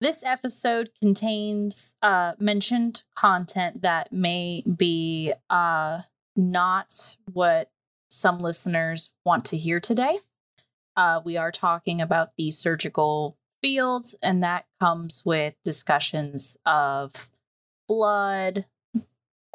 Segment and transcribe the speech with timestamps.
[0.00, 6.02] This episode contains uh, mentioned content that may be uh,
[6.36, 7.70] not what
[8.10, 10.18] some listeners want to hear today.
[10.96, 17.30] Uh, we are talking about the surgical field, and that comes with discussions of
[17.88, 18.66] blood,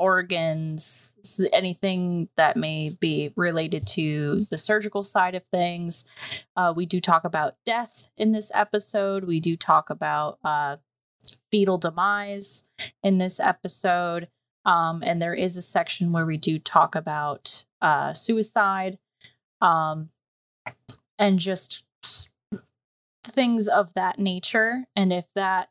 [0.01, 6.09] organs, anything that may be related to the surgical side of things.
[6.57, 9.25] Uh, we do talk about death in this episode.
[9.25, 10.77] We do talk about uh,
[11.51, 12.67] fetal demise
[13.03, 14.27] in this episode.
[14.65, 18.97] Um, and there is a section where we do talk about uh, suicide
[19.61, 20.09] um,
[21.19, 21.83] and just
[23.23, 24.85] things of that nature.
[24.95, 25.69] And if that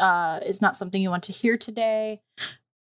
[0.00, 2.20] uh, is not something you want to hear today,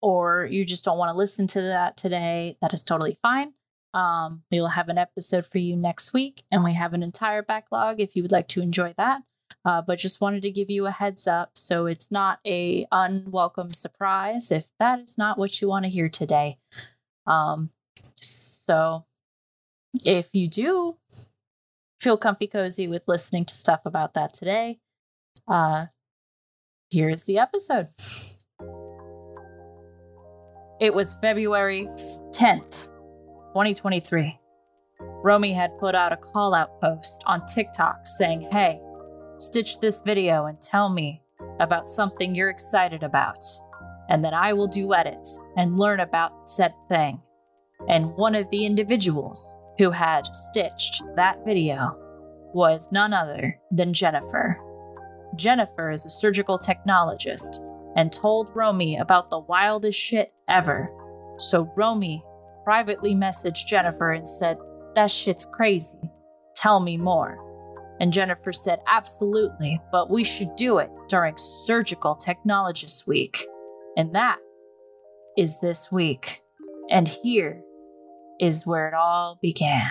[0.00, 3.54] or you just don't want to listen to that today, that is totally fine.
[3.94, 7.42] Um, we will have an episode for you next week, and we have an entire
[7.42, 9.22] backlog if you would like to enjoy that.
[9.64, 13.70] Uh, but just wanted to give you a heads up so it's not a unwelcome
[13.70, 16.58] surprise if that is not what you want to hear today.
[17.26, 17.70] Um,
[18.16, 19.04] so
[20.04, 20.96] if you do
[21.98, 24.78] feel comfy cozy with listening to stuff about that today,
[25.48, 25.86] uh,
[26.90, 27.88] here's the episode.
[30.80, 31.88] It was February
[32.30, 32.90] 10th,
[33.48, 34.38] 2023.
[35.24, 38.80] Romi had put out a call out post on TikTok saying, Hey,
[39.38, 41.20] stitch this video and tell me
[41.58, 43.44] about something you're excited about,
[44.08, 47.20] and then I will do edits and learn about said thing.
[47.88, 51.96] And one of the individuals who had stitched that video
[52.54, 54.56] was none other than Jennifer.
[55.34, 57.64] Jennifer is a surgical technologist
[57.98, 60.88] and told Romi about the wildest shit ever.
[61.36, 62.22] So Romi
[62.62, 64.56] privately messaged Jennifer and said,
[64.94, 65.98] That shit's crazy.
[66.54, 67.44] Tell me more.
[68.00, 73.44] And Jennifer said, Absolutely, but we should do it during Surgical Technologist Week.
[73.96, 74.38] And that
[75.36, 76.42] is this week.
[76.90, 77.60] And here
[78.38, 79.90] is where it all began.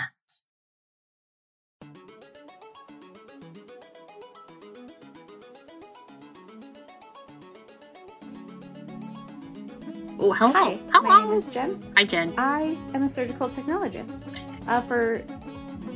[10.19, 10.53] Oh, hello.
[10.53, 11.07] Hi, hello.
[11.07, 11.94] my name is Jen.
[11.95, 12.33] Hi, Jen.
[12.38, 14.19] I am a surgical technologist.
[14.67, 15.22] Uh, for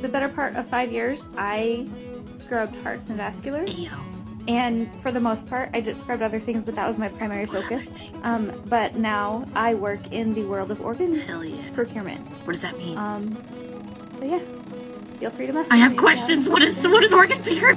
[0.00, 1.88] the better part of five years, I
[2.30, 3.64] scrubbed hearts and vascular.
[3.66, 3.90] Ayo.
[4.48, 7.46] And for the most part, I did scrub other things, but that was my primary
[7.46, 7.92] focus.
[8.22, 11.70] Um, but now I work in the world of organ Hell yeah.
[11.74, 12.28] procurement.
[12.44, 12.96] What does that mean?
[12.96, 13.36] Um,
[14.10, 14.40] so yeah,
[15.18, 16.48] feel free to message I have questions.
[16.48, 17.76] What is what is organ fear?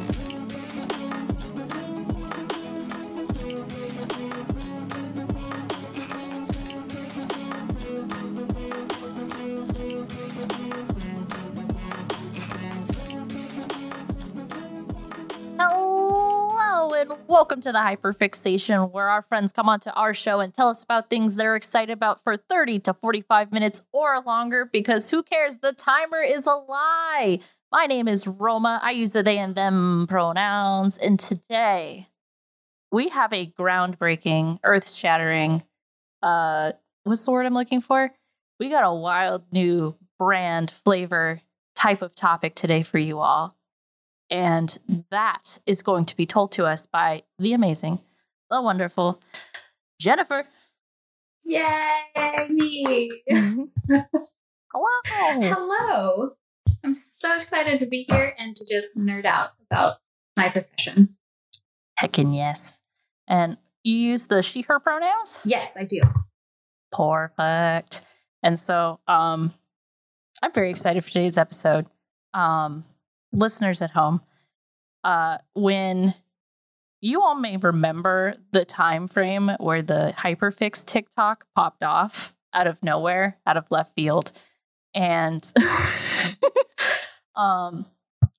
[17.45, 21.11] Welcome to the Hyperfixation, where our friends come onto our show and tell us about
[21.11, 25.57] things they're excited about for 30 to 45 minutes or longer because who cares?
[25.57, 27.37] The timer is a lie.
[27.71, 28.79] My name is Romi.
[28.81, 30.97] I use the they and them pronouns.
[30.97, 32.07] And today
[32.91, 35.61] we have a groundbreaking, earth shattering,
[36.23, 36.71] uh,
[37.03, 38.11] what's the word I'm looking for?
[38.59, 41.41] We got a wild new brand, flavor,
[41.75, 43.54] type of topic today for you all.
[44.35, 44.77] And
[45.11, 48.01] that is going to be told to us by the amazing,
[48.51, 49.21] the wonderful
[49.97, 50.45] Jennifer.
[51.45, 52.01] Yay,
[52.49, 53.09] me.
[53.29, 54.03] Hello.
[55.05, 56.31] Hello.
[56.83, 59.99] I'm so excited to be here and to just nerd out about
[60.35, 61.15] my profession.
[61.97, 62.81] Heckin' yes.
[63.29, 65.39] And you use the she, her pronouns?
[65.45, 66.01] Yes, I do.
[66.91, 68.01] Perfect.
[68.43, 69.53] And so um
[70.43, 71.85] I'm very excited for today's episode.
[72.33, 72.83] Um
[73.31, 74.21] listeners at home,
[75.03, 76.13] uh when
[77.01, 82.81] you all may remember the time frame where the hyperfix TikTok popped off out of
[82.81, 84.31] nowhere, out of left field.
[84.93, 85.51] And
[87.35, 87.85] um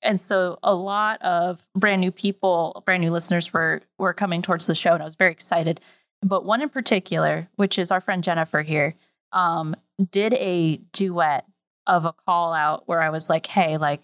[0.02, 4.66] and so a lot of brand new people, brand new listeners were were coming towards
[4.66, 5.80] the show and I was very excited.
[6.22, 8.94] But one in particular, which is our friend Jennifer here,
[9.32, 9.77] um,
[10.10, 11.47] did a duet
[11.86, 14.03] of a call out where I was like, hey, like,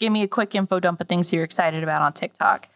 [0.00, 2.68] give me a quick info dump of things you're excited about on TikTok.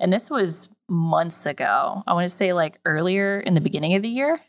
[0.00, 2.02] And this was months ago.
[2.06, 4.40] I want to say like earlier in the beginning of the year.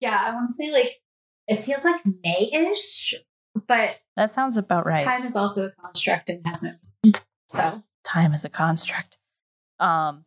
[0.00, 0.92] Yeah, I want to say like
[1.48, 3.14] it feels like May ish,
[3.68, 4.98] but That sounds about right.
[4.98, 6.86] time is also a construct and hasn't.
[7.48, 9.18] So time is a construct.
[9.78, 10.24] Um,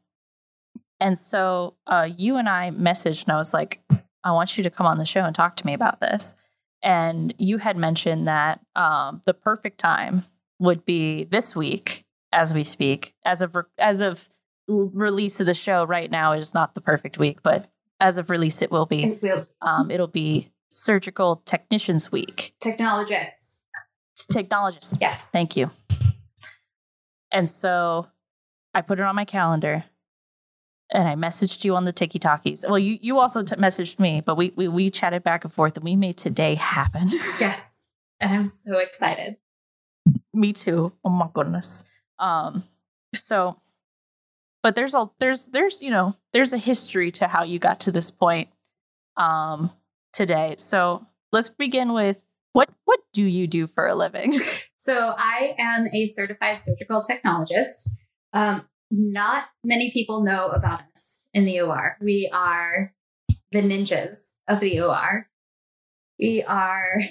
[0.99, 3.81] and so uh, you and I messaged, and I was like,
[4.23, 6.35] I want you to come on the show and talk to me about this.
[6.81, 10.25] And you had mentioned that um, the perfect time
[10.59, 14.29] would be this week, as we speak, as of as of
[14.67, 17.69] release of the show right now is not the perfect week, but
[17.99, 19.03] as of release, it will be.
[19.03, 19.47] It will.
[19.61, 22.53] Um, it'll be Surgical Technicians Week.
[22.61, 23.65] Technologists.
[24.31, 24.95] Technologists.
[25.01, 25.29] Yes.
[25.31, 25.71] Thank you.
[27.31, 28.07] And so
[28.73, 29.83] I put it on my calendar
[30.91, 32.65] and I messaged you on the Tiki Talkies.
[32.67, 35.75] Well, you, you also t- messaged me, but we, we, we chatted back and forth
[35.75, 37.09] and we made today happen.
[37.39, 37.89] Yes.
[38.19, 39.37] And I'm so excited.
[40.39, 40.93] Me too.
[41.03, 41.83] Oh my goodness.
[42.17, 42.63] Um,
[43.13, 43.59] so,
[44.63, 47.91] but there's a, there's, there's, you know, there's a history to how you got to
[47.91, 48.49] this point,
[49.17, 49.71] um,
[50.13, 50.55] today.
[50.57, 52.17] So let's begin with
[52.53, 54.39] what, what do you do for a living?
[54.81, 57.89] So I am a certified surgical technologist.
[58.31, 61.97] Um, not many people know about us in the OR.
[62.01, 62.93] We are
[63.51, 65.27] the ninjas of the OR.
[66.17, 67.01] We are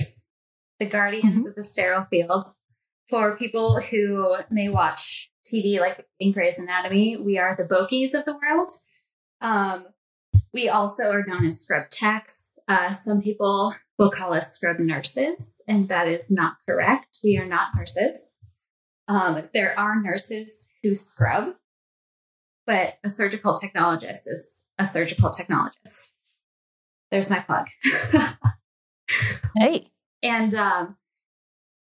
[0.81, 2.45] the guardians of the sterile field.
[3.09, 8.27] For people who may watch TV like in Grey's Anatomy, we are the Bokhees of
[8.27, 8.71] the world.
[9.41, 9.87] Um,
[10.53, 12.59] we also are known as scrub techs.
[12.69, 17.19] Uh, some people will call us scrub nurses, and that is not correct.
[17.25, 18.37] We are not nurses.
[19.09, 21.55] Um, there are nurses who scrub,
[22.67, 26.13] but a surgical technologist is a surgical technologist.
[27.11, 27.69] There's my plug.
[29.57, 29.87] hey,
[30.23, 30.97] and um,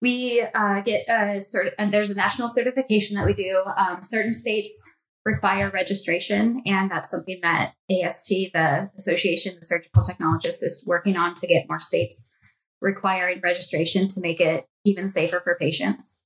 [0.02, 3.64] we uh, get a cert- and there's a national certification that we do.
[3.76, 4.92] Um, certain states
[5.26, 11.34] require registration, and that's something that AST, the Association of Surgical Technologists, is working on
[11.36, 12.34] to get more states
[12.82, 16.26] requiring registration to make it even safer for patients.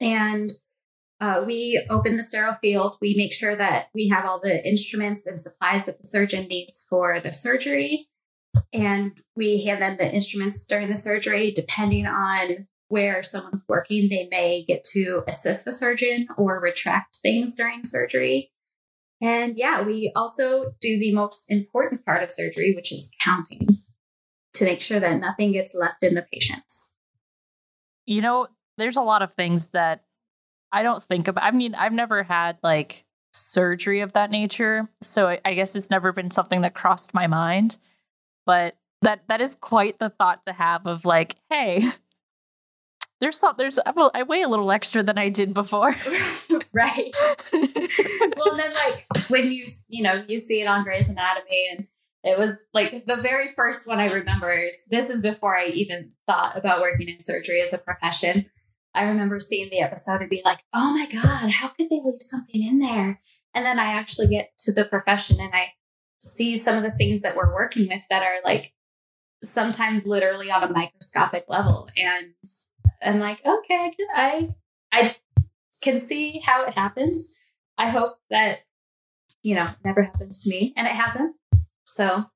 [0.00, 0.50] And
[1.20, 2.96] uh, we open the sterile field.
[3.00, 6.86] We make sure that we have all the instruments and supplies that the surgeon needs
[6.88, 8.08] for the surgery.
[8.72, 11.50] And we hand them the instruments during the surgery.
[11.50, 17.54] Depending on where someone's working, they may get to assist the surgeon or retract things
[17.56, 18.50] during surgery.
[19.20, 23.66] And yeah, we also do the most important part of surgery, which is counting
[24.54, 26.92] to make sure that nothing gets left in the patients.
[28.06, 28.48] you know,
[28.78, 30.04] there's a lot of things that
[30.72, 31.44] I don't think about.
[31.44, 35.90] I mean, I've never had like surgery of that nature, so I, I guess it's
[35.90, 37.78] never been something that crossed my mind.
[38.46, 41.90] But that that is quite the thought to have of like, hey,
[43.20, 45.96] there's some there's well, I weigh a little extra than I did before.
[46.72, 47.14] right.
[47.52, 51.86] well, then like when you you know you see it on Grey's Anatomy, and
[52.22, 54.52] it was like the very first one I remember.
[54.52, 58.46] Is, this is before I even thought about working in surgery as a profession.
[58.94, 62.20] I remember seeing the episode and being like, "Oh my god, how could they leave
[62.20, 63.20] something in there?"
[63.54, 65.72] And then I actually get to the profession and I
[66.20, 68.72] see some of the things that we're working with that are like
[69.42, 72.34] sometimes literally on a microscopic level, and
[73.00, 74.48] and like, okay, I
[74.92, 75.16] I
[75.82, 77.34] can see how it happens.
[77.76, 78.60] I hope that
[79.42, 81.36] you know never happens to me, and it hasn't.
[81.84, 82.26] So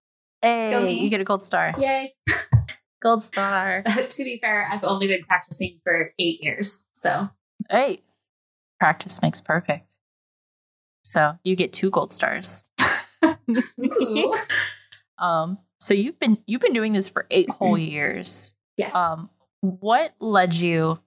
[0.41, 1.73] hey, you get a gold star.
[1.79, 2.15] yay!
[3.03, 3.83] Gold star.
[4.11, 7.31] to be fair, I've only been practicing for eight years, so
[7.69, 8.03] hey,
[8.79, 9.97] practice makes perfect.
[11.03, 12.63] So you get two gold stars.
[15.19, 18.55] Um, so you've been you've been doing this for eight whole years.
[18.77, 18.95] yes.
[18.95, 19.31] Um,
[19.63, 20.99] what led you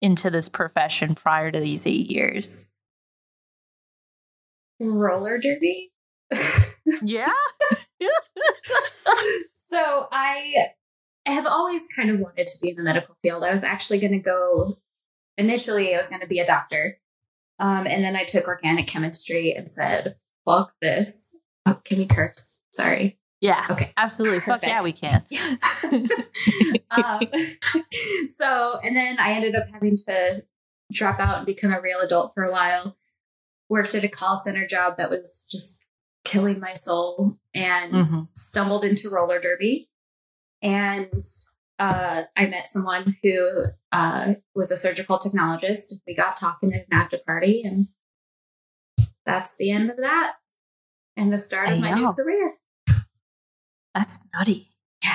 [0.00, 2.66] into this profession prior to these eight years?
[4.80, 5.92] roller derby.
[7.02, 7.26] Yeah.
[9.52, 10.68] so I
[11.26, 13.44] have always kind of wanted to be in the medical field.
[13.44, 14.78] I was actually going to go
[15.38, 15.94] initially.
[15.94, 16.98] I was going to be a doctor,
[17.58, 22.60] um, and then I took organic chemistry and said, "Fuck this." Oh, can we curse?
[22.72, 23.18] Sorry.
[23.44, 23.66] Yeah.
[23.70, 23.92] Okay.
[23.98, 24.40] Absolutely.
[24.40, 25.22] Fuck yeah, we can.
[25.28, 25.58] Yes.
[26.90, 27.20] um,
[28.38, 30.42] so, and then I ended up having to
[30.90, 32.96] drop out and become a real adult for a while.
[33.68, 35.84] Worked at a call center job that was just
[36.24, 38.28] killing my soul and Mhm.
[38.34, 39.90] stumbled into roller derby.
[40.62, 41.12] And
[41.78, 45.92] uh, I met someone who uh, was a surgical technologist.
[46.06, 47.88] We got talking at an after party, and
[49.26, 50.36] that's the end of that
[51.14, 51.96] and the start of I my know.
[51.96, 52.54] new career.
[53.94, 54.70] That's nutty.
[55.02, 55.14] Yeah.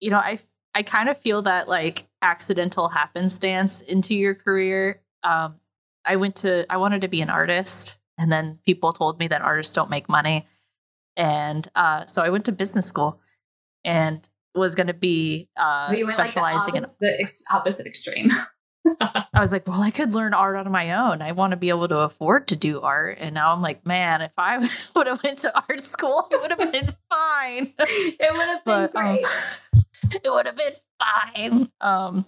[0.00, 0.40] You know, I
[0.74, 5.00] I kind of feel that like accidental happenstance into your career.
[5.22, 5.56] Um,
[6.04, 9.42] I went to I wanted to be an artist, and then people told me that
[9.42, 10.46] artists don't make money,
[11.16, 13.20] and uh, so I went to business school,
[13.84, 16.84] and was going to be uh, went like the specializing in.
[17.00, 18.30] the ex- opposite extreme.
[19.00, 21.22] I was like, well, I could learn art on my own.
[21.22, 24.22] I want to be able to afford to do art, and now I'm like, man,
[24.22, 24.58] if I
[24.96, 27.74] would have went to art school, it would have been fine.
[27.78, 29.24] it would have been but um, great.
[30.24, 31.70] it would have been fine.
[31.80, 32.26] Um,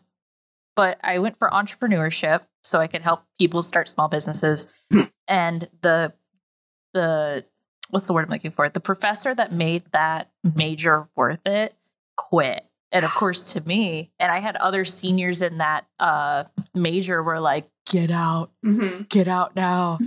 [0.76, 4.68] but I went for entrepreneurship so I could help people start small businesses.
[5.28, 6.12] and the
[6.92, 7.44] the
[7.90, 8.68] what's the word I'm looking for?
[8.68, 11.74] The professor that made that major worth it
[12.16, 12.64] quit.
[12.92, 16.44] And of course, to me, and I had other seniors in that uh,
[16.74, 19.02] major were like, "Get out, Mm-hmm.
[19.08, 19.98] get out now."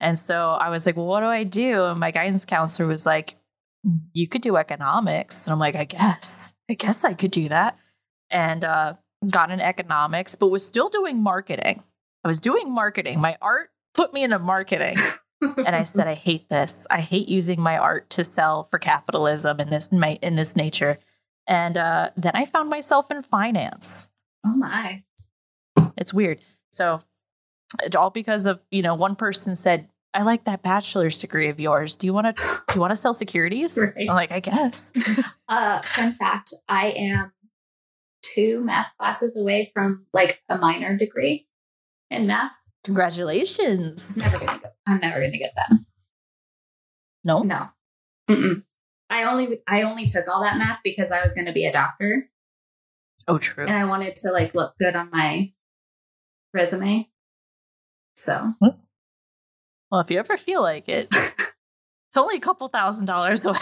[0.00, 3.04] And so I was like, "Well, what do I do?" And my guidance counselor was
[3.04, 3.34] like,
[4.12, 7.76] "You could do economics." And I'm like, "I guess, I guess I could do that."
[8.30, 8.94] And uh,
[9.30, 11.82] got in economics, but was still doing marketing.
[12.24, 13.20] I was doing marketing.
[13.20, 14.96] My art put me into marketing
[15.40, 16.86] and I said, I hate this.
[16.90, 20.98] I hate using my art to sell for capitalism in this in this nature.
[21.48, 24.10] And uh, then I found myself in finance.
[24.46, 25.02] oh my.
[25.96, 26.38] It's weird.
[26.70, 27.00] So
[27.96, 31.96] all because of you know one person said, "I like that bachelor's degree of yours.
[31.96, 33.94] Do you want to do you want to sell securities?" Right.
[34.08, 34.92] I'm like, I guess.
[35.48, 37.32] Uh, fun fact: I am
[38.22, 41.48] two math classes away from like a minor degree
[42.10, 42.52] in math.
[42.84, 44.18] Congratulations.
[44.18, 44.68] Never gonna go.
[44.86, 45.78] I'm never gonna get that.
[47.24, 47.40] No.
[47.40, 47.68] No.
[48.28, 48.62] Mm-mm.
[49.10, 51.72] I only I only took all that math because I was going to be a
[51.72, 52.28] doctor
[53.26, 53.64] Oh, true.
[53.66, 55.52] and I wanted to like look good on my
[56.54, 57.08] resume.
[58.16, 63.58] So Well, if you ever feel like it, it's only a couple thousand dollars away.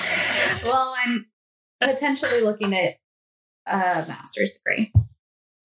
[0.64, 1.26] well, I'm
[1.80, 2.94] potentially looking at
[3.66, 4.92] a master's degree,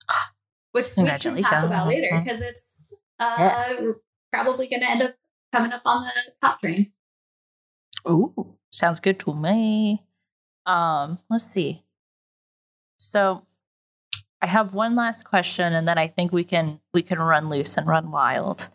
[0.72, 3.76] which we can talk about later because it's uh,
[4.32, 5.16] probably going to end up
[5.54, 6.12] coming up on the
[6.42, 6.92] top train.
[8.10, 10.04] Ooh, sounds good to me.
[10.66, 11.84] Um, let's see.
[12.98, 13.46] So
[14.42, 17.78] I have one last question and then I think we can we can run loose
[17.78, 18.70] and run wild.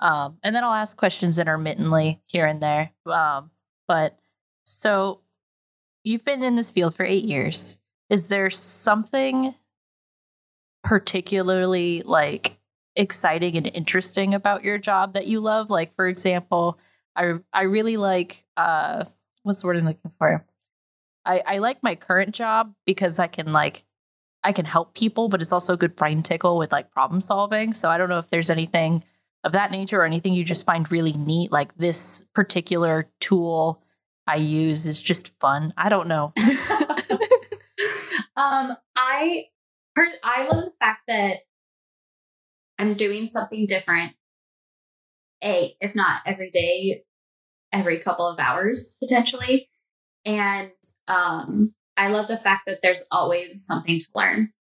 [0.00, 2.92] Um, and then I'll ask questions intermittently here and there.
[3.06, 3.50] Um,
[3.86, 4.18] but
[4.64, 5.20] so
[6.04, 7.76] you've been in this field for 8 years.
[8.08, 9.54] Is there something
[10.82, 12.58] particularly like
[12.96, 15.70] exciting and interesting about your job that you love?
[15.70, 16.78] Like for example,
[17.16, 19.04] I I really like uh
[19.42, 20.44] what's the word I'm looking for?
[21.24, 23.84] I, I like my current job because I can like
[24.42, 27.74] I can help people, but it's also a good brain tickle with like problem solving.
[27.74, 29.04] So I don't know if there's anything
[29.44, 31.52] of that nature or anything you just find really neat.
[31.52, 33.82] Like this particular tool
[34.26, 35.74] I use is just fun.
[35.76, 36.32] I don't know.
[38.36, 39.46] um, I
[40.24, 41.38] I love the fact that
[42.78, 44.14] I'm doing something different.
[45.42, 47.02] A, if not every day,
[47.72, 49.68] every couple of hours potentially,
[50.24, 50.72] and
[51.08, 54.52] um, I love the fact that there's always something to learn.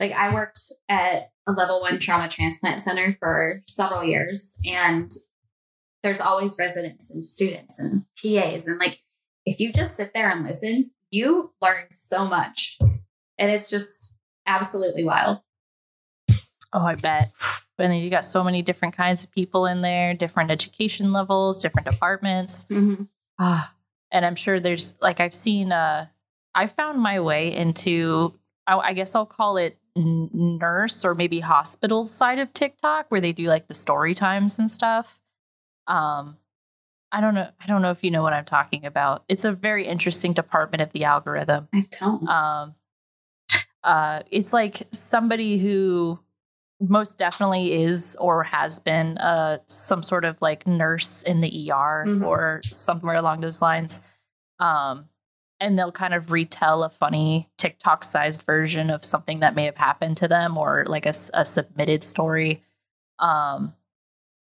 [0.00, 5.10] Like I worked at a level one trauma transplant center for several years, and
[6.02, 9.00] there's always residents and students and PAs, and like
[9.44, 12.78] if you just sit there and listen, you learn so much.
[13.38, 14.16] And it's just
[14.46, 15.40] absolutely wild.
[16.72, 17.30] Oh, I bet.
[17.82, 21.60] And then you got so many different kinds of people in there, different education levels,
[21.60, 22.66] different departments.
[23.38, 23.74] Ah,
[24.10, 25.72] and I'm sure there's like I've seen.
[25.72, 26.06] uh
[26.54, 28.34] I found my way into.
[28.66, 33.20] I, I guess I'll call it n- nurse or maybe hospital side of TikTok, where
[33.20, 35.18] they do like the story times and stuff.
[35.86, 36.36] Um,
[37.10, 37.48] I don't know.
[37.60, 39.24] I don't know if you know what I'm talking about.
[39.28, 42.28] It's a very interesting department of the algorithm I don't.
[42.28, 42.74] um
[43.82, 46.18] uh it's like somebody who
[46.88, 52.04] most definitely is or has been uh some sort of like nurse in the ER
[52.06, 52.24] Mhm.
[52.26, 54.00] or somewhere along those lines
[54.58, 55.08] um
[55.60, 59.76] and they'll kind of retell a funny TikTok sized version of something that may have
[59.76, 62.62] happened to them or like a submitted story
[63.20, 63.74] um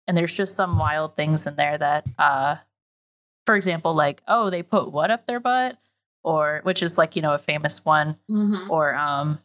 [0.06, 2.56] and there's just some wild things in there that uh
[3.46, 5.76] for example like oh they put what up their butt
[6.22, 8.68] or which is like you know a famous one Mhm.
[8.70, 9.40] or um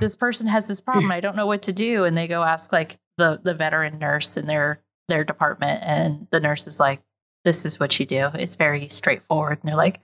[0.00, 2.04] this person has this problem i don't know what to do.
[2.04, 5.82] And they go ask like the the veteran nurse in their their department.
[5.84, 7.02] And the nurse is like
[7.44, 8.30] this is what you do.
[8.34, 9.58] It's very straightforward.
[9.62, 10.00] And they're like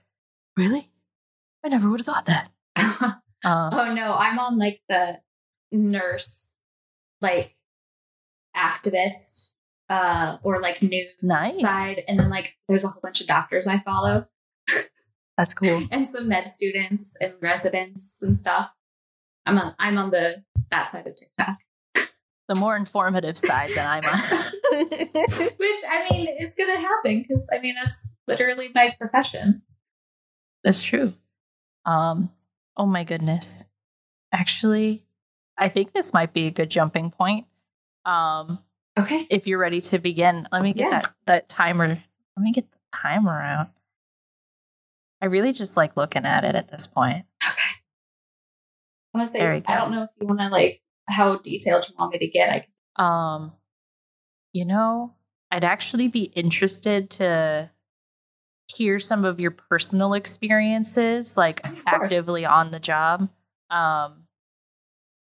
[0.57, 0.89] really?
[1.63, 3.21] I never would have thought that.
[3.45, 5.21] Um, oh no, I'm on like the
[5.71, 6.55] nurse,
[7.21, 7.53] like
[8.55, 9.53] activist,
[9.89, 11.59] uh, or like news Nice.
[11.61, 12.03] side.
[12.07, 14.27] And then like there's a whole bunch of doctors I follow.
[15.37, 15.87] That's cool.
[15.91, 18.71] And some med students and residents and stuff.
[19.45, 21.57] I'm on, I'm on the that side of TikTok.
[22.47, 24.51] the more informative side that i'm on
[25.57, 29.61] Which I mean is gonna happen because I mean that's literally my profession.
[30.63, 31.13] that's true
[31.85, 32.29] um
[32.77, 33.65] oh my goodness
[34.33, 35.03] actually
[35.57, 37.45] i think this might be a good jumping point
[38.05, 38.59] um
[38.97, 39.25] Okay.
[39.29, 40.99] if you're ready to begin let me get Yeah.
[41.01, 43.69] that that timer let me get the timer out
[45.21, 47.25] i really just like looking at it at this point Okay.
[47.25, 47.28] I
[49.13, 52.13] want to say I don't know if you want to like how detailed you want
[52.13, 52.49] me to get.
[52.49, 53.53] I can, um
[54.53, 55.13] you know
[55.51, 57.71] I'd actually be interested to
[58.67, 63.29] hear some of your personal experiences, like actively on the job.
[63.69, 64.25] Um,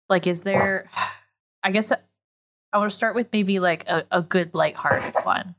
[0.09, 0.91] like, is there?
[1.63, 5.55] I guess I want to start with maybe like a, a good lighthearted one.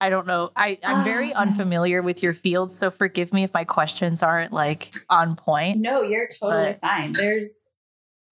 [0.00, 0.50] I don't know.
[0.56, 4.92] I, I'm very unfamiliar with your field, so forgive me if my questions aren't like
[5.08, 5.78] on point.
[5.78, 7.12] No, you're totally fine.
[7.12, 7.70] There's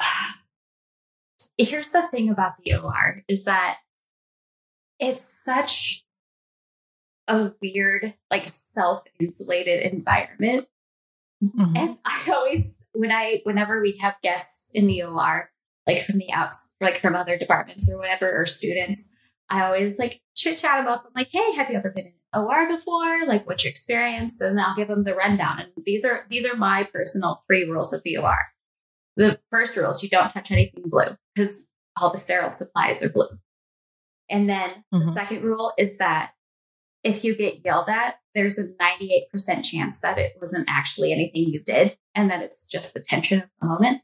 [1.59, 3.79] here's the thing about the OR is that
[4.99, 6.05] it's such
[7.29, 10.67] a weird, like self-insulated environment.
[11.45, 11.77] Mhm.
[11.77, 15.51] And I always when I whenever we have guests in the OR,
[15.87, 19.15] like from the outs like from other departments or whatever, or students,
[19.50, 22.45] I always like chit chat about them like, hey, have you ever been in an
[22.45, 23.26] OR before?
[23.26, 24.40] Like, what's your experience?
[24.40, 25.61] And I'll give them the rundown.
[25.61, 28.38] And these are these are my personal three rules of the OR.
[29.17, 33.11] The first rule is you don't touch anything blue because all the sterile supplies are
[33.11, 33.28] blue.
[34.31, 35.14] And then the Mhm.
[35.14, 36.33] second rule is that
[37.02, 41.61] if you get yelled at, there's a 98% chance that it wasn't actually anything you
[41.62, 44.02] did and that it's just the tension of the moment.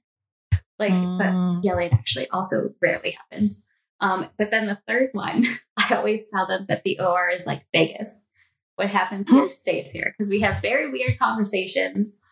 [0.79, 1.63] Like, but Mm.
[1.63, 3.69] yelling actually also rarely happens.
[4.05, 5.45] Um, but then the third one,
[5.79, 8.29] I always tell them that the OR is like Vegas.
[8.77, 12.23] What happens here stays here because we have very weird conversations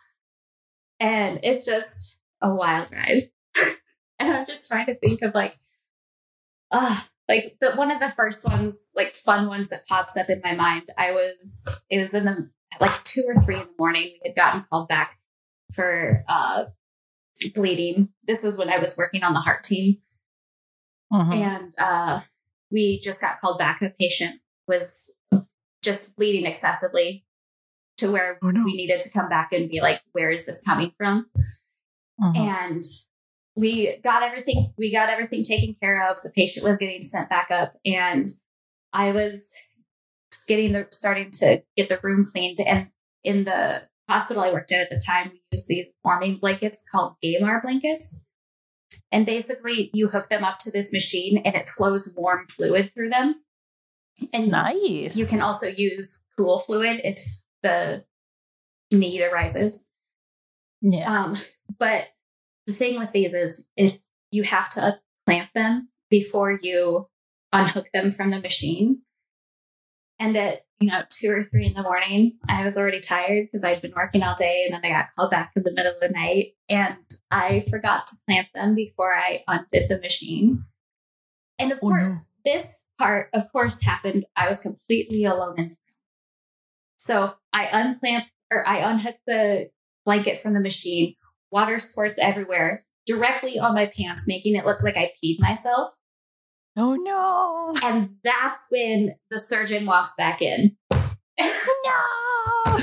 [1.01, 3.31] and it's just a wild ride.
[4.19, 5.57] and I'm just trying to think of like,
[6.73, 10.43] ah, like the one of the first ones, like fun ones that pops up in
[10.45, 10.91] my mind.
[10.99, 12.51] I was, it was in the
[12.81, 14.19] like two or three in the morning.
[14.23, 15.21] We had gotten called back
[15.73, 16.65] for uh
[17.55, 18.11] bleeding.
[18.27, 19.99] This was when I was working on the heart team
[21.13, 21.35] Mhm.
[21.35, 22.21] and uh,
[22.71, 23.83] we just got called back.
[23.83, 25.13] A patient was
[25.83, 27.25] just bleeding excessively
[27.99, 28.65] to where Oh, no.
[28.65, 31.31] we needed to come back and be like, where is this coming from?
[32.21, 32.37] Mhm.
[32.37, 32.83] And
[33.57, 36.17] we got everything, we got everything taken care of.
[36.23, 38.29] The patient was getting sent back up, and
[38.93, 39.55] I was
[40.49, 42.59] getting the starting to get the room cleaned.
[42.61, 42.91] And
[43.23, 47.17] in the hospital I worked in at the time, we used these warming blankets called
[47.23, 48.27] Gaymar blankets.
[49.11, 53.11] And basically, you hook them up to this machine, and it flows warm fluid through
[53.11, 53.43] them.
[54.33, 55.17] And Nice.
[55.17, 57.19] you can also use cool fluid if
[57.63, 58.05] the
[58.91, 59.89] need arises.
[60.83, 61.25] yeah.
[61.25, 61.37] Um,
[61.79, 62.09] but
[62.67, 63.99] the thing with these is if
[64.31, 67.09] you have to clamp them before you
[67.53, 69.03] unhook them from the machine.
[70.19, 73.65] And at you know two or three in the morning, I was already tired because
[73.65, 76.01] I'd been working all day, and then I got called back in the middle of
[76.01, 76.97] the night, and
[77.31, 80.65] I forgot to clamp them before I undid the machine.
[81.59, 82.17] And of Oh, course, no.
[82.45, 84.27] this part, of course, happened.
[84.37, 85.77] I was completely alone in the room.
[86.97, 89.71] So I unclamp or I unhook the
[90.05, 91.15] blanket from the machine.
[91.51, 95.93] Water squirts everywhere, directly on my pants, making it look like I peed myself.
[96.77, 97.75] Oh no.
[97.83, 100.77] And that's when the surgeon walks back in.
[101.39, 102.79] No.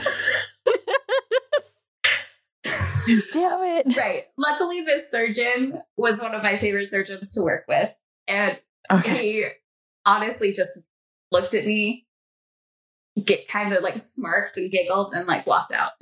[3.32, 3.98] Damn it.
[3.98, 4.24] right.
[4.38, 7.90] Luckily, this surgeon was one of my favorite surgeons to work with.
[8.28, 8.60] And
[8.92, 9.32] Okay.
[9.42, 9.46] he
[10.06, 10.80] honestly just
[11.32, 12.06] looked at me,
[13.24, 15.92] get kind of like smirked and giggled and like walked out.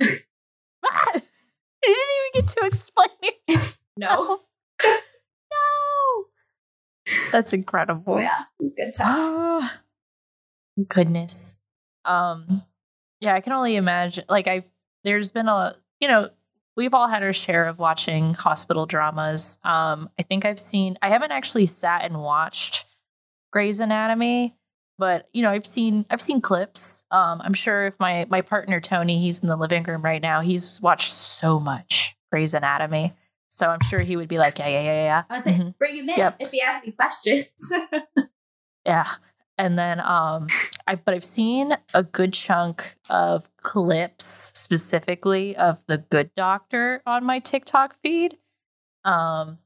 [1.86, 3.76] You didn't even get to explain it.
[3.96, 4.40] no.
[7.32, 8.20] That's incredible.
[8.20, 9.70] Yeah, it was good times.
[10.88, 11.56] Goodness.
[12.04, 12.62] Um
[13.20, 14.64] yeah, I can only imagine like I
[15.04, 16.30] there's been a you know,
[16.76, 19.58] we've all had our share of watching hospital dramas.
[19.64, 22.84] Um I think I've seen I haven't actually sat and watched
[23.50, 24.56] Grey's Anatomy,
[24.98, 27.04] but you know, I've seen I've seen clips.
[27.10, 30.40] Um I'm sure if my my partner Tony, he's in the living room right now,
[30.40, 33.14] he's watched so much Grey's Anatomy.
[33.48, 35.22] So I'm sure he would be like, yeah, yeah, yeah, yeah.
[35.30, 35.78] I was like, Mhm.
[35.78, 36.36] bring him in Yep.
[36.40, 37.46] if he asks any questions.
[38.86, 39.06] Yeah.
[39.58, 40.46] And then um
[40.86, 47.24] I but I've seen a good chunk of clips specifically of the good doctor on
[47.24, 48.38] my TikTok feed.
[49.04, 49.58] Um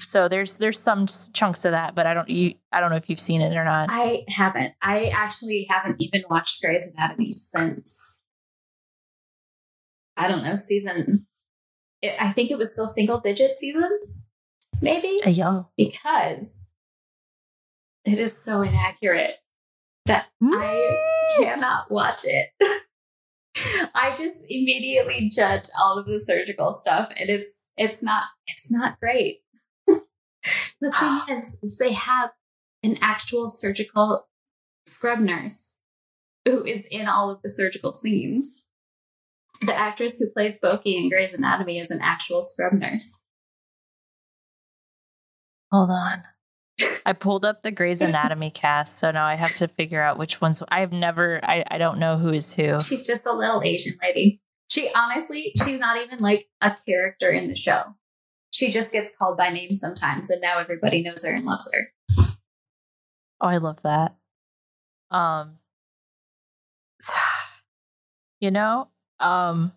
[0.00, 3.08] so there's there's some chunks of that, but I don't you I don't know if
[3.08, 3.88] you've seen it or not.
[3.92, 4.74] I haven't.
[4.82, 8.18] I actually haven't even watched Grey's Anatomy since
[10.16, 11.27] I don't know season.
[12.02, 14.28] It, I think it was still single digit seasons,
[14.80, 15.68] maybe uh, Hey, yo.
[15.76, 16.72] because
[18.04, 19.34] it is so inaccurate
[20.06, 20.96] that I
[21.38, 21.44] mm.
[21.44, 22.48] cannot watch it.
[23.94, 29.00] I just immediately judge all of the surgical stuff, and it's it's not it's not
[29.00, 29.40] great.
[29.86, 30.00] the
[30.80, 31.26] thing ah.
[31.30, 32.30] is, is they have
[32.82, 34.28] an actual surgical
[34.86, 35.78] scrub nurse
[36.44, 38.64] who is in all of the surgical scenes.
[39.60, 43.24] The actress who plays Bokhee in Grey's Anatomy is an actual scrub nurse.
[45.72, 46.22] Hold on.
[47.06, 50.40] I pulled up the Grey's Anatomy cast, so now I have to figure out which
[50.40, 50.62] ones.
[50.68, 52.80] I've never, I, I don't know who is who.
[52.80, 54.40] She's just a little Asian lady.
[54.70, 57.94] She honestly, she's not even like a character in the show.
[58.50, 62.26] She just gets called by name sometimes, and now everybody knows her and loves her.
[63.40, 64.16] Oh, I love that.
[65.10, 65.58] Um,
[68.40, 68.88] you know,
[69.20, 69.72] um,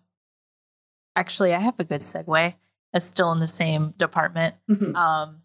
[1.16, 2.54] actually, I have a good segue.
[2.94, 4.56] It's still in the same department.
[4.68, 4.94] Mhm.
[4.94, 5.42] Um,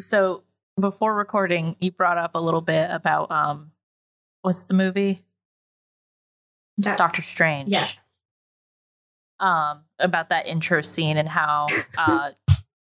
[0.00, 0.44] so
[0.80, 3.72] before recording, you brought up a little bit about um,
[4.42, 5.24] what's the movie?
[6.80, 7.68] Doc- Doctor Strange.
[7.70, 8.16] Yes.
[9.40, 11.66] Um, about that intro scene and how
[11.98, 12.30] uh,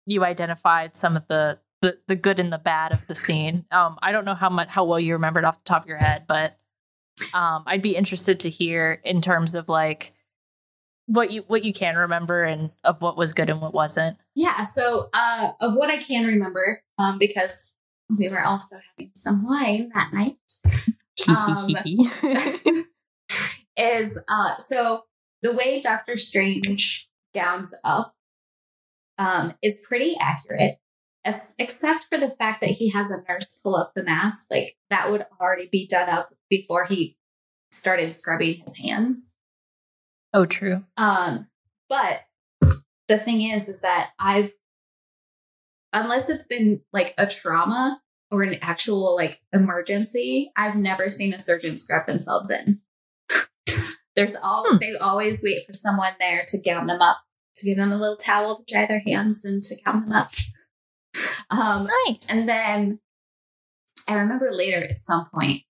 [0.06, 3.66] you identified some of the, the the good and the bad of the scene.
[3.72, 5.98] Um, I don't know how much how well you remembered off the top of your
[5.98, 6.58] head, but
[7.34, 10.14] um, I'd be interested to hear in terms of like
[11.08, 14.18] what you what you can remember and of what was good and what wasn't.
[14.36, 14.64] Yeah.
[14.64, 17.76] So, uh, of what I can remember, um, because
[18.18, 20.36] we were also having some wine that night,
[21.28, 21.68] Um,
[23.78, 25.04] is uh, so
[25.42, 28.16] the way Doctor Strange gowns up
[29.18, 30.78] um, is pretty accurate,
[31.24, 34.48] as, except for the fact that he has a nurse pull up the mask.
[34.52, 37.18] Like that would already be done up before he
[37.72, 39.35] started scrubbing his hands.
[40.36, 40.84] Oh, true.
[40.98, 41.48] Um,
[41.90, 42.22] but
[43.08, 44.52] the thing is, is that I've,
[45.94, 51.40] unless it's been like a trauma or an actual like emergency, I've never seen a
[51.40, 52.82] surgeon scrub themselves in.
[54.16, 54.78] There's all Hmm.
[54.80, 57.20] they always wait for someone there to gown them up,
[57.56, 60.32] to give them a little towel to dry their hands and to gown them up.
[61.50, 62.28] Um, Nice.
[62.30, 63.00] and then
[64.10, 65.62] I remember later at some point,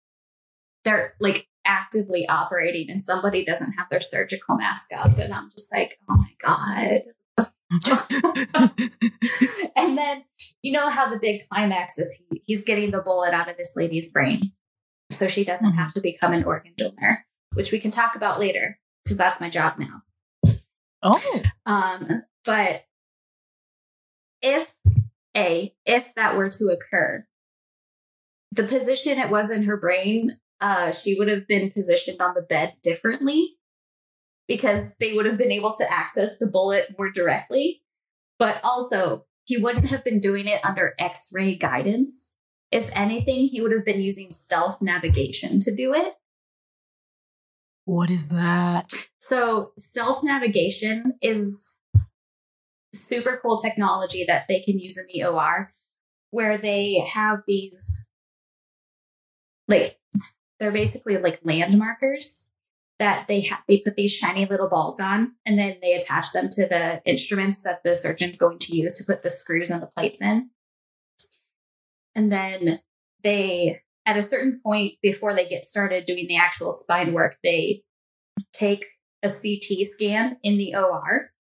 [0.86, 5.18] they're like actively operating and somebody doesn't have their surgical mask up.
[5.18, 7.02] And I'm just like, oh my God.
[9.76, 10.24] and then,
[10.62, 13.74] you know how the big climax is he, he's getting the bullet out of this
[13.76, 14.52] lady's brain.
[15.12, 15.78] So she doesn't Mhm.
[15.78, 19.50] have to become an organ donor, which we can talk about later because that's my
[19.50, 20.02] job now.
[21.04, 22.04] oh, Um,
[22.44, 22.86] but
[24.42, 24.76] if
[25.36, 27.26] a if that were to occur,
[28.52, 32.42] the position it was in her brain, uh, she would have been positioned on the
[32.42, 33.58] bed differently
[34.48, 37.82] because they would have been able to access the bullet more directly.
[38.38, 42.34] But also, he wouldn't have been doing it under X-ray guidance.
[42.72, 46.14] If anything, he would have been using stealth navigation to do it.
[47.86, 48.92] what is that?
[49.20, 51.78] So, stealth navigation is
[52.94, 55.74] super cool technology that they can use in the OR
[56.32, 58.08] where they have these
[59.68, 59.98] like
[60.60, 62.50] they're basically like landmarkers
[63.00, 66.50] that they ha- they put these shiny little balls on and then they attach them
[66.50, 69.92] to the instruments that the surgeon's going to use to put the screws and the
[69.96, 70.50] plates in.
[72.16, 72.80] And then
[73.24, 77.84] they at a certain point before they get started doing the actual spine work, they
[78.54, 78.86] take
[79.24, 81.32] a CT scan in the OR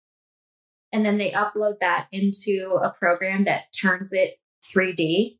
[0.91, 5.37] and then they upload that into a program that turns it 3D.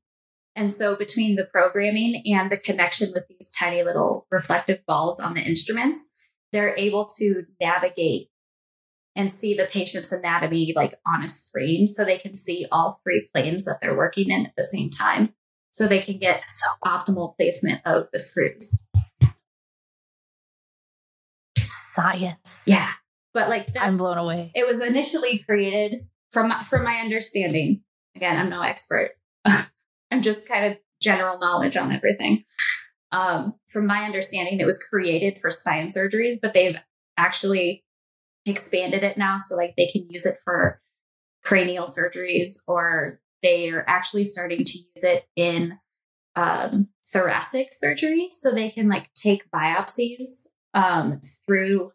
[0.55, 5.33] And so between the programming and the connection with these tiny little reflective balls on
[5.33, 6.11] the instruments,
[6.51, 8.29] they're able to navigate
[9.17, 13.29] and see the patient's anatomy like on a screen so they can see all three
[13.33, 15.33] planes that they're working in at the same time
[15.71, 16.43] so they can get
[16.85, 18.85] optimal placement of the screws.
[21.95, 22.65] science.
[22.67, 22.89] Yeah.
[23.33, 24.51] But like that's, I'm blown away.
[24.53, 27.81] it was initially created from from my understanding
[28.15, 29.11] again i'm no expert
[30.11, 32.43] i'm just kind of general knowledge on everything.
[33.11, 36.77] Um, from my understanding it was created for spine surgeries but they've
[37.17, 37.83] actually
[38.45, 39.37] expanded it now.
[39.37, 40.81] So like they can use it for
[41.43, 45.79] cranial surgeries or they are actually starting to use it in
[46.35, 48.27] um, thoracic surgery.
[48.31, 51.91] So they can like take biopsies um, through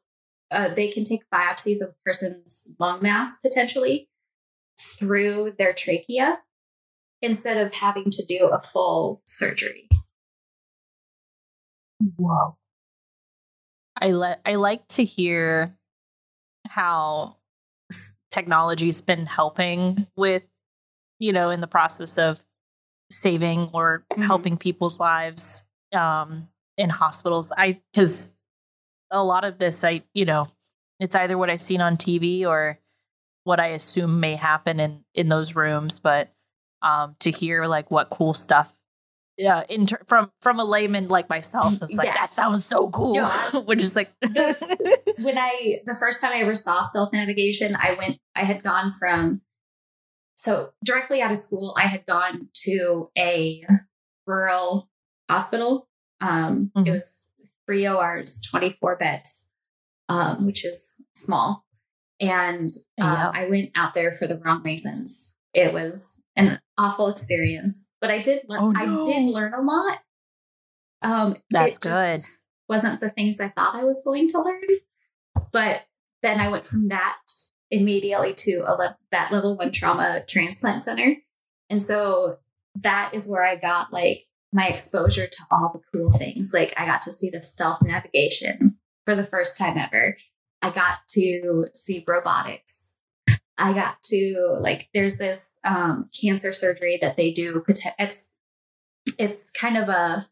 [0.53, 4.09] uh, they can take biopsies of a person's lung mass potentially
[4.81, 6.39] through their trachea
[7.23, 9.89] instead of having to do a full surgery.
[12.17, 12.57] Whoa.
[14.01, 15.77] I let I like to hear
[16.69, 17.37] how
[17.91, 20.45] s- technology's been helping with
[21.19, 22.39] you know in the process of
[23.11, 24.27] saving or Mhm.
[24.27, 27.53] helping people's lives um in hospitals.
[27.57, 28.33] I cuz
[29.11, 30.49] a lot of this I you know
[31.01, 32.79] it's either what I've seen on TV or
[33.45, 36.33] what I assume may happen in in those rooms but
[36.83, 38.73] um to hear like what cool stuff
[39.37, 43.15] yeah in ter- from from a layman like myself it's like that sounds so cool
[43.15, 47.13] No, I- which is like The- when I the first time I ever saw stealth
[47.13, 49.43] navigation, I went I had gone from
[50.37, 53.63] so directly out of school, I had gone to a
[54.27, 54.89] rural
[55.31, 55.87] hospital.
[56.21, 56.93] Um, It Mhm.
[56.93, 57.35] was
[57.67, 59.51] three ORs, 24 beds,
[60.09, 61.65] um, which is small.
[62.21, 62.69] And
[63.01, 63.31] uh, Yeah.
[63.35, 65.37] I went out there for the wrong reasons.
[65.53, 68.61] It was an awful experience, but I did learn.
[68.61, 69.99] Oh, I did learn a lot.
[71.03, 72.21] Um, That's good.
[72.69, 74.63] Wasn't the things I thought I was going to learn,
[75.53, 75.83] but
[76.23, 77.19] then I went from that
[77.71, 81.17] immediately to a le- that level one trauma transplant center,
[81.69, 82.39] and so
[82.77, 86.53] that is where I got like my exposure to all the cool things.
[86.55, 90.17] Like I got to see the stealth navigation for the first time ever.
[90.63, 92.99] I got to see robotics.
[93.61, 97.63] I got to like there's this um, cancer surgery that they do.
[97.99, 98.37] It's
[99.19, 100.27] it's kind of a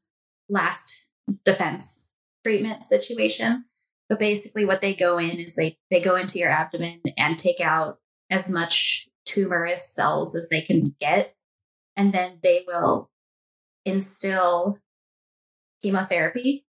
[0.49, 1.07] last
[1.45, 2.13] defense
[2.45, 3.67] treatment situation.
[4.09, 7.61] But basically, what they go in is they they go into your abdomen and take
[7.61, 7.99] out
[8.31, 11.37] as much tumorous cells as they can get,
[11.97, 13.11] and then they will
[13.85, 14.79] instill
[15.83, 16.65] chemotherapy.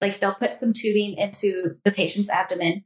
[0.00, 2.84] Like they'll put some tubing into the patient's abdomen,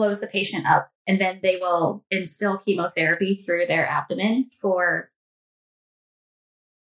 [0.00, 5.10] close the patient up, and then they will instill chemotherapy through their abdomen for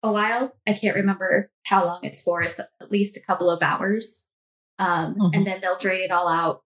[0.04, 0.56] a while.
[0.68, 2.44] I can't remember how long it's for.
[2.44, 4.30] It's at least a couple of hours.
[4.78, 5.32] Um, Mhm.
[5.34, 6.64] And then they'll drain it all out,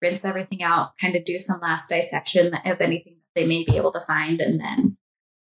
[0.00, 3.76] rinse everything out, kind of do some last dissection of anything that they may be
[3.76, 4.96] able to find, and then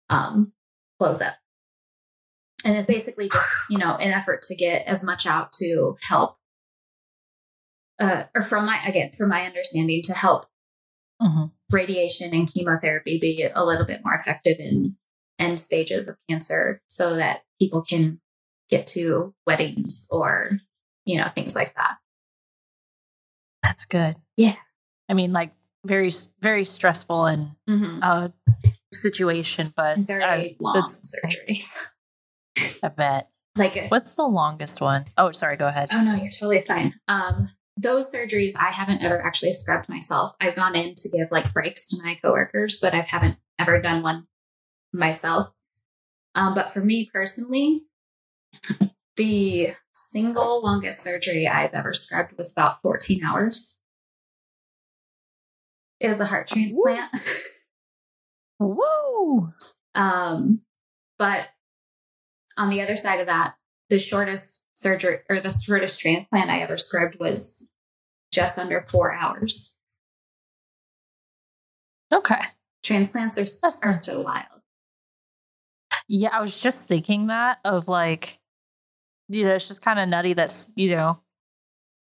[0.10, 0.52] um,
[1.00, 1.36] close up.
[2.66, 6.40] And it's basically just, you know, an effort to get as much out to help,
[8.00, 10.46] uh, or from my, again, from my understanding, to help
[11.22, 11.52] Mhm.
[11.72, 14.96] radiation and chemotherapy be a little bit more effective in
[15.40, 18.20] end stages of cancer so that people can
[18.70, 20.60] get to weddings or,
[21.06, 21.98] you know, things like that.
[23.64, 24.16] That's good.
[24.36, 24.56] Yeah.
[25.10, 25.54] I mean, like
[25.86, 28.00] very, very stressful and Mm-hmm.
[28.02, 28.28] uh,
[28.94, 31.88] situation, but Very I, long surgeries.
[32.84, 33.30] I bet.
[33.58, 35.06] Like, What's the longest one?
[35.18, 35.58] Oh, sorry.
[35.58, 35.90] Go ahead.
[35.92, 36.94] oh no, you're totally fine.
[37.08, 40.34] Um, those surgeries I haven't ever actually scrubbed myself.
[40.42, 44.02] I've gone in to give like breaks to my coworkers, but I haven't ever done
[44.02, 44.28] one
[44.92, 45.54] myself.
[46.36, 47.84] Um, but for me personally,
[49.16, 53.80] the single longest surgery I've ever scrubbed was about 14 hours.
[56.00, 57.12] It was a heart transplant.
[58.60, 59.52] Woo!
[59.96, 60.62] Um,
[61.18, 61.48] but
[62.56, 63.56] on the other side of that,
[63.90, 67.74] the shortest surgery or the shortest transplant I ever scrubbed was
[68.32, 69.76] just under four hours.
[72.14, 72.40] Okay.
[72.84, 74.46] Transplants are, That's are so wild.
[76.08, 78.38] Yeah, I was just thinking that of like,
[79.30, 81.20] you know, it's just kind of nutty that's, you know,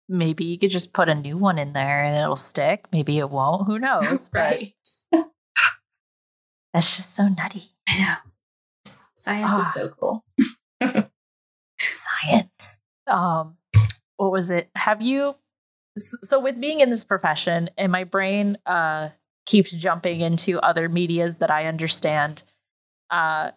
[0.08, 2.86] maybe you could just put a new one in there and it'll stick.
[2.93, 3.67] Maybe it won't.
[3.67, 4.30] Who knows?
[4.30, 4.73] But right.
[6.73, 7.71] that's just so nutty.
[7.89, 8.15] I know.
[8.86, 9.67] Science Ah.
[9.67, 10.23] is so cool.
[13.08, 13.58] Um,
[14.18, 14.70] what was it?
[14.76, 15.36] Have you?
[15.96, 19.10] So with being in this profession, and my brain uh
[19.46, 22.44] keeps jumping into other medias that I understand.
[23.10, 23.52] Uh,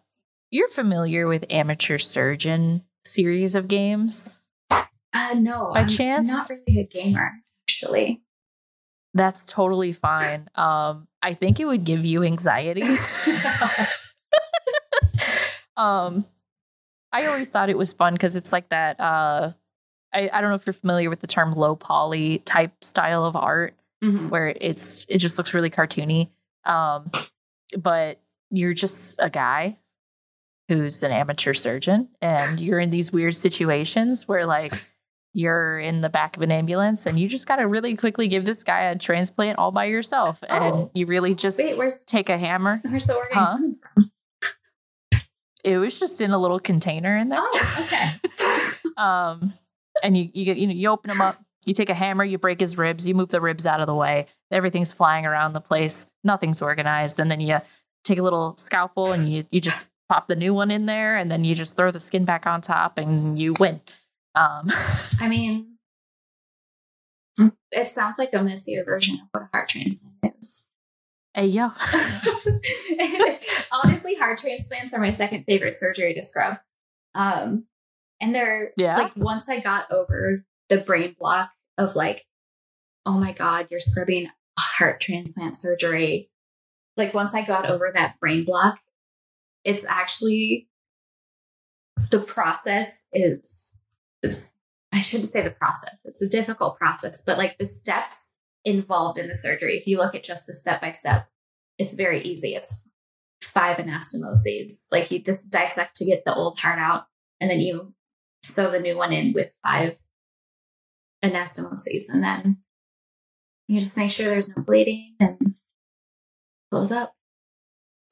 [0.51, 4.41] you're familiar with Amateur Surgeon series of games?
[4.71, 6.29] Uh, no, By I'm chance?
[6.29, 7.33] not really a gamer,
[7.65, 8.23] actually.
[9.15, 10.49] That's totally fine.
[10.57, 12.83] Um, I think it would give you anxiety.
[15.77, 16.27] um,
[17.13, 18.99] I always thought it was fun because it's like that.
[19.01, 19.53] Uh,
[20.13, 23.37] I, I don't know if you're familiar with the term low poly type style of
[23.37, 24.31] art, Mhm.
[24.31, 26.29] where it's it just looks really cartoony.
[26.65, 27.11] Um,
[27.79, 29.77] but you're just a guy
[30.69, 34.73] who's an amateur surgeon, and you're in these weird situations where like
[35.33, 38.45] you're in the back of an ambulance and you just got to really quickly give
[38.47, 40.91] this guy a transplant all by yourself and Oh.
[40.95, 43.47] you really just Wait, take a hammer where's the organ Huh?
[43.53, 44.11] coming from?
[45.67, 48.15] It was just in a little container in there Oh, okay.
[48.97, 49.53] um
[50.03, 52.39] and you you get you know you open him up you take a hammer you
[52.39, 55.61] break his ribs you move the ribs out of the way everything's flying around the
[55.61, 57.59] place nothing's organized and then you
[58.05, 61.31] take a little scalpel and you you just pop the new one in there and
[61.31, 63.81] then you just throw the skin back on top and you win
[64.37, 64.71] um
[65.21, 65.73] I mean,
[67.71, 70.16] it sounds like a messier version of what a heart transplant.
[71.45, 71.71] Yo
[73.73, 76.59] Honestly, heart transplants are my second favorite surgery to scrub.
[77.15, 77.67] Um,
[78.21, 78.97] and they're Yeah?
[78.97, 82.27] like once I got over the brain block of like,
[83.05, 86.31] oh my god, you're scrubbing a heart transplant surgery.
[86.97, 88.81] Like once I got over that brain block,
[89.65, 90.69] it's actually
[92.11, 93.77] the process is
[94.23, 94.53] is
[94.93, 96.01] I shouldn't say the process.
[96.05, 98.36] It's a difficult process, but like the steps
[98.67, 99.79] involved in the surgery.
[99.79, 101.29] If you look at just the step by step,
[101.79, 102.55] it's very easy.
[102.55, 102.87] It's
[103.43, 104.87] five anastomoses.
[104.93, 107.05] Like you just dissect to get the old heart out,
[107.41, 107.95] and then you
[108.43, 109.97] sew the new one in with five
[111.25, 112.59] anastomoses, and then
[113.69, 115.55] you just make sure there's no bleeding and
[116.71, 117.15] close up.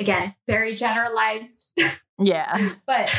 [0.00, 1.78] Again, very generalized,
[2.18, 2.52] Yeah.
[2.86, 3.10] but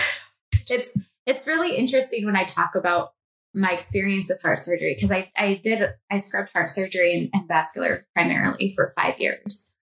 [0.69, 3.09] it's it's really interesting when I talk about
[3.55, 7.47] my experience with heart surgery because I, I did I scrubbed heart surgery and, and
[7.47, 9.75] vascular primarily for five years.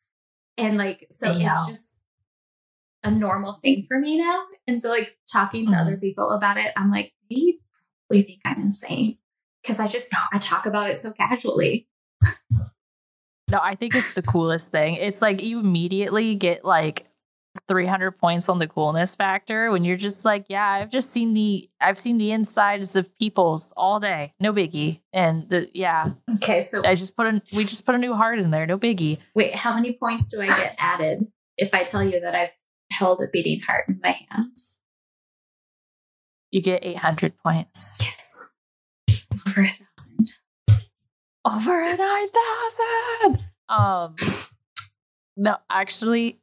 [0.58, 2.02] And like so it's just
[3.04, 4.44] a normal thing for me now.
[4.68, 5.82] And so like talking to Mhm.
[5.82, 7.58] other people about it, I'm like, they
[8.08, 9.18] probably think I'm insane.
[9.66, 11.88] Cause I just I talk about it so casually.
[13.50, 14.96] No, I think it's the coolest thing.
[14.96, 17.08] It's like you immediately get like
[17.68, 21.70] 300 points on the coolness factor when you're just like, yeah, I've just seen the
[21.80, 24.34] I've seen the insides of people's all day.
[24.40, 25.00] No biggie.
[25.14, 28.40] And the yeah, Okay, so I just put a we just put a new heart
[28.40, 28.66] in there.
[28.66, 29.18] No biggie.
[29.36, 32.56] wait, how many points do I get added if I tell you that I've
[32.92, 34.80] held a beating heart in my hands?
[36.52, 37.98] You get 800 points.
[38.02, 38.50] Yes.
[39.48, 40.32] Over a thousand.
[41.46, 43.44] Over a 9,000.
[43.70, 44.16] Um
[45.36, 46.40] No, actually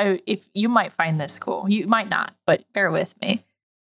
[0.00, 1.68] I, if you might find this cool.
[1.68, 3.44] You might not, but bear with me.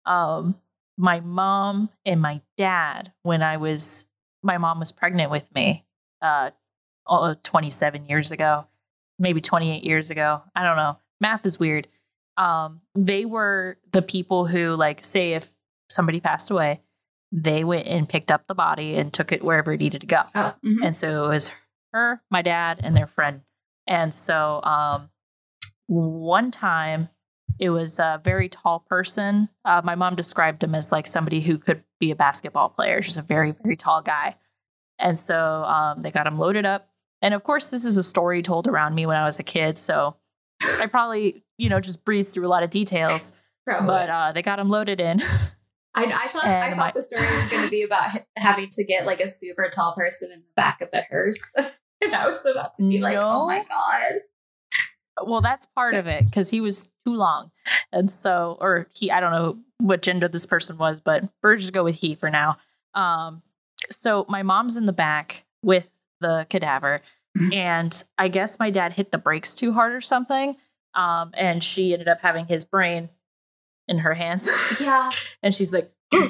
[0.05, 0.55] Um
[0.97, 4.05] my mom and my dad when I was
[4.43, 5.85] my mom was pregnant with me
[6.21, 6.51] uh
[7.07, 8.65] oh, 27 years ago,
[9.17, 10.41] maybe 28 years ago.
[10.55, 10.97] I don't know.
[11.21, 11.87] Math is weird.
[12.37, 15.49] Um they were the people who like say if
[15.89, 16.81] somebody passed away,
[17.31, 20.23] they went and picked up the body and took it wherever it needed to go.
[20.35, 20.77] Oh, mhm.
[20.83, 21.51] And so it was
[21.93, 23.41] her, my dad, and their friend.
[23.87, 25.09] And so um,
[25.93, 27.09] one time
[27.59, 29.49] it was a very tall person.
[29.63, 33.17] Uh, my mom described him as like somebody who could be a basketball player, just
[33.17, 34.35] a very, very tall guy.
[34.99, 36.89] And so um, they got him loaded up.
[37.21, 39.77] And of course, this is a story told around me when I was a kid.
[39.77, 40.15] So
[40.61, 43.31] I probably, you know, just breezed through a lot of details.
[43.65, 43.87] Probably.
[43.87, 45.21] But uh, they got him loaded in.
[45.95, 48.83] I, I thought I thought my- the story was going to be about having to
[48.83, 51.39] get like a super tall person in the back of the hearse,
[52.01, 54.21] and I was about to be like, "Oh my god!"
[55.25, 57.51] Well that's part of it because he was too long
[57.91, 61.73] and so or he i don't know what gender this person was but we're just
[61.73, 62.57] go with he for now
[62.95, 63.41] um
[63.89, 65.85] so my mom's in the back with
[66.21, 67.01] the cadaver
[67.37, 67.53] Mhm.
[67.53, 70.55] and i guess my dad hit the brakes too hard or something
[70.93, 73.09] um and she ended up having his brain
[73.87, 74.47] in her hands
[74.79, 75.11] Yeah,
[75.43, 75.91] and she's like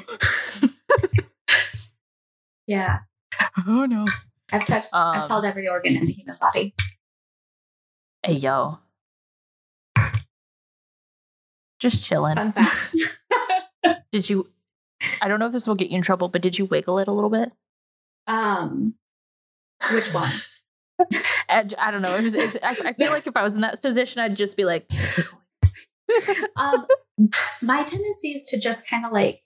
[2.66, 3.00] yeah.
[3.66, 4.04] oh no
[4.52, 4.92] I've touched.
[4.94, 6.74] Um, I've held every organ in the human body.
[8.24, 8.78] Hey yo
[11.78, 12.76] just chilling Fun fact.
[14.12, 14.48] did you
[15.20, 17.08] i don't know if this will get you in trouble but did you wiggle it
[17.08, 17.52] a little bit
[18.26, 18.94] um,
[19.92, 20.32] which one?
[21.48, 22.16] And I don't know.
[22.16, 24.56] It was, it's, I, I feel like if I was in that position, I'd just
[24.56, 24.88] be like,
[26.56, 26.86] Um,
[27.60, 29.40] my tendency is to just kind of like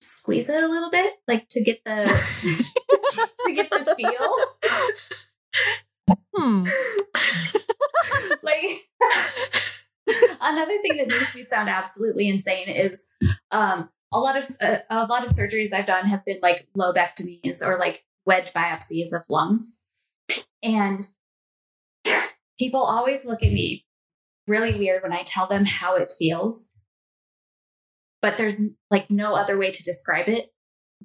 [0.00, 2.02] squeeze it a little bit, like to get the
[3.46, 4.28] to get the feel.
[6.34, 6.64] Hmm.
[8.42, 8.70] like
[10.40, 13.14] another thing that makes me sound absolutely insane is
[13.50, 17.62] um a lot of uh, a lot of surgeries I've done have been like lobectomies
[17.62, 19.82] or like wedge biopsies of lungs,
[20.62, 21.06] and
[22.58, 23.84] people always look at me
[24.46, 26.72] really weird when I tell them how it feels.
[28.22, 30.52] But there's like no other way to describe it.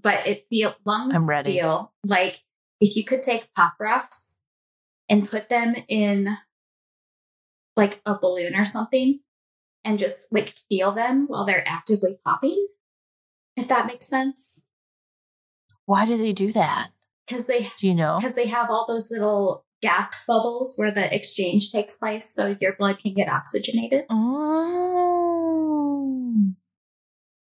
[0.01, 1.53] But it feel lungs I'm ready.
[1.53, 2.41] feel like
[2.79, 4.40] if you could take pop rocks
[5.11, 6.37] and put them in
[7.77, 9.19] like a balloon or something
[9.85, 12.67] and just like feel them while they're actively popping
[13.55, 14.65] if that makes sense
[15.85, 16.89] Why do they do that?
[17.27, 18.17] because they Do you know?
[18.17, 22.75] because they have all those little gas bubbles where the exchange takes place so your
[22.77, 26.55] blood can get oxygenated Mm.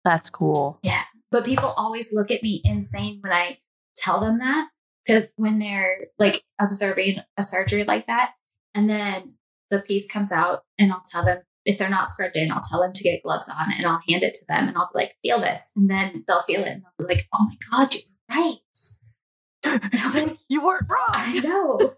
[0.05, 0.79] That's cool.
[0.83, 3.59] Yeah, but people always look at me insane when i
[3.97, 4.69] tell them that
[5.09, 8.35] because when they're like observing a surgery like that
[8.75, 9.35] and then
[9.71, 12.83] the piece comes out and i'll tell them if they're not scrubbed in i'll tell
[12.83, 15.17] them to get gloves on and i'll hand it to them and i'll be like
[15.23, 18.03] feel this and then they'll feel it and they'll be like oh my god you're
[18.31, 21.11] right like, you weren't wrong.
[21.15, 21.95] i know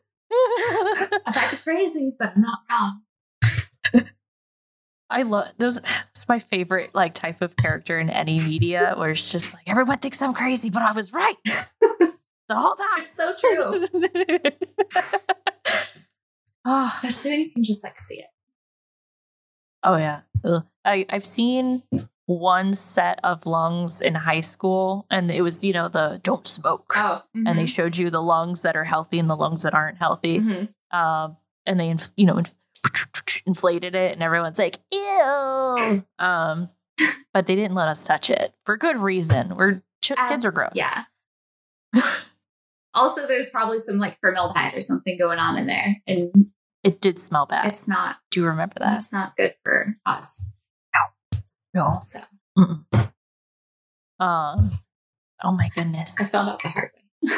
[1.26, 3.02] I'm crazy but i'm not wrong
[5.12, 5.80] I love those.
[6.12, 9.98] It's my favorite like type of character in any media where it's just like everyone
[9.98, 11.34] thinks I'm crazy, but I was right
[12.50, 12.98] the whole time.
[12.98, 13.86] it's so true
[16.64, 16.88] Ah.
[16.94, 18.26] especially when you can just like see it
[19.82, 20.62] Oh yeah, Ugh.
[20.84, 21.82] I I've seen
[22.26, 26.92] one set of lungs in high school, and it was you know the don't smoke,
[26.96, 29.96] oh and they showed you the lungs that are healthy and the lungs that aren't
[29.96, 30.38] healthy.
[30.40, 30.68] Mhm.
[30.94, 32.54] Um, and they inf- you know inf-
[33.46, 36.68] inflated it, and everyone's like, "Ew!" Um,
[37.32, 39.56] but they didn't let us touch it for good reason.
[39.56, 40.72] We're ch- Um, kids are gross.
[40.74, 41.04] Yeah.
[42.94, 46.30] Also, there's probably some like formaldehyde or something going on in there, and
[46.82, 47.66] it did smell bad.
[47.66, 48.98] it's not Do you remember that?
[48.98, 50.52] It's not good for us.
[51.72, 51.98] No.
[52.02, 52.20] So
[52.58, 52.84] Mm-mm.
[54.18, 54.70] Um.
[55.42, 56.20] Oh my goodness.
[56.20, 56.90] I found out the hard
[57.22, 57.30] way.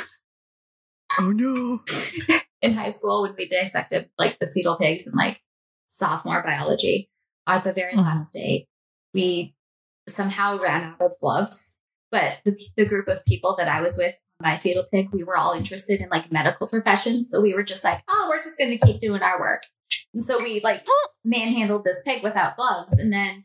[1.20, 1.80] Oh no.
[2.62, 5.42] in high school when we dissected like the fetal pigs in like
[5.86, 7.11] sophomore biology
[7.46, 7.98] at the very Mhm.
[8.05, 8.68] last day
[9.12, 9.55] we
[10.09, 11.78] somehow ran out of gloves
[12.12, 15.36] but the, the group of people that i was with my fetal pig we were
[15.36, 18.76] all interested in like medical professions so we were just like oh we're just going
[18.76, 19.62] to keep doing our work
[20.12, 20.86] and so we like
[21.24, 23.45] manhandled this pig without gloves and then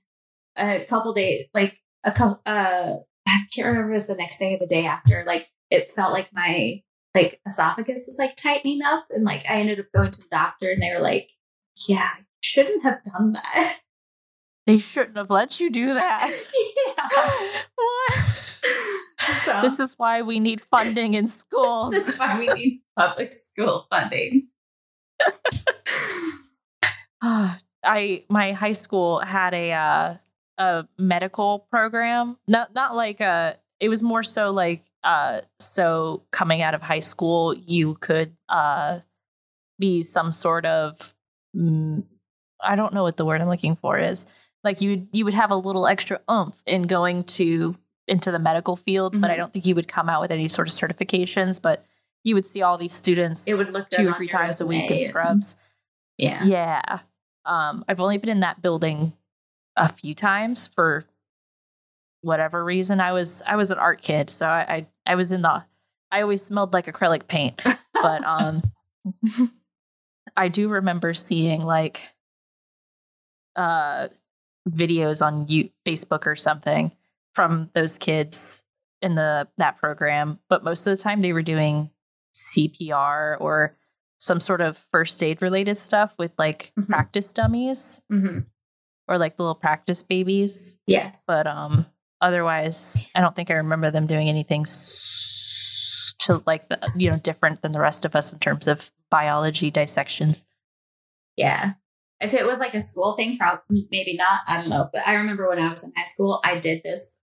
[0.58, 2.93] a couple days like a couple uh
[3.28, 6.14] i can't remember it was the next day or the day after like it felt
[6.14, 6.82] like my
[7.18, 10.70] like esophagus was like tightening up and like I ended up going to the doctor
[10.70, 11.32] and they were like,
[11.88, 13.80] Yeah, you shouldn't have done that.
[14.66, 16.30] They shouldn't have let you do that.
[16.88, 17.62] yeah.
[17.76, 18.26] what?
[19.45, 21.91] So This is why we need funding in schools.
[21.91, 24.47] this is why we need public school funding.
[27.84, 30.15] I my high school had a uh,
[30.57, 32.38] a medical program.
[32.47, 33.57] Not not like a.
[33.80, 35.41] It was more so like uh.
[35.59, 38.99] So coming out of high school, you could uh
[39.80, 41.13] be some sort of.
[41.55, 42.03] Mm,
[42.61, 44.25] I don't know what the word I'm looking for is.
[44.63, 47.75] Like you you would have a little extra oomph in going to
[48.08, 49.38] into the medical field, but I Mhm.
[49.38, 51.62] don't think you would come out with any sort of certifications.
[51.62, 51.84] But
[52.24, 54.89] you would see all these students It would look two or three times a week
[54.91, 55.55] in scrubs.
[56.18, 56.43] Yeah.
[56.43, 56.99] Yeah.
[57.45, 59.14] Um, I've only been in that building
[59.76, 61.05] a few times for
[62.22, 62.99] whatever reason.
[62.99, 65.64] I was I was an art kid, so I I, I was in the
[66.12, 67.62] I always smelled like acrylic paint.
[67.93, 68.62] But um
[70.38, 72.01] I do remember seeing like
[73.55, 74.08] uh
[74.70, 76.91] videos on you Facebook or something
[77.38, 78.63] from those kids
[79.03, 81.91] in the that program, but most of the time they were doing
[82.33, 83.77] CPR or
[84.17, 86.88] some sort of first aid related stuff with like Mhm.
[86.88, 88.39] practice dummies hmm
[89.07, 90.77] or like little practice babies.
[90.88, 91.23] Yes.
[91.27, 91.85] But um
[92.21, 97.17] otherwise I don't think I remember them doing anything s- to like the, you know
[97.17, 100.43] different than the rest of us in terms of biology dissections.
[101.35, 101.73] Yeah.
[102.20, 104.41] If it was like a school thing, probably maybe not.
[104.47, 104.89] I don't know.
[104.91, 107.20] But I remember when I was in high school, I did this.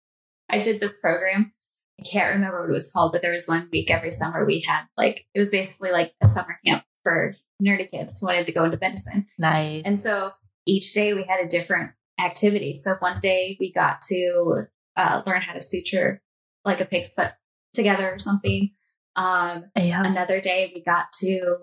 [0.50, 1.52] I did this program.
[1.98, 4.64] I can't remember what it was called, but there was one week every summer we
[4.66, 8.52] had like it was basically like a summer camp for nerdy kids who wanted to
[8.52, 9.26] go into medicine.
[9.38, 9.82] Nice.
[9.86, 10.32] And so
[10.66, 12.74] each day we had a different activity.
[12.74, 14.66] So one day we got to
[14.96, 16.20] uh, learn how to suture
[16.64, 17.32] like a pig's foot
[17.74, 18.70] together or something.
[19.16, 20.02] Um, yeah.
[20.04, 21.58] another day we got to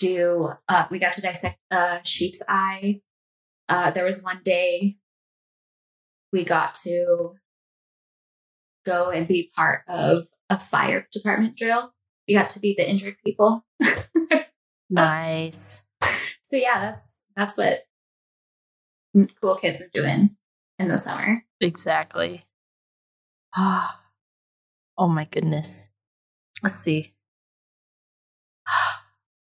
[0.00, 3.00] do uh we got to dissect a sheep's eye
[3.68, 4.96] uh there was one day
[6.32, 7.34] we got to
[8.84, 11.92] go and be part of a fire department drill
[12.26, 13.64] we got to be the injured people
[14.90, 15.82] Nice.
[16.42, 17.80] so yeah that's that's what
[19.40, 20.36] cool kids are doing
[20.78, 22.46] in the summer Exactly.
[23.54, 24.00] Ah.
[24.98, 25.90] oh my goodness.
[26.62, 27.14] Let's see.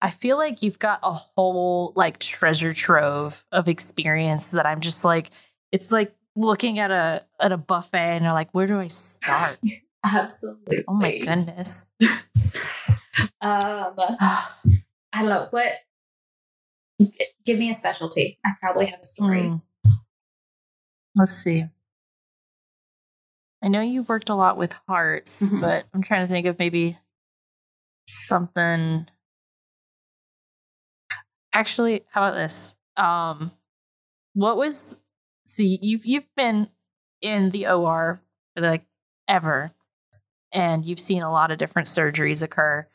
[0.04, 5.02] I feel like you've got a whole like treasure trove of experience that I'm just
[5.02, 5.30] like
[5.72, 9.58] it's like looking at a at a buffet and you're like, where do I start?
[10.04, 11.86] absolutely Oh my goodness.
[13.40, 14.46] um i
[15.14, 15.72] don't know what
[17.46, 19.56] give me a specialty i probably have a story hmm.
[21.16, 21.64] Let's see.
[23.62, 25.60] I know you've worked a lot with hearts, Mhm.
[25.60, 26.98] but I'm trying to think of maybe
[28.06, 29.06] something.
[31.54, 32.74] Actually, how about this?
[32.96, 33.52] Um,
[34.34, 34.96] what was
[35.44, 36.68] so you've you've been
[37.22, 38.20] in the OR
[38.54, 38.84] for like
[39.28, 39.72] ever,
[40.52, 42.86] and you've seen a lot of different surgeries occur.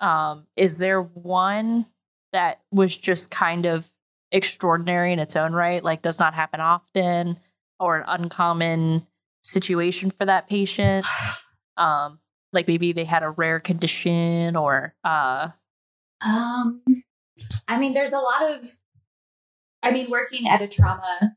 [0.00, 1.86] Um, is there one
[2.32, 3.90] that was just kind of
[4.32, 7.38] extraordinary in its own right, like does not happen often,
[7.80, 9.06] or an uncommon
[9.42, 11.06] situation for that patient?
[11.76, 12.20] Um,
[12.52, 15.48] like maybe they had a rare condition or uh
[16.24, 16.82] Um,
[17.68, 18.66] I mean, there's a lot of,
[19.82, 21.36] I mean, working at a trauma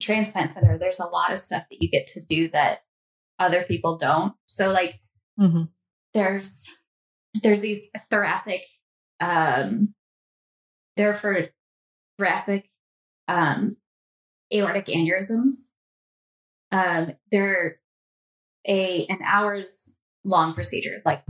[0.00, 2.82] transplant center, there's a lot of stuff that you get to do that
[3.38, 4.34] other people don't.
[4.46, 5.00] So, like,
[5.38, 5.68] mhm.
[6.14, 6.68] there's
[7.42, 8.64] there's these thoracic,
[9.20, 9.94] um,
[10.96, 11.48] they're for
[12.18, 12.68] thoracic,
[13.28, 13.76] um,
[14.52, 15.70] aortic aneurysms.
[16.72, 17.80] Um, they're
[18.66, 21.24] a an hours long procedure, like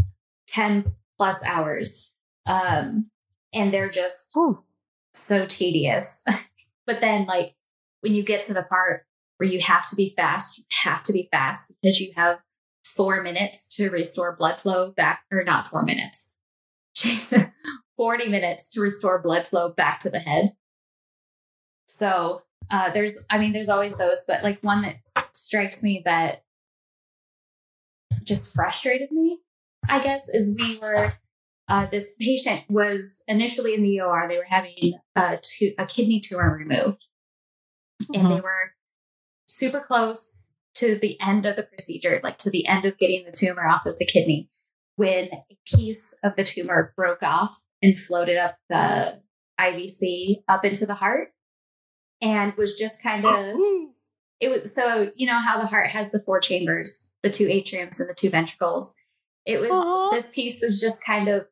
[0.49, 2.13] ten plus hours.
[2.47, 3.11] Um,
[3.53, 4.64] and they're just Ooh.
[5.12, 6.24] so tedious.
[6.86, 7.55] but then, like,
[8.01, 9.05] when you get to the part
[9.36, 12.42] where you have to be fast, you have to be fast because you have
[12.84, 16.36] four minutes to restore blood flow back, or not four minutes,
[17.96, 20.53] 40 minutes to restore blood flow back to the head.
[21.86, 24.96] So uh, there's, I mean, there's always those, but like one that
[25.32, 26.44] strikes me that
[28.22, 29.40] just frustrated me,
[29.88, 31.14] I guess, is we were,
[31.71, 34.27] uh, this patient was initially in the OR.
[34.29, 37.07] They were having a, tu- a kidney tumor removed,
[38.14, 38.75] and they were
[39.47, 43.33] super close to the end of the procedure, like to the end of getting the
[43.33, 44.49] tumor off of the kidney,
[44.97, 49.23] when a piece of the tumor broke off and floated up the
[49.61, 51.33] IVC up into the heart
[52.21, 53.57] and was just kind of
[54.41, 58.01] it was so you know how the heart has the four chambers the two atriums
[58.01, 58.97] and the two ventricles?
[59.47, 61.47] It was this piece was just kind of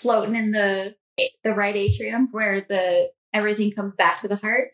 [0.00, 0.94] floating in the
[1.42, 4.68] the right atrium where the everything comes back to the heart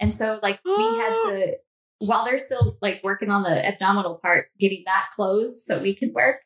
[0.00, 1.56] and so like we had to
[2.00, 6.12] while they're still like working on the abdominal part getting that closed so we can
[6.12, 6.36] work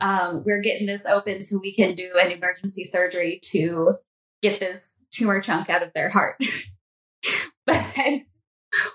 [0.00, 3.94] um, we're getting this open so we can do an emergency surgery to
[4.42, 6.36] get this tumor chunk out of their heart
[7.66, 8.26] but then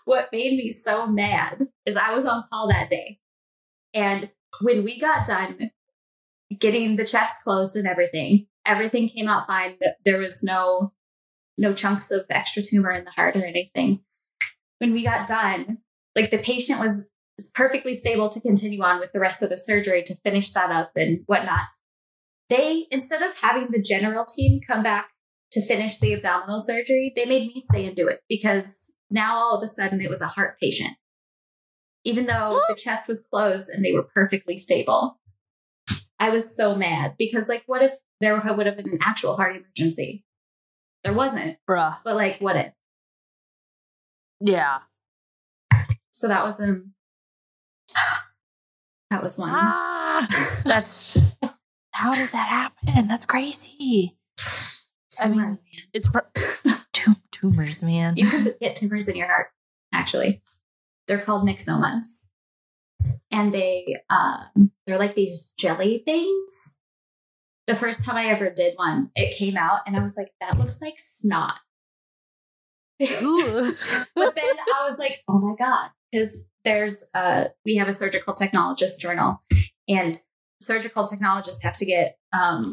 [0.05, 3.19] what made me so mad is I was on call that day.
[3.93, 4.29] And
[4.61, 5.71] when we got done
[6.57, 9.77] getting the chest closed and everything, everything came out fine.
[10.05, 10.93] There was no
[11.57, 14.01] no chunks of extra tumor in the heart or anything.
[14.79, 15.79] When we got done,
[16.15, 17.09] like the patient was
[17.53, 20.91] perfectly stable to continue on with the rest of the surgery to finish that up
[20.95, 21.61] and whatnot.
[22.49, 25.09] They, instead of having the general team come back
[25.51, 29.55] to finish the abdominal surgery, they made me stay and do it because now all
[29.55, 30.95] of a sudden it was a heart patient.
[32.03, 35.19] Even though the chest was closed and they were perfectly stable.
[36.21, 39.55] I was so mad because, like, what if there would have been an actual heart
[39.55, 40.23] emergency?
[41.03, 41.97] There wasn't, Bruh.
[42.05, 42.71] but like, what if?
[44.39, 44.77] Yeah.
[46.11, 46.93] So that was um,
[49.09, 49.49] that was one.
[49.51, 50.27] Ah,
[50.63, 51.43] that's just,
[51.91, 52.47] how did that
[52.85, 53.07] happen?
[53.07, 54.15] That's crazy.
[55.19, 55.57] I mean, Tumor.
[55.91, 56.07] It's
[57.31, 58.15] tumors, man.
[58.17, 59.47] you could get tumors in your heart.
[59.91, 60.43] Actually,
[61.07, 62.27] they're called myxomas,
[63.31, 66.75] and they um, they're like these jelly things.
[67.67, 70.59] The first time I ever did one, it came out, and I was like, "That
[70.59, 71.59] looks like snot."
[72.99, 78.33] But then I was like, "Oh my god!" Because there's uh, we have a surgical
[78.33, 79.41] technologist journal,
[79.87, 80.19] and
[80.59, 82.63] surgical technologists have to get um,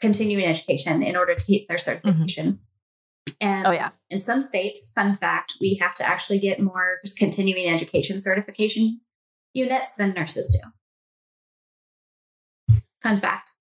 [0.00, 2.60] continuing education in order to keep their certification.
[3.40, 3.90] And oh yeah.
[4.10, 9.00] in some states, fun fact, we have to actually get more continuing education certification
[9.54, 10.60] units than nurses do.
[13.02, 13.52] Fun fact.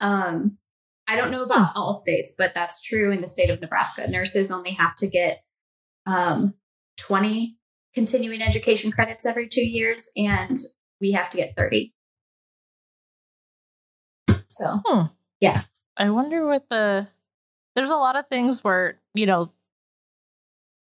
[0.00, 0.58] Um,
[1.06, 4.10] I don't know about all states, but that's true in the state of Nebraska.
[4.10, 5.42] Nurses only have to get
[6.06, 6.54] um,
[6.98, 7.56] 20
[7.94, 10.58] continuing education credits every two years, and
[11.00, 11.94] we have to get 30.
[14.48, 14.82] So,
[15.40, 15.62] yeah.
[15.96, 17.08] I wonder what the.
[17.74, 19.50] There's a lot of things where you know,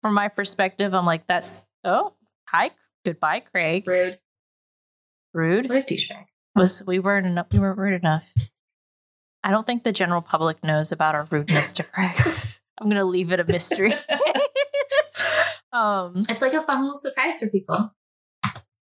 [0.02, 2.12] from my perspective, I'm like, that's oh
[2.46, 2.70] hi
[3.06, 4.18] goodbye Craig rude.
[5.32, 6.26] rude What a douchebag.
[6.56, 8.24] was we weren't enough we weren't rude enough.
[9.44, 12.16] I don't think the general public knows about our rudeness to Craig.
[12.78, 13.94] I'm gonna leave it a mystery.
[15.72, 17.94] um, It's like a fun little surprise for people.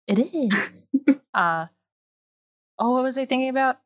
[0.07, 0.87] It is.
[1.35, 1.67] uh,
[2.79, 3.79] oh, what was I thinking about?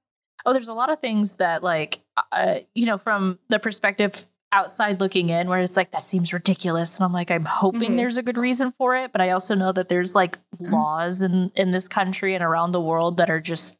[0.47, 1.99] Oh, there's a lot of things that, like,
[2.33, 6.97] uh, you know, from the perspective outside looking in, where it's like that seems ridiculous,
[6.97, 7.97] and I'm like, I'm hoping Mhm.
[7.97, 11.51] there's a good reason for it, but I also know that there's like laws in
[11.55, 13.77] in this country and around the world that are just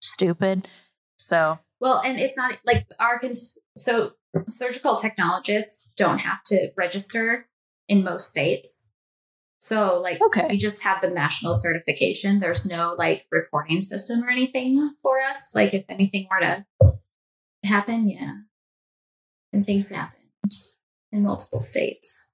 [0.00, 0.68] stupid.
[1.18, 4.12] So, Well, and it's not like our cons- so
[4.46, 7.48] surgical technologists don't have to register
[7.88, 8.88] in most states.
[9.60, 12.38] So like okay, we just have the national certification.
[12.40, 15.52] There's no like reporting system or anything for us.
[15.54, 16.66] Like if anything were to
[17.64, 18.32] happen, yeah.
[19.52, 20.22] And things happened
[21.12, 22.32] in multiple states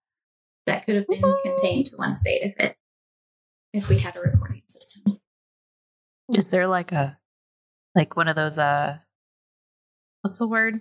[0.67, 2.77] that could have been contained to one state if it
[3.73, 5.21] if we had a reporting system.
[6.33, 7.19] is there like a
[7.95, 8.99] like one of those uh,
[10.23, 10.81] what's the word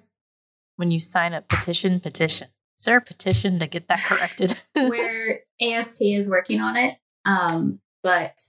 [0.78, 2.00] when you sign a petition?
[2.00, 2.48] Petition.
[2.78, 4.60] Is there a petition to get that corrected?
[4.74, 8.40] where AST is working on it, um, but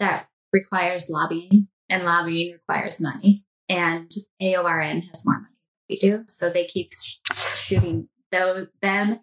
[0.00, 3.44] that requires lobbying, and lobbying requires money.
[3.68, 5.47] And AORN has more money than we
[5.96, 6.90] do, so they keep
[7.32, 9.20] shooting though them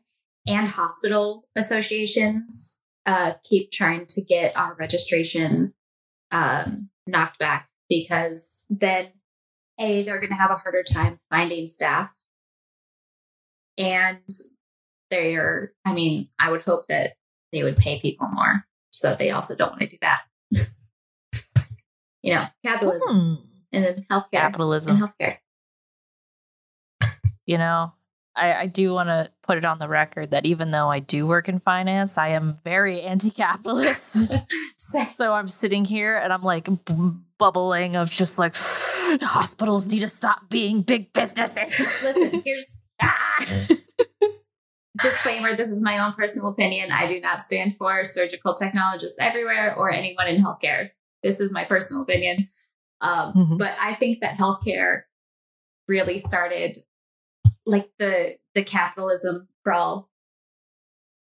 [0.47, 5.73] and hospital associations uh, keep trying to get our registration
[6.31, 9.09] um, knocked back because then
[9.79, 12.09] a they're going to have a harder time finding staff
[13.77, 14.19] and
[15.11, 17.13] they're, I mean, I would hope that
[17.51, 20.21] they would pay people more so they also don't want to do that.
[22.23, 23.33] you know, capitalism Hmm.
[23.73, 24.95] and then healthcare Capitalism.
[24.95, 25.37] and healthcare.
[27.45, 27.93] You know,
[28.35, 31.25] I, I do want to put it on the record that even though I do
[31.25, 34.11] work in finance, I am very anti-capitalist.
[34.77, 36.67] So- so I'm sitting here and I'm like
[37.37, 38.55] bubbling of just like
[39.21, 41.79] hospitals need to stop being big businesses.
[42.03, 43.67] Listen, here's Ah!
[45.01, 46.91] disclaimer this is my own personal opinion.
[46.91, 50.89] I do not stand for surgical technologists everywhere or anyone in healthcare.
[51.23, 52.49] This is my personal opinion.
[53.01, 53.57] Um, Mhm.
[53.57, 55.01] But I think that healthcare
[55.87, 56.77] really started
[57.65, 60.09] like the the capitalism brawl.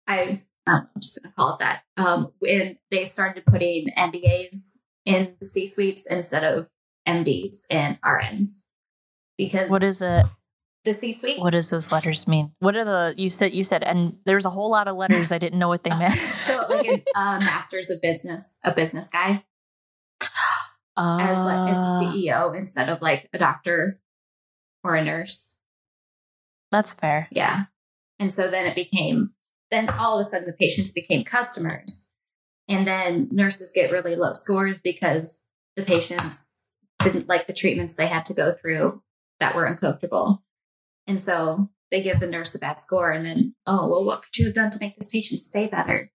[0.07, 1.83] I, I'm just to call it that.
[1.97, 6.69] Um, when they started putting MBAs in the C suites instead of
[7.07, 8.69] MDs and RNs.
[9.38, 10.25] Because what is it?
[10.88, 11.39] the C suite?
[11.39, 12.51] What does those letters mean?
[12.59, 15.38] What are the you said you said and there's a whole lot of letters I
[15.38, 16.19] didn't know what they meant.
[16.47, 19.43] so like a uh, master's of business, a business guy
[20.97, 23.99] as like as Uh, the CEO instead of like a doctor
[24.83, 25.61] or a nurse.
[26.72, 27.28] That's fair.
[27.32, 27.65] Yeah.
[28.20, 29.34] And so then it became
[29.72, 32.15] then all of a sudden the patients became customers.
[32.70, 38.07] And then nurses get really low scores because the patients didn't like the treatments they
[38.07, 39.01] had to go through
[39.39, 40.43] that were uncomfortable.
[41.05, 44.38] And so they give the nurse a bad score and then, oh, well, what could
[44.38, 46.11] you have done to make this patient stay better?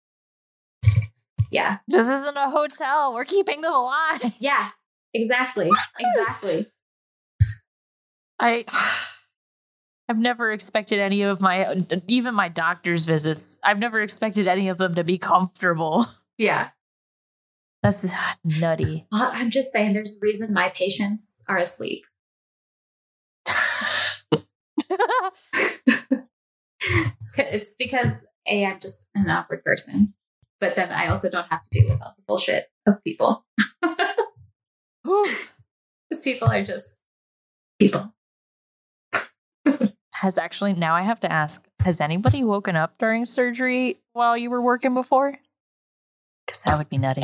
[1.52, 1.78] Yeah.
[1.88, 3.14] This isn't a hotel.
[3.14, 4.34] We're keeping them alive.
[4.40, 4.70] Yeah,
[5.14, 5.70] exactly.
[6.00, 6.68] Exactly.
[8.40, 8.66] I
[10.12, 13.58] I've never expected any of my even my doctor's visits.
[13.64, 16.06] I've never expected any of them to be comfortable.
[16.38, 16.72] Yeah.
[17.82, 18.06] That's
[18.44, 19.08] nutty.
[19.14, 22.04] I'm just saying there's a reason my patients are asleep.
[26.84, 30.16] It's, it's because A, I'm just an awkward person,
[30.60, 33.46] but then I also don't have to deal with all the bullshit of people.
[35.04, 37.04] Because people are just
[37.80, 38.14] people.
[40.22, 44.52] Has actually now I have to ask, has anybody woken up during surgery while you
[44.52, 45.40] were working before?
[46.48, 47.24] Cuz that would be nutty.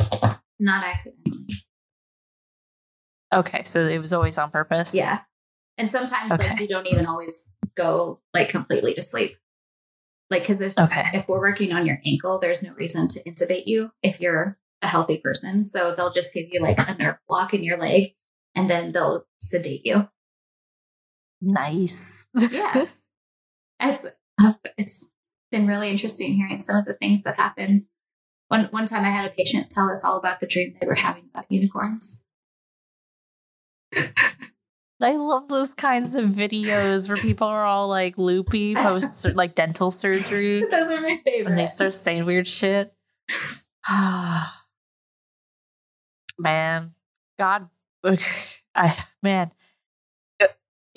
[0.58, 1.46] Not accidentally.
[3.32, 4.94] Okay, so it was always on purpose.
[4.94, 5.20] Yeah.
[5.76, 9.36] And sometimes like you don't even always go like completely to sleep.
[10.28, 11.04] Like because if Okay.
[11.14, 14.88] if we're working on your ankle, there's no reason to intubate you if you're a
[14.88, 15.64] healthy person.
[15.64, 18.14] So they'll just give you like a nerve block in your leg
[18.56, 20.08] and then they'll sedate you.
[21.40, 22.28] Nice.
[22.34, 22.86] Yeah.
[23.80, 24.04] It's
[24.42, 25.12] uh, it's
[25.52, 27.86] been really interesting hearing some of the things that happen.
[28.48, 30.96] One one time I had a patient tell us all about the dream they were
[30.96, 32.24] having about unicorns.
[35.00, 39.92] I love those kinds of videos where people are all like loopy post like dental
[39.92, 41.50] surgery Those are my favorite.
[41.50, 42.92] and they start saying weird shit.
[46.36, 46.94] man,
[47.38, 47.68] God,
[48.74, 49.52] I man,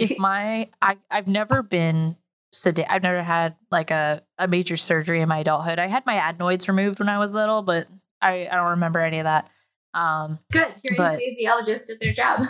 [0.02, 2.16] if my I I've never been
[2.54, 2.88] sedated.
[2.90, 5.80] I've never had like a a major surgery in my adulthood.
[5.80, 7.88] I had my adenoids removed when I was little, but
[8.22, 9.50] I I don't remember any of that.
[9.94, 10.68] Um, Good.
[10.84, 12.46] Your But- anesthesiologist did their job.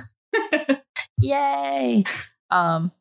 [1.21, 2.03] Yay.
[2.49, 2.91] Um,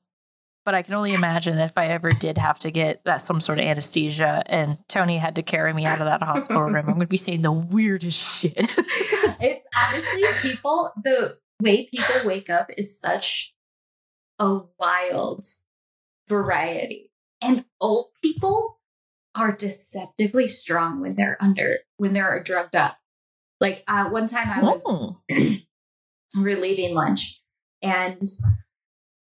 [0.64, 3.40] but I can only imagine that if I ever did have to get that some
[3.40, 6.84] sort of anesthesia and Tony had to carry me out of that hospital room, I'm
[6.86, 8.54] going to be saying the weirdest shit.
[9.40, 13.54] it's honestly people the way people wake up is such
[14.40, 15.42] a wild
[16.28, 17.12] variety.
[17.42, 18.80] And old people
[19.34, 22.96] are deceptively strong when they're under when they're drugged up.
[23.60, 25.20] Like uh, one time i was Oh.
[26.42, 27.42] we lunch
[27.82, 28.22] and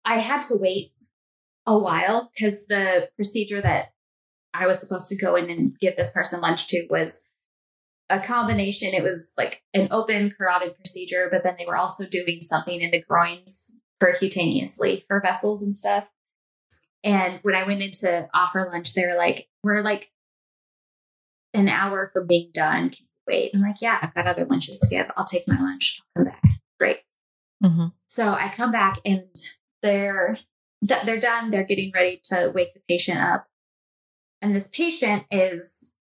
[0.05, 0.91] i had to wait
[1.65, 3.87] a while because the procedure that
[4.53, 7.29] i was supposed to go in and give this person lunch to was
[8.09, 8.93] a combination.
[8.93, 12.91] It was like an open carotid procedure but then they were also doing something in
[12.91, 16.09] the groins percutaneously for vessels and stuff
[17.03, 20.11] and when i went in to offer lunch they were like we're like
[21.53, 24.79] an hour from being done can you wait i'm like yeah i've got other lunches
[24.79, 26.43] to give i'll take my lunch i'll come back
[26.79, 26.97] great
[27.63, 27.93] Mhm.
[28.05, 29.25] so I come back and
[29.81, 30.37] they're
[30.81, 31.49] they're done.
[31.49, 33.47] They're getting ready to wake the patient up,
[34.43, 35.95] and this patient is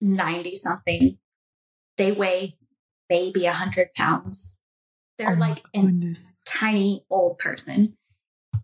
[0.00, 1.18] ninety something.
[1.98, 2.56] They weigh
[3.10, 4.58] maybe a hundred pounds.
[5.20, 6.14] They're Oh like a
[6.46, 7.98] tiny old person,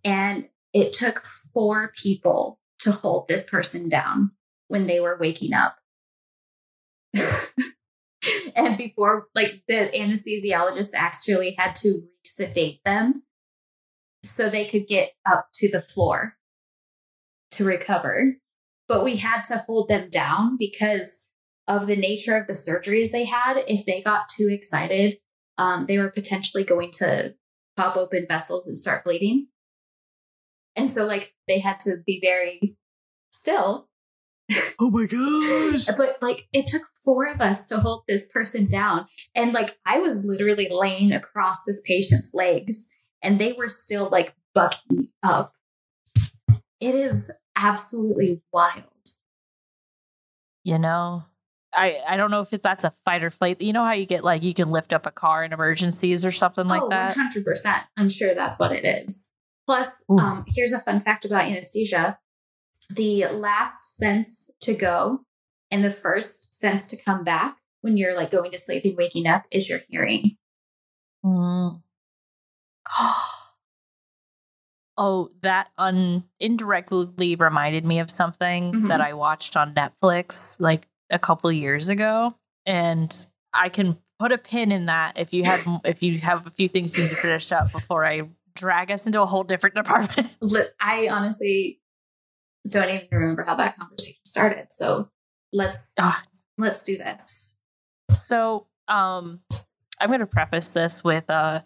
[0.03, 4.31] and it took four people to hold this person down
[4.69, 5.77] when they were waking up.
[8.57, 13.25] and before like the anesthesiologist actually had to sedate them
[14.25, 16.37] so they could get up to the floor
[17.51, 18.37] to recover,
[18.89, 21.29] but we had to hold them down because
[21.69, 23.59] of the nature of the surgeries they had.
[23.69, 25.19] If they got too excited,
[25.59, 27.35] um, they were potentially going to
[27.77, 29.49] pop open vessels and start bleeding.
[30.75, 32.77] And so, like, they had to be very
[33.31, 33.89] still.
[34.79, 35.87] Oh my gosh.
[35.97, 39.07] But, like, it took four of us to hold this person down.
[39.35, 42.89] And, like, I was literally laying across this patient's legs,
[43.23, 45.53] and they were still, like, bucking up.
[46.81, 48.85] It is absolutely wild.
[50.63, 51.25] You know,
[51.77, 53.61] I I don't know if it's that's a fight or flight.
[53.61, 56.33] You know how you get like you can lift up a car in emergencies or
[56.33, 57.17] something like oh, that.
[57.17, 57.83] 100%.
[57.97, 59.31] I'm sure that's what it is.
[59.67, 62.19] Plus, um, here's a fun fact about anesthesia
[62.89, 65.21] the last sense to go
[65.71, 69.27] and the first sense to come back when you're like going to sleep and waking
[69.27, 70.37] up is your hearing.
[71.25, 71.83] Mm.
[74.97, 78.89] oh, that un indirectly reminded me of something Mhm.
[78.89, 82.35] that I watched on Netflix like a couple years ago,
[82.65, 86.51] and I can put a pin in that if you have if you have a
[86.51, 88.23] few things you need to finish up before I
[88.55, 90.31] drag us into a whole different department.
[90.81, 91.81] I honestly
[92.69, 94.67] don't even remember how that conversation started.
[94.71, 95.11] So
[95.53, 96.23] let's Ah.
[96.59, 97.57] let's do this.
[98.13, 99.41] So, um,
[100.01, 101.63] I'm going to preface this with uh,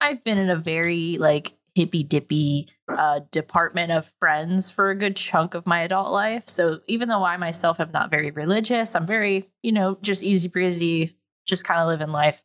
[0.00, 5.16] I've been in a very like hippy dippy uh, department of friends for a good
[5.16, 6.48] chunk of my adult life.
[6.48, 10.48] So even though I myself am not very religious, I'm very you know just easy
[10.48, 11.16] breezy,
[11.46, 12.42] just kind of living life.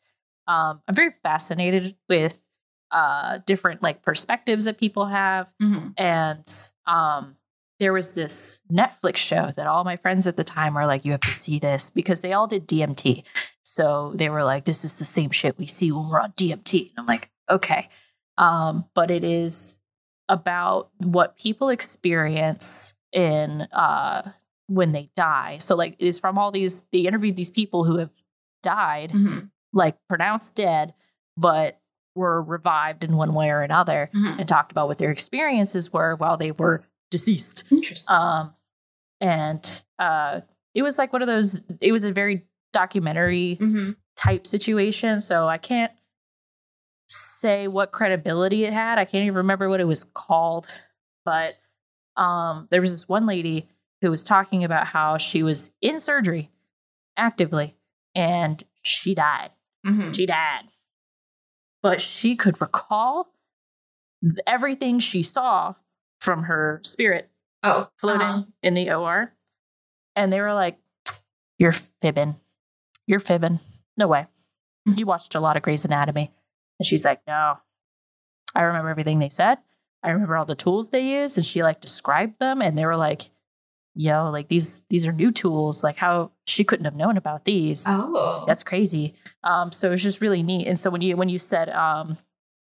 [0.47, 2.39] Um, I'm very fascinated with
[2.91, 5.93] uh, different like perspectives that people have Mhm.
[5.97, 7.36] and um
[7.78, 11.11] there was this Netflix show that all my friends at the time were like, you
[11.11, 13.26] have to see this because they all did DMT.
[13.63, 16.91] So they were like, this is the same shit we see when we're on DMT.
[16.91, 17.89] And I'm like, okay.
[18.38, 19.79] Um, but it is
[20.29, 24.31] about what people experience in uh
[24.67, 25.57] when they die.
[25.59, 28.09] So like it's from all these they interviewed these people who have
[28.63, 29.49] died, Mhm.
[29.73, 30.93] like pronounced dead,
[31.38, 31.79] but
[32.15, 34.39] were revived in one way or another Mhm.
[34.39, 37.63] and talked about what their experiences were while they were deceased.
[37.71, 38.15] Interesting.
[38.15, 38.53] Um,
[39.21, 40.41] and uh,
[40.73, 41.61] it was like one of those.
[41.81, 43.95] It was a very documentary Mhm.
[44.17, 45.91] type situation, so I can't
[47.08, 48.97] say what credibility it had.
[48.97, 50.68] I can't even remember what it was called,
[51.24, 51.56] but
[52.18, 53.70] um, there was this one lady
[54.01, 56.51] who was talking about how she was in surgery
[57.18, 57.76] actively
[58.14, 59.51] and she died.
[59.86, 60.16] Mhm.
[60.16, 60.66] She died.
[61.84, 63.28] But she could recall
[64.47, 65.76] everything she saw
[66.20, 67.30] from her spirit
[67.64, 68.43] Oh, floating uh-huh.
[68.64, 69.34] in the OR.
[70.16, 70.78] And they were like,
[71.58, 72.36] You're fibbing.
[73.08, 73.60] You're fibbing.
[73.97, 74.28] No way.
[74.86, 76.32] You watched a lot of Grey's Anatomy.
[76.80, 77.57] And she's like, No.
[78.53, 79.57] I remember everything they said.
[80.03, 81.38] I remember all the tools they used.
[81.38, 82.61] And she like described them.
[82.61, 83.30] And they were like,
[83.95, 85.84] Yo, like these these are new tools.
[85.84, 87.86] Like how she couldn't have known about these.
[87.88, 89.15] Oh, That's crazy.
[89.43, 90.67] Um, so it's just really neat.
[90.67, 92.17] And so when you when you said um,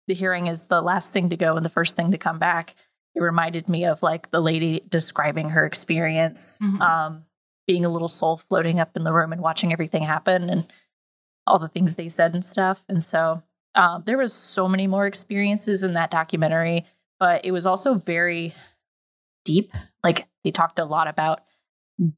[0.08, 2.74] the hearing is the last thing to go and the first thing to come back,
[3.14, 6.80] it reminded me of like the lady describing her experience, Mhm.
[6.80, 7.24] um,
[7.68, 10.66] being a little soul floating up in the room and watching everything happen and
[11.46, 12.82] all the things they said and stuff.
[12.88, 13.42] And so
[13.74, 16.84] um, there was so many more experiences in that documentary,
[17.18, 18.54] but it was also very
[19.44, 19.72] deep.
[20.04, 21.40] Like they talked a lot about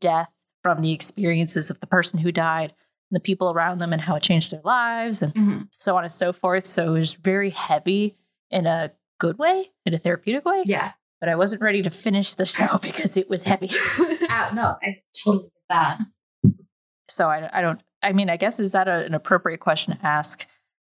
[0.00, 0.28] death
[0.62, 2.72] from the experiences of the person who died
[3.10, 5.68] and the people around them and how it changed their lives and Mhm.
[5.72, 6.66] so on and so forth.
[6.66, 8.16] So it was very heavy
[8.50, 10.62] in a good way, in a therapeutic way.
[10.66, 10.92] yeah.
[11.20, 13.70] But I wasn't ready to finish the show because it was heavy.
[14.30, 15.98] Uh, no, I totally get that.
[17.08, 20.04] so I, I don't, I mean, I guess is that a, an appropriate question to
[20.04, 20.46] ask?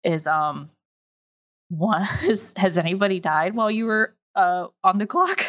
[0.04, 0.70] Is, um,
[1.70, 5.45] one, is, has anybody died while you were uh, on the clock?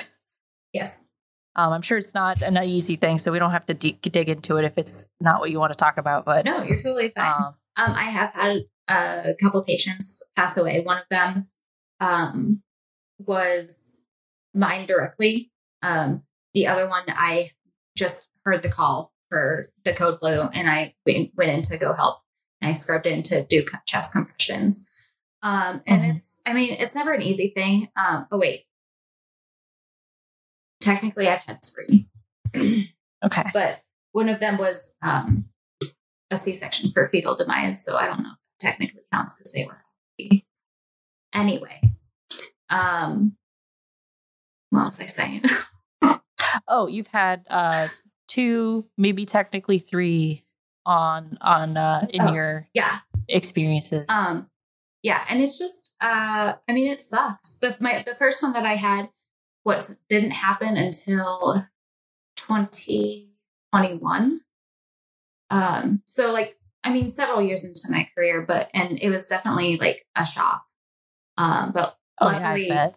[0.73, 1.09] Yes.
[1.55, 4.31] Um, I'm sure it's not an easy thing, so we don't have to de- dig
[4.31, 6.25] into it if it's not what you want to talk about.
[6.25, 7.31] But No, you're totally fine.
[7.31, 10.81] um, Um, I have had a couple patients pass away.
[10.81, 11.49] One of them
[12.01, 12.63] um,
[13.19, 14.07] was
[14.55, 15.51] mine directly.
[15.83, 16.23] Um,
[16.55, 17.51] the other one, I
[17.99, 21.93] just heard the call for the code blue, and I went, went in to go
[21.93, 22.22] help.
[22.63, 24.89] And I scrubbed in to do chest compressions.
[25.43, 26.13] Um, and Mhm.
[26.15, 27.89] it's, I mean, it's never an easy thing.
[27.97, 28.67] Um, oh wait,
[30.81, 32.09] technically, I've had three
[33.25, 33.51] okay.
[33.53, 33.83] but
[34.13, 35.47] one of them was um,
[36.31, 39.65] a C-section for fetal demise, so I don't know if that technically counts because they
[39.65, 39.83] were
[40.19, 40.47] healthy.
[41.35, 41.81] Anyway,
[42.71, 43.37] um,
[44.71, 45.43] what was I saying?
[46.69, 47.89] Oh, you've had uh,
[48.29, 50.45] two, maybe technically three
[50.87, 52.33] on on uh, in Oh.
[52.35, 54.09] your yeah, experiences.
[54.11, 54.49] um,
[55.03, 57.59] yeah, and it's just, uh, I mean, it sucks.
[57.59, 59.11] The my the first one that I had,
[59.65, 61.67] what didn't happen until
[62.37, 64.41] 2021.
[65.51, 69.77] Um, so like, I mean, several years into my career, but, and it was definitely
[69.77, 70.63] like a shock.
[71.39, 72.91] Um, but Oh, luckily, yeah,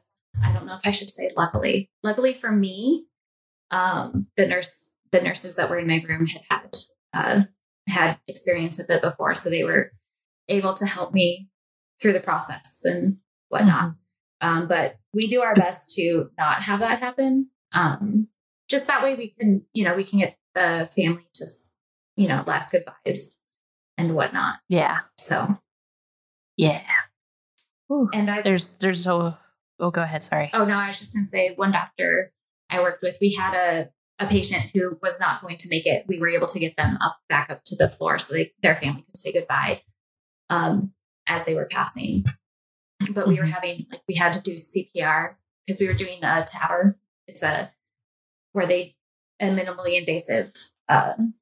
[0.44, 0.50] I.
[0.50, 1.90] I don't know if I should say luckily.
[2.04, 3.06] Luckily for me,
[3.72, 6.76] um, the nurse, the nurses that were in my room had had
[7.14, 7.44] uh,
[7.88, 9.92] had experience with it before, so they were
[10.48, 11.50] able to help me
[12.02, 13.18] through the process and
[13.50, 13.94] whatnot.
[14.42, 17.50] Um, but we do our best to not have that happen.
[17.74, 18.28] Um,
[18.70, 21.46] just that way we can, you know, we can get the family to,
[22.16, 23.40] you know, last goodbyes
[23.98, 24.56] and whatnot.
[24.70, 25.00] Yeah.
[25.18, 25.58] So,
[26.58, 26.84] Yeah.
[27.88, 28.10] Whew.
[28.14, 29.38] and I've There's there's so
[29.80, 30.50] oh go ahead, sorry.
[30.54, 32.32] Oh no, I was just gonna say one doctor
[32.70, 36.06] I worked with, we had a a patient who was not going to make it.
[36.08, 38.76] We were able to get them up back up to the floor so they, their
[38.76, 39.82] family could say goodbye
[40.50, 40.94] um,
[41.28, 42.26] as they were passing.
[43.12, 43.50] But we were Mhm.
[43.52, 45.36] having like we had to do CPR
[45.66, 46.96] because we were doing a TAVR.
[47.28, 47.72] It's a
[48.54, 48.96] where they
[49.42, 50.54] a minimally invasive
[50.88, 51.34] um,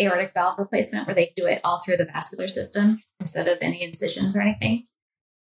[0.00, 3.82] aortic valve replacement where they do it all through the vascular system instead of any
[3.82, 4.84] incisions or anything.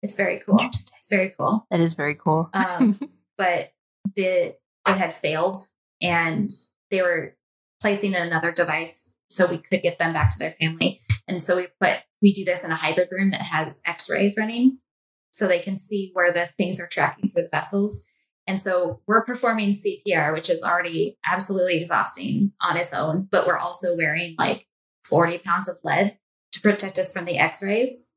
[0.02, 0.60] It's very cool.
[0.60, 2.48] It's very cool That is very cool.
[2.54, 2.98] um,
[3.36, 3.72] but
[4.16, 5.56] the it had failed
[6.00, 6.50] and
[6.90, 7.36] they were
[7.80, 11.56] placing in another device so we could get them back to their family and so
[11.56, 14.78] we put we do this in a hybrid room that has x-rays running
[15.30, 18.04] so they can see where the things are tracking through the vessels
[18.46, 23.58] and so we're performing cpr which is already absolutely exhausting on its own but we're
[23.58, 24.66] also wearing like
[25.04, 26.18] 40 pounds of lead
[26.52, 28.08] to protect us from the x-rays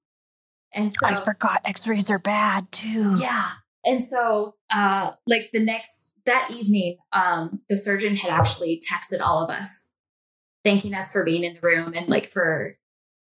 [0.73, 3.15] and so I forgot x-rays are bad too.
[3.17, 3.51] yeah.
[3.83, 9.43] And so uh like the next that evening, um, the surgeon had actually texted all
[9.43, 9.93] of us,
[10.63, 12.77] thanking us for being in the room and like for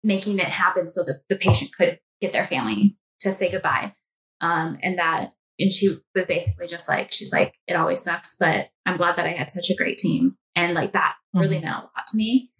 [0.04, 3.94] making it happen so that the patient could get their family to say goodbye.
[4.40, 8.70] Um, and that and she was basically just like, she's like, it always sucks, but
[8.86, 10.36] I'm glad that I had such a great team.
[10.56, 12.50] And like that really meant a lot to me.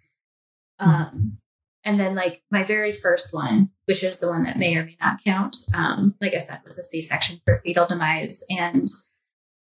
[0.78, 1.39] Um,
[1.85, 4.97] and then like my very first one, which is the one that may or may
[5.01, 8.45] not count, um, like I said, was a C-section for fetal demise.
[8.51, 8.87] And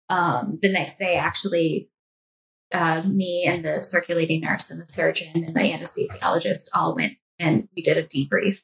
[0.09, 1.89] um, the next day, actually,
[2.73, 7.67] uh, me and the circulating nurse and the surgeon and the anesthesiologist all went and
[7.75, 8.61] we did a debrief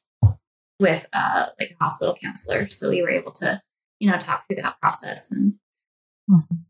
[0.80, 2.70] with uh, like a hospital counselor.
[2.70, 3.62] So we were able to,
[4.00, 5.32] you know, talk through that process.
[5.32, 5.56] And
[6.30, 6.66] Mhm.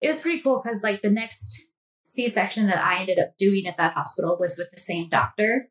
[0.00, 1.60] it was pretty cool because like the next
[2.04, 5.70] C-section that I ended up doing at that hospital was with the same doctor.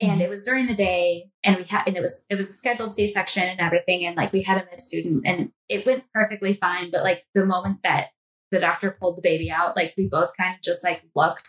[0.00, 0.20] And mm-hmm.
[0.22, 2.94] it was during the day and we had and it was it was a scheduled
[2.94, 4.04] C-section and everything.
[4.04, 6.90] And like we had a med student and it went perfectly fine.
[6.90, 8.08] But like the moment that
[8.50, 11.48] the doctor pulled the baby out, like we both kind of just like looked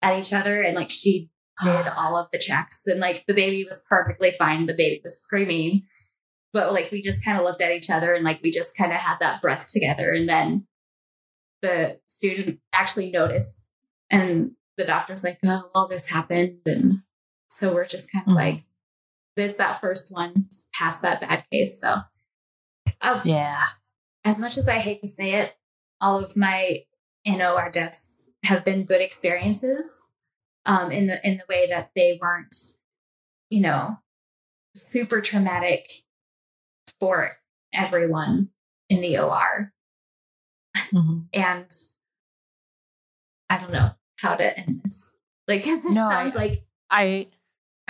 [0.00, 1.30] at each other and like she
[1.62, 1.94] did ah.
[1.96, 4.66] all of the checks and like the baby was perfectly fine.
[4.66, 5.82] The baby was screaming.
[6.52, 8.92] But like we just kind of looked at each other and like we just kind
[8.92, 10.12] of had that breath together.
[10.12, 10.66] And then
[11.62, 13.68] the student actually noticed
[14.10, 16.58] and the doctor's like, oh, well, this happened.
[16.66, 16.92] And
[17.52, 18.36] so we're just kind of Mhm.
[18.36, 18.62] like,
[19.36, 21.80] this that first one past that bad case.
[21.80, 22.02] So
[23.00, 23.68] of Yeah.
[24.24, 25.56] as much as I hate to say it,
[26.00, 26.86] all of my
[27.26, 30.10] NOR deaths have been good experiences.
[30.64, 32.54] Um, in the in the way that they weren't,
[33.50, 33.98] you know,
[34.74, 35.88] super traumatic
[37.00, 37.38] for
[37.74, 38.52] everyone
[38.88, 39.72] in the OR.
[40.92, 41.28] Mhm.
[41.32, 41.68] And
[43.50, 45.16] I don't know how to end this.
[45.48, 47.28] Like, 'cause it No, I- sounds like I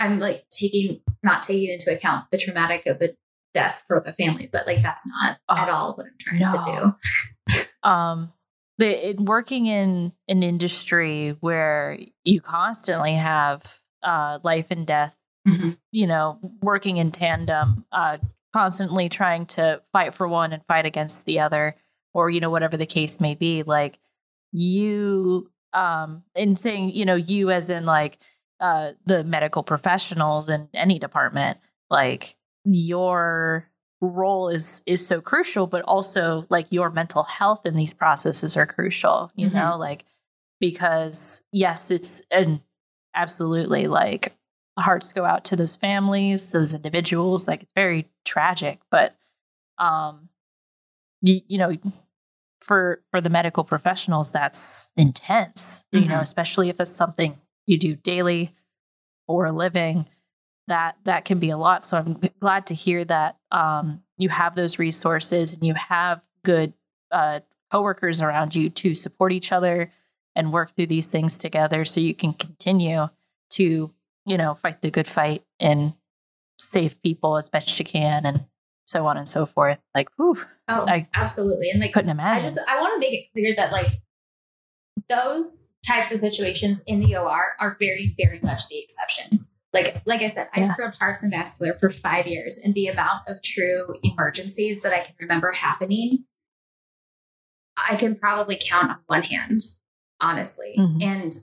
[0.03, 3.15] I'm like taking not taking into account the traumatic of the
[3.53, 6.95] death for the family, but like that's not Oh, at all what I'm trying to
[7.53, 7.87] do.
[7.89, 8.31] um
[8.79, 15.15] the in working in an industry where you constantly have uh life and death
[15.47, 15.77] Mhm.
[15.91, 18.17] you know working in tandem uh
[18.53, 21.75] constantly trying to fight for one and fight against the other
[22.13, 23.99] or you know whatever the case may be like
[24.53, 28.17] you um in saying you know you as in like
[28.63, 31.59] uh the medical professionals in any department
[31.91, 32.35] like
[32.65, 33.69] your
[34.01, 38.65] role is is so crucial but also like your mental health in these processes are
[38.65, 39.53] crucial you Mhm.
[39.53, 40.05] know like
[40.59, 42.61] because yes it's and
[43.15, 44.35] absolutely like
[44.79, 49.15] hearts go out to those families those individuals like it's very tragic but
[49.77, 50.29] um
[51.21, 51.75] you, you know
[52.61, 56.21] for for the medical professionals that's intense you know Mhm.
[56.21, 58.53] especially if that's something you do daily
[59.27, 60.05] for a living
[60.67, 64.55] that that can be a lot so i'm glad to hear that um you have
[64.55, 66.73] those resources and you have good
[67.11, 67.39] uh
[67.71, 69.91] coworkers around you to support each other
[70.35, 73.07] and work through these things together so you can continue
[73.49, 73.91] to
[74.25, 75.93] you know fight the good fight and
[76.57, 78.45] save people as best you can and
[78.85, 79.79] so on and so forth.
[79.95, 80.37] Like, whew,
[80.67, 81.69] Oh, I absolutely.
[81.69, 83.87] And like, couldn't imagine I just I want to make it clear that like
[85.13, 89.45] those types of situations in the OR are very, very much the exception.
[89.73, 90.73] Like, like I said, I Yeah.
[90.73, 95.03] scrubbed hearts and vascular for five years, and the amount of true emergencies that I
[95.03, 96.25] can remember happening,
[97.89, 99.61] I can probably count on one hand,
[100.19, 100.75] honestly.
[100.77, 101.01] Mhm.
[101.01, 101.33] And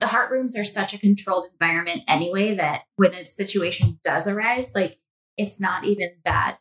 [0.00, 4.74] the heart rooms are such a controlled environment anyway that when a situation does arise,
[4.74, 4.98] like
[5.36, 6.58] it's not even that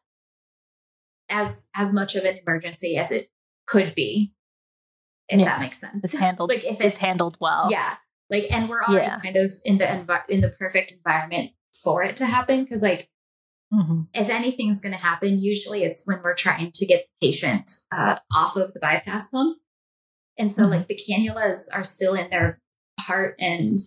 [1.30, 3.32] as as much of an emergency as it
[3.66, 4.34] could be
[5.30, 5.46] if Yeah.
[5.46, 6.50] that makes sense it's handled.
[6.50, 7.68] like if it, it's handled well.
[7.72, 7.96] yeah
[8.30, 9.20] like and we're already Yeah.
[9.20, 11.52] kind of in the envi- in the perfect environment
[11.84, 13.10] for it to happen because like
[13.74, 14.08] Mhm.
[14.14, 18.18] if anything's going to happen usually it's when we're trying to get the patient uh,
[18.36, 19.58] off of the bypass pump
[20.38, 20.70] and so Mhm.
[20.72, 22.60] like the cannulas are still in their
[23.02, 23.78] heart and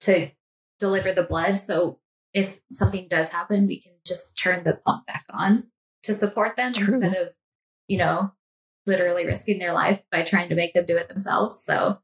[0.00, 0.30] to
[0.78, 2.00] deliver the blood so
[2.32, 5.70] if something does happen we can just turn the pump back on
[6.02, 6.94] to support them True.
[6.94, 7.28] instead of
[7.86, 8.32] you know
[8.88, 11.98] literally risking their life by trying to make them do it themselves so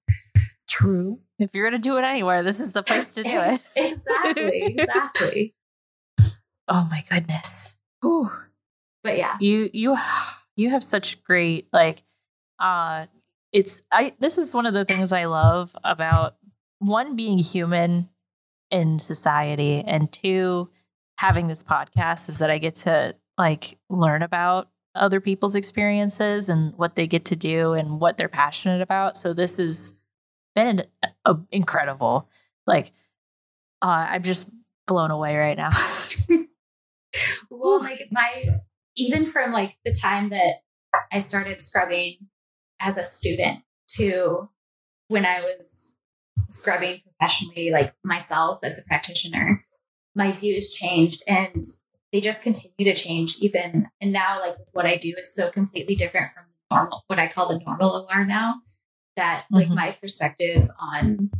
[0.66, 1.20] True.
[1.38, 3.60] If you're gonna do it anywhere, this is the place to do it.
[3.76, 5.54] exactly exactly
[6.68, 7.76] Oh my goodness.
[8.02, 8.30] Whew.
[9.02, 9.96] but yeah you you
[10.56, 12.02] you have such great like
[12.58, 13.06] uh
[13.52, 16.36] it's i this is one of the things i love about
[16.80, 18.08] one being human
[18.70, 20.68] in society and two
[21.18, 26.74] having this podcast is that i get to like learn about other people's experiences and
[26.76, 29.16] what they get to do and what they're passionate about.
[29.16, 29.98] So this has
[30.54, 32.28] been an, a, incredible
[32.66, 32.92] like
[33.82, 34.48] uh, i'm just
[34.86, 35.70] blown away right now.
[37.50, 38.46] Well like my
[38.96, 40.56] even from like the time that
[41.12, 42.16] i started scrubbing
[42.80, 44.48] as a student to
[45.06, 45.96] when i was
[46.48, 49.64] scrubbing professionally like myself as a practitioner
[50.16, 51.64] my views changed and
[52.14, 55.50] they just continue to change even and now like with what i do is so
[55.50, 58.54] completely different from normal what i call the normal or now
[59.16, 59.74] that like Mhm.
[59.74, 61.30] my perspective on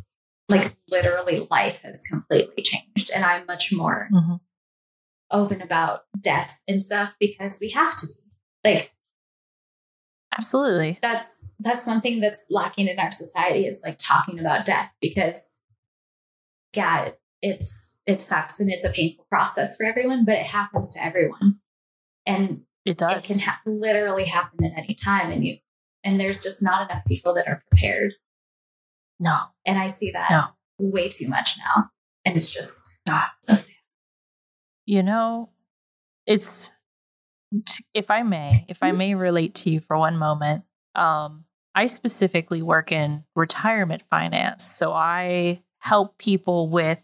[0.49, 4.41] like literally life has completely changed and i'm much more Mhm.
[5.31, 8.21] open about death and stuff because we have to be
[8.73, 8.93] like
[10.37, 14.93] absolutely that's that's one thing that's lacking in our society is like talking about death
[15.01, 15.57] because
[16.75, 17.11] yeah
[17.43, 21.59] it's it sucks and it's a painful process for everyone but it happens to everyone.
[22.27, 23.19] And it does.
[23.19, 25.59] it can ha- literally happen at any time and you
[26.03, 28.13] and there's just not enough people that are prepared.
[29.21, 29.39] No.
[29.67, 30.45] And i see that No.
[30.79, 31.91] way too much now.
[32.25, 33.67] And it's just so sad.
[34.87, 35.51] you know
[36.27, 36.71] it's
[37.93, 40.65] if i may if i may relate to you for one moment
[40.95, 44.65] um i specifically work in retirement finance.
[44.65, 47.01] So i help people with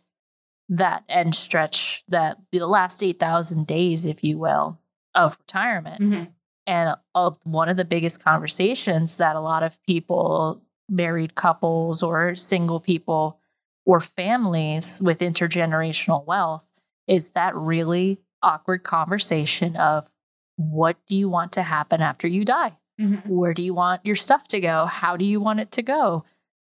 [0.70, 4.78] that end stretch that the last 8000 days if you will
[5.14, 6.32] of retirement Mhm.
[6.66, 12.34] and uh, one of the biggest conversations that a lot of people, married couples or
[12.36, 13.38] single people
[13.84, 16.64] or families with intergenerational wealth,
[17.08, 20.08] is that really awkward conversation of
[20.56, 22.76] what do you want to happen after you die?
[23.00, 23.26] Mhm.
[23.26, 24.86] Where do you want your stuff to go?
[24.86, 26.24] How do you want it to go?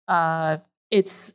[0.08, 0.58] Uh,
[0.90, 1.32] it's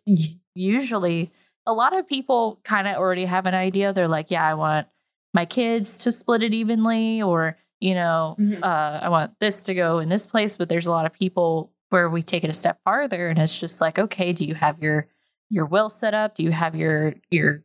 [0.54, 1.32] usually
[1.66, 3.94] a lot of people kind of already have an idea.
[3.94, 4.88] They're like, yeah, I want
[5.34, 8.64] my kids to split it evenly, or, you know, Mhm.
[8.64, 10.56] uh, I want this to go in this place.
[10.56, 13.58] But there's a lot of people where we take it a step farther and it's
[13.60, 15.08] just like, okay, do you have your
[15.52, 16.36] your will set up?
[16.36, 17.64] Do you have your your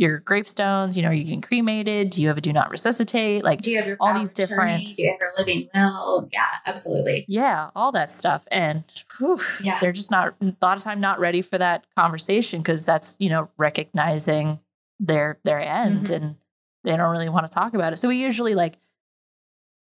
[0.00, 0.96] your gravestones?
[0.96, 2.10] You know, are you getting cremated?
[2.10, 3.44] Do you have a do not resuscitate?
[3.44, 6.46] Like do you have your all these different- do you have your living will yeah
[6.66, 8.42] absolutely Yeah, all that stuff.
[8.50, 8.82] And
[9.18, 9.78] whew, Yeah.
[9.80, 13.28] they're just not a lot of time not ready for that conversation because that's, you
[13.28, 14.58] know, recognizing
[14.98, 16.14] their their end Mhm.
[16.16, 16.36] and
[16.84, 17.96] they don't really want to talk about it.
[17.98, 18.78] So we usually like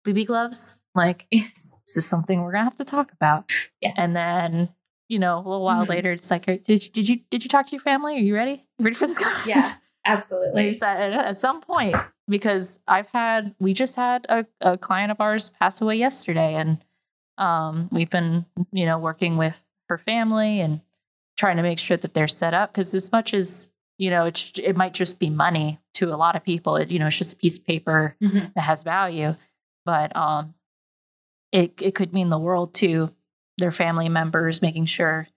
[0.05, 3.53] BB gloves, like yes this is something we're gonna have to talk about.
[3.81, 4.69] yes And then,
[5.09, 5.91] you know, a little while Mhm.
[5.91, 8.15] later it's like, did you did you did you talk to your family?
[8.17, 8.65] Are you ready?
[8.79, 9.19] You ready for this?
[9.47, 9.75] yeah
[10.05, 11.97] absolutely at, at some point
[12.29, 16.79] because I've had we just had a, a client of ours pass away yesterday and
[17.39, 20.81] um we've been you know working with her family and
[21.37, 24.53] trying to make sure that they're set up because as much as you know it's
[24.57, 27.33] it might just be money to a lot of people it you know it's just
[27.33, 28.53] a piece of paper Mhm.
[28.55, 29.35] that has value
[29.85, 30.55] but um
[31.53, 33.11] it it could mean the world to
[33.59, 35.29] their family members making sure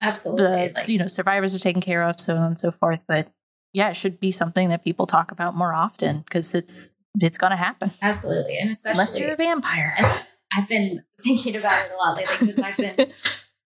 [0.00, 3.00] absolutely the like, you know survivors are taken care of so on and so forth
[3.06, 3.28] but
[3.72, 7.56] yeah it should be something that people talk about more often because it's it's gonna
[7.56, 12.16] happen absolutely and especially unless you're a vampire I've been thinking about it a lot
[12.16, 13.12] lately because I've been,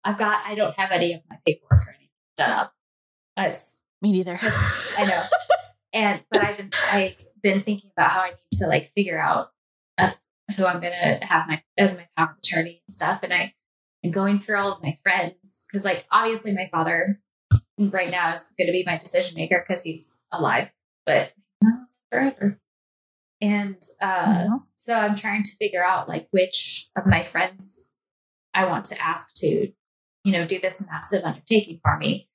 [0.03, 2.73] I've got, I don't have any of my paperwork or anything done up.
[3.37, 4.57] It's, me neither it's
[4.97, 5.23] I know.
[5.93, 9.51] and but I've been I've been thinking about how I need to like figure out
[9.97, 10.11] uh,
[10.55, 13.53] who I'm gonna have my as my power of attorney and stuff, and I
[14.03, 17.19] and going through all of my friends because like obviously my father
[17.77, 20.71] right now is going to be my decision maker because he's alive,
[21.05, 21.33] but
[22.11, 22.59] forever.
[23.41, 24.47] And uh, Yeah.
[24.75, 27.93] so I'm trying to figure out like which of my friends
[28.53, 29.71] I want to ask to,
[30.23, 32.29] you know, do this massive undertaking for me.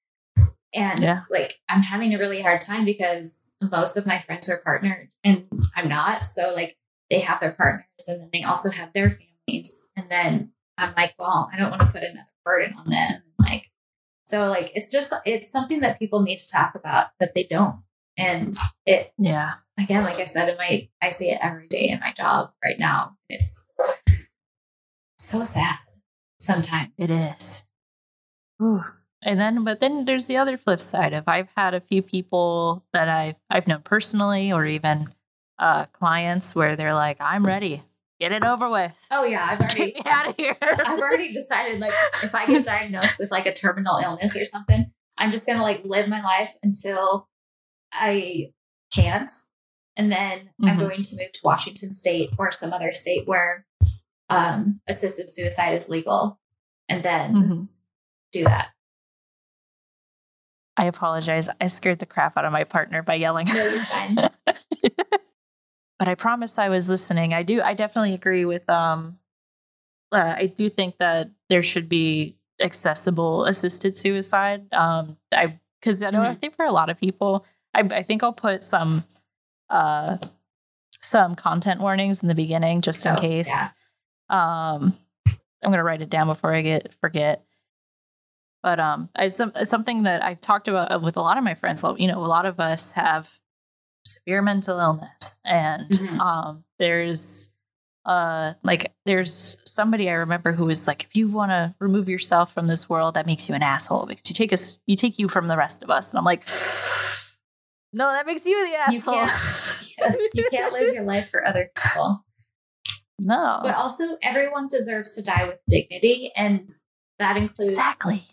[0.74, 1.20] And Yeah.
[1.28, 5.46] like I'm having a really hard time because most of my friends are partnered and
[5.74, 6.26] I'm not.
[6.26, 6.76] So like
[7.10, 9.90] they have their partners and then they also have their families.
[9.96, 13.22] And then I'm like, well, I don't want to put another burden on them.
[13.38, 13.70] Like,
[14.32, 17.82] so like it's just it's something that people need to talk about, but they don't.
[18.16, 18.54] And
[18.86, 19.54] it Yeah.
[19.78, 22.78] again, like I said, in my I see it every day in my job right
[22.78, 23.18] now.
[23.28, 23.68] It's
[25.18, 25.76] so sad
[26.40, 26.92] sometimes.
[26.96, 27.64] It is.
[28.62, 28.82] Ooh.
[29.22, 32.84] And then, but then there's the other flip side of I've had a few people
[32.94, 35.12] that I've I've known personally, or even
[35.58, 37.82] uh, clients where they're like, "I'm ready,
[38.22, 41.32] get it over with, Oh yeah, I've get already me out of here." I've already
[41.32, 41.92] decided like
[42.22, 45.82] if I get diagnosed with like a terminal illness or something, I'm just gonna like
[45.84, 47.28] live my life until
[47.92, 48.52] I
[48.94, 49.28] can't.
[49.96, 50.80] And then I'm Mhm.
[50.80, 53.66] going to move to Washington State or some other state where
[54.30, 56.40] um, assisted suicide is legal,
[56.88, 57.68] and then Mhm.
[58.32, 58.68] do that.
[60.78, 61.50] I apologize.
[61.60, 63.46] I scared the crap out of my partner by yelling.
[63.52, 64.16] No, you're fine.
[66.02, 67.32] but I promise I was listening.
[67.32, 67.62] I do.
[67.62, 68.68] I definitely agree with.
[68.68, 69.18] Um,
[70.10, 74.66] uh, I do think that there should be accessible assisted suicide.
[74.74, 76.40] Um, I because I know I Mhm.
[76.40, 79.04] think for a lot of people, I, I think I'll put some,
[79.70, 80.18] uh,
[81.00, 83.46] some content warnings in the beginning just in Oh, case.
[83.48, 83.68] yeah.
[84.28, 84.98] Um,
[85.28, 87.44] I'm gonna write it down before I get forget.
[88.64, 91.54] But um, it's, some, it's something that I've talked about with a lot of my
[91.54, 91.84] friends.
[91.96, 93.30] You know, a lot of us have
[94.26, 96.20] severe mental illness, and Mhm.
[96.20, 97.48] um, there's
[98.04, 102.52] uh, like there's somebody I remember who was like, if you want to remove yourself
[102.52, 105.28] from this world, that makes you an asshole because you take us, you take you
[105.28, 106.46] from the rest of us, and I'm like.
[107.94, 109.28] No, that makes you the You asshole.
[110.32, 112.24] you can't live your life for other people.
[113.18, 116.70] no, But also, everyone deserves to die with dignity, and
[117.18, 118.26] that includes exactly.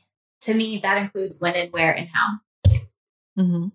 [0.43, 2.39] To me, that includes when and where and how.
[3.35, 3.67] hmm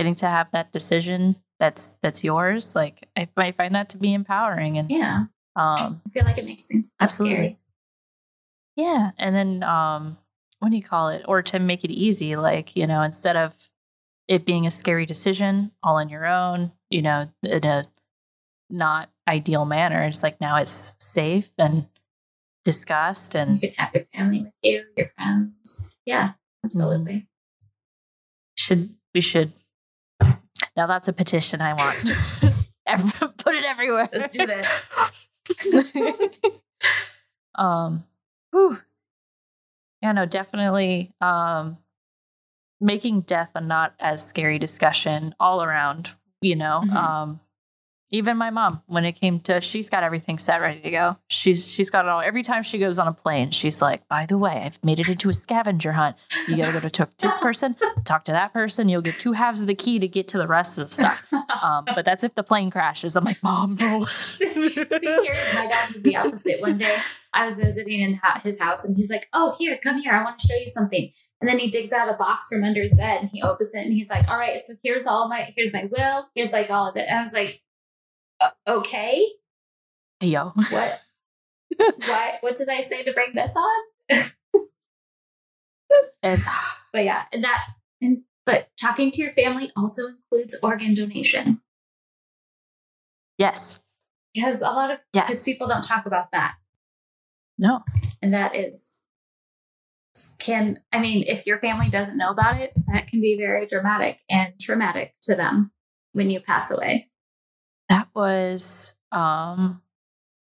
[0.00, 4.14] Getting to have that decision that's that's yours, like I, I find that to be
[4.14, 5.24] empowering, and Yeah,
[5.56, 7.36] um, I feel like it makes things Absolutely.
[7.36, 7.58] scary.
[8.76, 10.16] yeah, and then um,
[10.60, 11.22] what do you call it?
[11.28, 13.52] Or to make it easy, like you know, instead of
[14.26, 17.86] it being a scary decision all on your own, you know, in a
[18.70, 21.86] not ideal manner, it's like now it's safe and
[22.64, 25.98] discussed You and can have your family with you, your friends.
[26.06, 26.32] Yeah,
[26.64, 27.26] absolutely.
[28.54, 29.52] should we should
[30.80, 31.98] now that's a petition I want.
[33.36, 34.08] Put it everywhere.
[34.10, 34.66] Let's do this.
[37.56, 38.04] um
[38.52, 38.78] whew.
[40.00, 41.76] yeah no definitely um
[42.80, 46.10] making death a not as scary discussion all around
[46.40, 46.94] you know Mhm.
[46.96, 47.40] um
[48.10, 51.66] even my mom when it came to she's got everything set ready to go she's
[51.66, 54.36] she's got it all every time she goes on a plane she's like by the
[54.38, 56.16] way i've made it into a scavenger hunt
[56.48, 59.32] you gotta go to talk to this person talk to that person you'll get two
[59.32, 61.26] halves of the key to get to the rest of the stuff
[61.62, 64.48] um but that's if the plane crashes i'm like mom no See,
[65.00, 66.60] here, my dad was the opposite.
[66.60, 66.98] One day,
[67.32, 70.12] I was visiting in his house, and he's like, "Oh, here, come here.
[70.12, 72.82] I want to show you something." And then he digs out a box from under
[72.82, 75.52] his bed, and he opens it, and he's like, "All right, so here's all my,
[75.56, 77.56] here's my will, here's like all of it." And I was like, "Uh,
[78.68, 79.26] "Okay,
[80.20, 81.00] yo what?
[82.06, 82.38] Why?
[82.40, 84.24] What did I say to bring this on?"
[86.22, 86.42] and
[86.92, 87.66] But yeah, and that,
[88.02, 91.60] and but talking to your family also includes organ donation
[93.38, 93.78] yes
[94.34, 96.56] because a lot of because yes people don't talk about that.
[97.58, 97.80] no
[98.22, 99.02] and that is
[100.38, 104.18] can i mean if your family doesn't know about it that can be very dramatic
[104.28, 105.70] and traumatic to them
[106.12, 107.08] when you pass away
[107.90, 109.82] That was um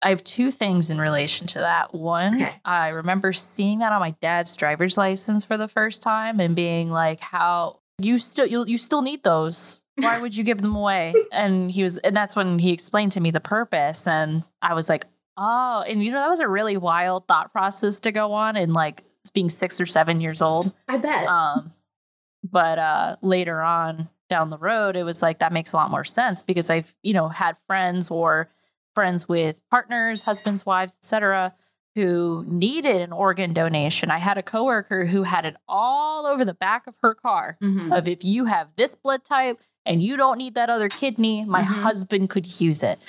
[0.01, 1.93] I have two things in relation to that.
[1.93, 2.55] One, Okay.
[2.63, 6.89] I remember seeing that on my dad's driver's license for the first time and being
[6.91, 9.81] like, "How you still you you still need those?
[9.97, 13.19] Why would you give them away?" And he was, and that's when he explained to
[13.19, 15.05] me the purpose, and I was like,
[15.35, 18.71] "Oh!" And you know, that was a really wild thought process to go on, and
[18.73, 19.03] like
[19.33, 20.73] being six or seven years old.
[20.87, 21.73] i bet Um,
[22.49, 26.03] but uh, later on down the road, it was like that makes a lot more
[26.05, 28.49] sense because I've you know had friends or
[28.95, 31.53] friends with partners, husbands, wives, etc.,
[31.95, 34.11] who needed an organ donation.
[34.11, 37.95] I had a coworker who had it all over the back of her car Mhm.
[37.97, 41.63] of if you have this blood type and you don't need that other kidney, my
[41.63, 41.81] Mhm.
[41.83, 42.99] husband could use it.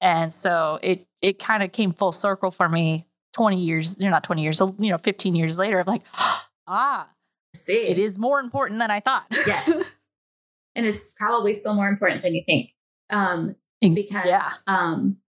[0.00, 4.22] And so it it kind of came full circle for me 20 years, you're not
[4.22, 6.02] 20 years, you know, 15 years later of like,
[6.68, 7.08] ah,
[7.54, 9.24] See, it is more important than I thought.
[9.46, 9.96] yes,
[10.78, 12.70] and it's probably still more important than you think.
[13.10, 14.52] Um, because yeah.
[14.66, 15.18] um,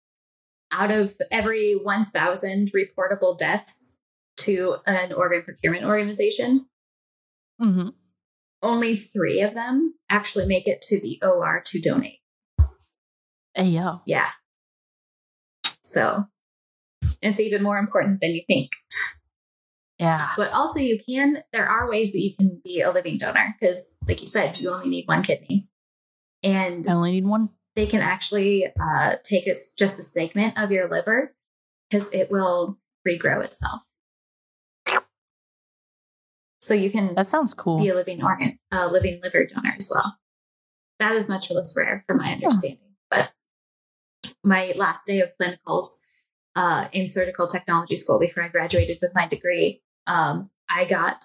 [0.72, 3.98] out of every 1,000 reportable deaths
[4.38, 6.66] to an organ procurement organization,
[7.60, 7.88] hmm
[8.62, 12.18] only three of them actually make it to the OR to donate.
[13.56, 14.02] Yo.
[14.06, 14.28] Yeah.
[15.82, 16.24] So
[17.22, 18.70] it's even more important than you think.
[20.00, 20.28] Yeah.
[20.34, 23.98] But also, you can, there are ways that you can be a living donor because,
[24.08, 25.68] like you said, you only need one kidney.
[26.42, 27.50] And I only need one.
[27.76, 31.34] they can actually uh, take us just a segment of your liver
[31.90, 33.82] because it will regrow itself.
[36.62, 37.78] So you can That sounds cool.
[37.78, 40.16] be a living organ, a living liver donor as well.
[40.98, 42.78] That is much less rare, from my understanding.
[43.10, 43.32] But
[44.42, 45.88] my last day of clinicals
[46.56, 51.24] uh, in surgical technology school before I graduated with my degree, um, I got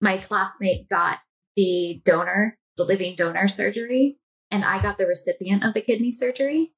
[0.00, 1.18] my classmate got
[1.56, 4.18] the donor, the living donor surgery,
[4.50, 6.72] and I got the recipient of the kidney surgery.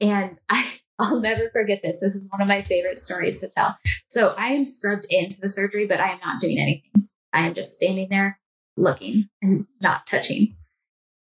[0.00, 2.00] And I, I'll never forget this.
[2.00, 3.78] This is one of my favorite stories to tell.
[4.08, 7.08] So I am scrubbed into the surgery, but I am not doing anything.
[7.32, 8.40] I am just standing there
[8.76, 10.56] looking and not touching.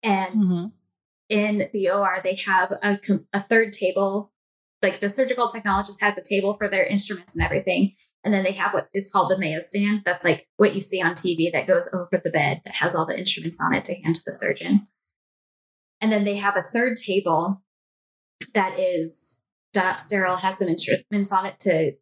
[0.02, 0.72] And Mhm.
[1.28, 2.98] in the OR, they have a,
[3.32, 4.32] a third table.
[4.82, 7.94] Like the surgical technologist has a table for their instruments and everything.
[8.22, 10.02] And then they have what is called the Mayo stand.
[10.04, 13.06] That's like what you see on TV that goes over the bed that has all
[13.06, 14.88] the instruments on it to hand to the surgeon.
[16.00, 17.62] And then they have a third table
[18.54, 19.40] that is
[19.72, 21.92] done up sterile, has some instruments on it to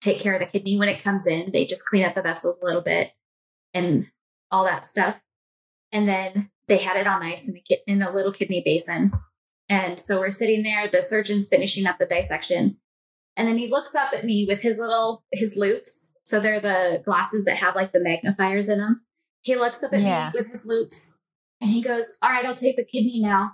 [0.00, 1.50] take care of the kidney when it comes in.
[1.52, 3.12] They just clean up the vessels a little bit
[3.74, 4.06] and
[4.50, 5.16] all that stuff.
[5.92, 9.12] And then they had it on ice in a, ki- in a little kidney basin.
[9.68, 12.78] And so we're sitting there, the surgeon's finishing up the dissection.
[13.38, 16.12] And then he looks up at me with his little, his loupes.
[16.24, 19.06] So they're the glasses that have like the magnifiers in them.
[19.42, 20.26] He looks up at Yeah.
[20.34, 21.16] me with his loupes
[21.60, 23.52] and he goes, All right, I'll take the kidney now.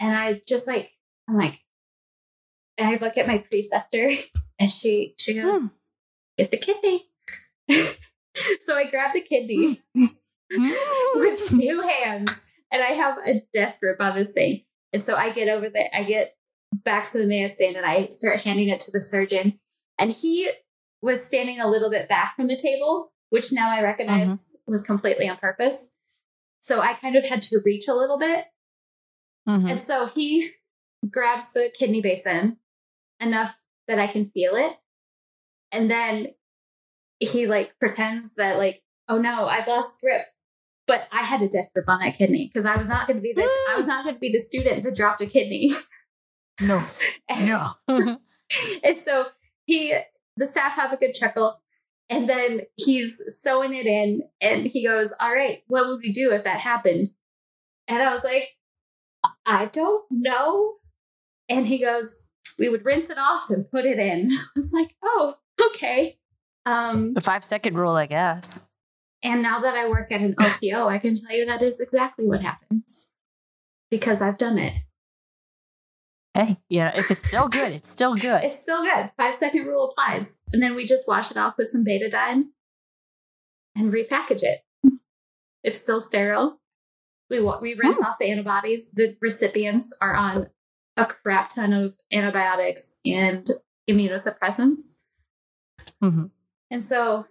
[0.00, 0.92] And I just like,
[1.28, 1.60] I'm like,
[2.78, 4.10] and I look at my preceptor
[4.58, 5.66] and she she goes, Hmm.
[6.38, 7.02] get the kidney.
[8.60, 9.80] so I grab the kidney
[10.54, 14.62] with two hands and I have a death grip on this thing.
[14.92, 16.36] And so I get over there, I get
[16.72, 19.58] back to the Mayo stand and I start handing it to the surgeon.
[19.98, 20.50] And he
[21.02, 25.28] was standing a little bit back from the table, which now I recognize was completely
[25.28, 25.92] on purpose.
[26.60, 28.46] So I kind of had to reach a little bit.
[29.46, 29.70] Mhm.
[29.70, 30.50] And so he
[31.10, 32.58] grabs the kidney basin
[33.20, 34.78] enough that I can feel it.
[35.70, 36.28] And then
[37.20, 40.22] he like pretends that like, oh no, I've lost grip.
[40.86, 43.22] But I had a death grip on that kidney because I was not going to
[43.22, 45.72] be the I was not going to be the student that dropped a kidney.
[46.60, 46.82] No.
[47.40, 47.72] No.
[48.84, 49.26] and so
[49.66, 49.94] he
[50.36, 51.60] the staff have a good chuckle
[52.10, 56.32] and then he's sewing it in and he goes all right what would we do
[56.32, 57.08] if that happened
[57.88, 58.50] and i was like
[59.46, 60.74] i don't know
[61.48, 64.94] and he goes we would rinse it off and put it in i was like
[65.02, 66.18] oh okay
[66.66, 68.64] um the five second rule, I guess.
[69.22, 72.26] and now that i work at an opo i can tell you that is exactly
[72.26, 73.10] what happens
[73.90, 74.74] because i've done it
[76.34, 78.42] Hey, you know, if it's still good, it's still good.
[78.42, 79.12] It's still good.
[79.16, 80.42] Five second rule applies.
[80.52, 82.46] And then we just wash it off with some betadine
[83.76, 84.60] and repackage it.
[85.62, 86.60] It's still sterile.
[87.30, 88.90] We we rinse off the antibodies.
[88.92, 90.46] The recipients are on
[90.96, 93.46] a crap ton of antibiotics and
[93.88, 95.04] immunosuppressants.
[96.02, 96.30] Mhm.
[96.70, 97.26] And so,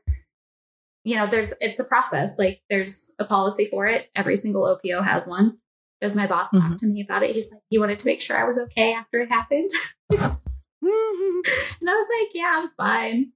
[1.03, 2.39] you know, there's it's a process.
[2.39, 4.09] Like there's a policy for it.
[4.15, 5.59] Every single OPO has one.
[6.03, 7.31] Because my boss talked to me about it.
[7.31, 9.69] He's like, he wanted to make sure I was okay after it happened.
[10.81, 13.31] And I was like, yeah, I'm fine.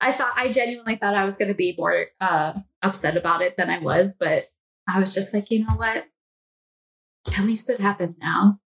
[0.00, 3.56] I thought I genuinely thought I was going to be more uh, upset about it
[3.56, 4.46] than I was, but
[4.92, 6.06] I was just like, you know what?
[7.38, 8.58] At least it happened now,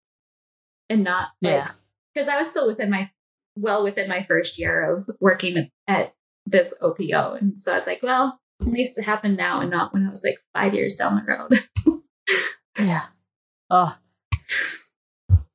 [0.89, 1.73] and not Yeah.
[2.15, 3.11] because I was still within my
[3.55, 6.15] well within my first year of working at
[6.47, 9.93] this OPO, and so I was like, well, at least it happened now, and not
[9.93, 11.59] when I was like five years down the road.
[12.79, 13.07] Yeah.
[13.69, 13.97] Oh,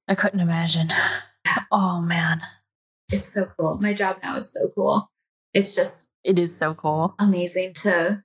[0.08, 0.90] I couldn't imagine.
[1.72, 2.42] Oh man,
[3.12, 3.78] it's so cool.
[3.82, 5.12] My job now is so cool.
[5.54, 7.16] It's just it is so cool.
[7.20, 8.24] amazing to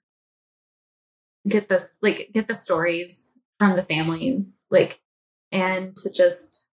[1.48, 5.00] get this like get the stories from the families like
[5.50, 6.66] and to just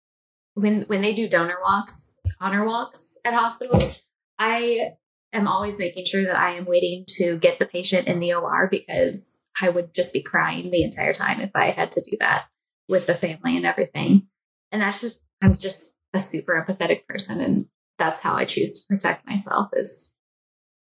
[0.55, 4.05] when when they do donor walks, honor walks at hospitals,
[4.39, 4.93] I
[5.33, 8.69] am always making sure that I am waiting to get the patient in the OR
[8.71, 12.47] because I would just be crying the entire time if I had to do that
[12.89, 14.29] with the family and everything.
[14.71, 17.67] And that's just I'm just a super empathetic person and
[17.99, 20.15] that's how I choose to protect myself is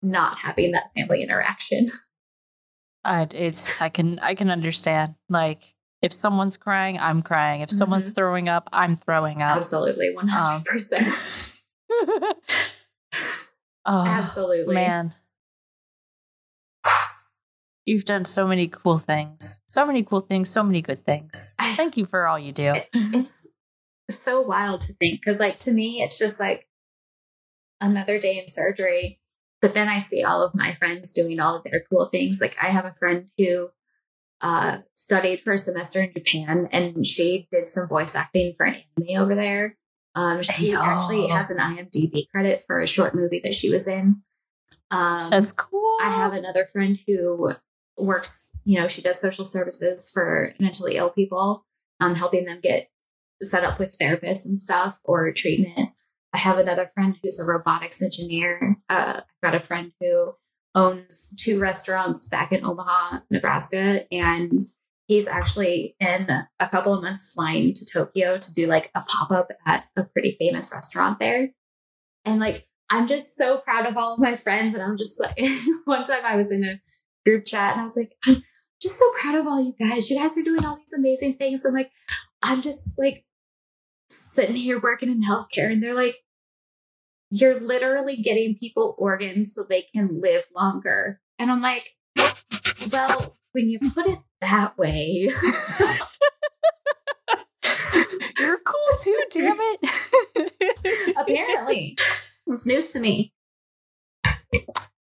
[0.02, 1.88] not having that family interaction.
[3.04, 5.16] I it's I can I can understand.
[5.30, 7.62] Like if someone's crying, I'm crying.
[7.62, 8.16] If someone's Mhm.
[8.16, 9.58] throwing up, I'm throwing up.
[9.58, 11.52] Absolutely, 100%.
[13.86, 14.74] oh, Absolutely.
[14.74, 15.14] man.
[17.86, 19.62] You've done so many cool things.
[19.68, 21.51] So many cool things, so many good things.
[21.76, 22.72] Thank you for all you do.
[22.94, 23.54] it's
[24.10, 26.68] so wild to think because like to me it's just like
[27.80, 29.20] another day in surgery
[29.62, 32.56] but then i see all of my friends doing all of their cool things like
[32.62, 33.70] i have a friend who
[34.42, 38.76] uh, studied for a semester in japan and she did some voice acting for an
[38.98, 39.78] anime over there
[40.16, 44.22] um, she actually has an imdb credit for a short movie that she was in
[44.90, 45.98] um, That's cool.
[46.02, 47.54] I have another friend who
[47.98, 51.66] works, you know, she does social services for mentally ill people,
[52.00, 52.90] um, helping them get
[53.42, 55.92] set up with therapists and stuff or treatment.
[56.34, 58.78] I have another friend who's a robotics engineer.
[58.90, 60.34] Uh, I've got a friend who
[60.74, 64.60] owns two restaurants back in Omaha, Nebraska, and
[65.08, 66.28] he's actually in
[66.60, 70.06] a couple of months flying to Tokyo to do like a pop up at a
[70.06, 71.50] pretty famous restaurant there.
[72.24, 74.74] And like, I'm just so proud of all of my friends.
[74.74, 75.38] And I'm just like,
[75.86, 76.80] one time I was in a
[77.26, 78.44] group chat and I was like, I'm
[78.82, 80.10] just so proud of all you guys.
[80.10, 81.66] You guys are doing all these amazing things.
[81.66, 81.92] I'm like,
[82.42, 83.26] I'm just like
[84.10, 85.72] sitting here working in healthcare.
[85.72, 86.16] And they're like,
[87.30, 91.22] you're literally getting people organs so they can live longer.
[91.40, 91.90] And I'm like,
[92.92, 95.30] well, when you put it that way,
[98.38, 101.16] You're cool too, damn it.
[101.18, 101.98] apparently,
[102.48, 103.34] it's news to me.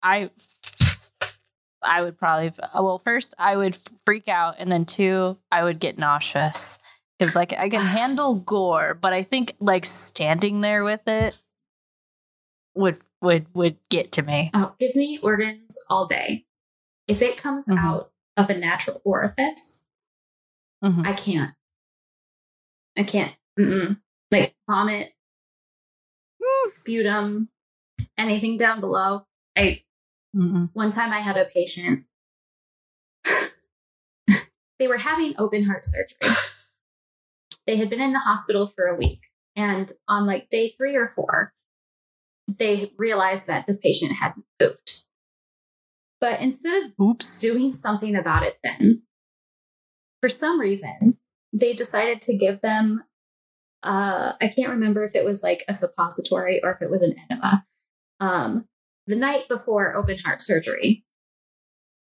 [0.02, 0.30] I
[1.86, 5.98] I would probably well first I would freak out and then two I would get
[5.98, 6.78] nauseous
[7.20, 11.38] cuz like I can handle gore but I think like standing there with it
[12.74, 14.50] would would would get to me.
[14.52, 16.44] Oh, give me organs all day.
[17.08, 17.78] If it comes Mhm.
[17.78, 19.84] out of a natural orifice,
[20.84, 21.06] Mhm.
[21.06, 21.54] I can't.
[22.98, 23.34] I can't.
[23.58, 24.00] Mm-mm.
[24.30, 25.14] Like vomit,
[26.64, 27.48] sputum,
[28.18, 29.26] anything down below.
[29.56, 29.84] I
[30.36, 30.70] Mm-mm.
[30.72, 32.04] one time I had a patient.
[34.78, 36.36] they were having open heart surgery.
[37.66, 39.20] They had been in the hospital for a week,
[39.56, 41.52] and on like day three or four,
[42.46, 45.04] they realized that this patient had pooped.
[46.20, 47.40] But instead of Oops.
[47.40, 48.96] doing something about it then
[50.26, 51.18] for some reason
[51.52, 53.04] they decided to give them
[53.84, 57.14] uh i can't remember if it was like a suppository or if it was an
[57.30, 57.64] enema
[58.18, 58.66] um
[59.06, 61.04] the night before open heart surgery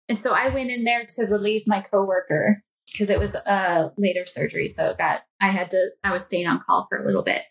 [0.08, 2.62] and so i went in there to relieve my coworker
[2.92, 6.46] because it was a later surgery so it got i had to i was staying
[6.46, 7.42] on call for a little bit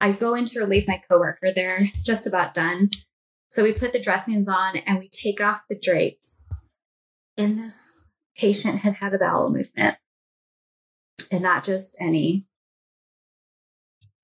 [0.00, 2.90] i go in to relieve my coworker they're just about done
[3.52, 6.48] so we put the dressings on and we take off the drapes.
[7.36, 9.98] And this patient had had a bowel movement.
[11.30, 12.46] And not just any.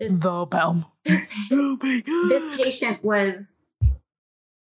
[0.00, 0.94] This, The bell.
[1.04, 2.30] this, Oh my god.
[2.30, 3.74] this patient was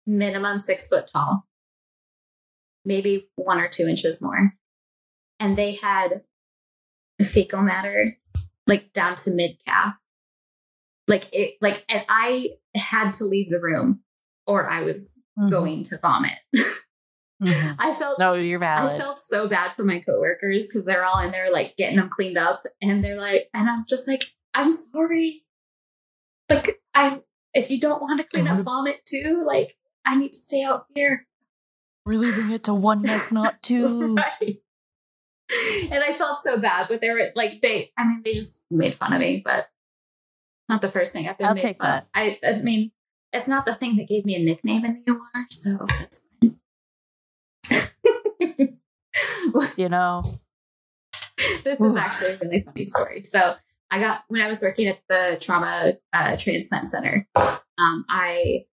[0.06, 1.44] minimum six foot tall,
[2.84, 4.54] maybe one or two inches more.
[5.38, 6.22] And they had
[7.22, 8.18] fecal matter
[8.66, 9.94] like down to mid calf.
[11.08, 14.02] Like it, like, and I had to leave the room
[14.46, 15.50] or I was Mhm.
[15.50, 16.38] going to vomit.
[17.42, 17.76] Mhm.
[17.78, 18.92] I felt No, you're valid.
[18.92, 22.10] I felt so bad for my coworkers because they're all in there like getting them
[22.10, 24.24] cleaned up, and they're like, and I'm just like,
[24.54, 25.44] I'm sorry.
[26.48, 27.22] Like, I
[27.54, 28.64] if you don't want to clean up Mhm.
[28.64, 31.26] vomit too, like I need to stay out here.
[32.06, 34.16] We're leaving it to oneness, not two.
[34.16, 34.58] right.
[35.90, 38.94] And I felt so bad, but they were like, they, I mean, they just made
[38.94, 39.68] fun of me, but
[40.68, 42.04] not the first thing I've been I'll take of.
[42.14, 42.92] I, I mean,
[43.32, 46.56] it's not the thing that gave me a nickname in the OR, so that's fine.
[49.76, 50.22] You know.
[51.64, 53.22] this is actually a really funny story.
[53.22, 53.56] So
[53.90, 58.66] I got when I was working at the trauma uh, transplant center, um, I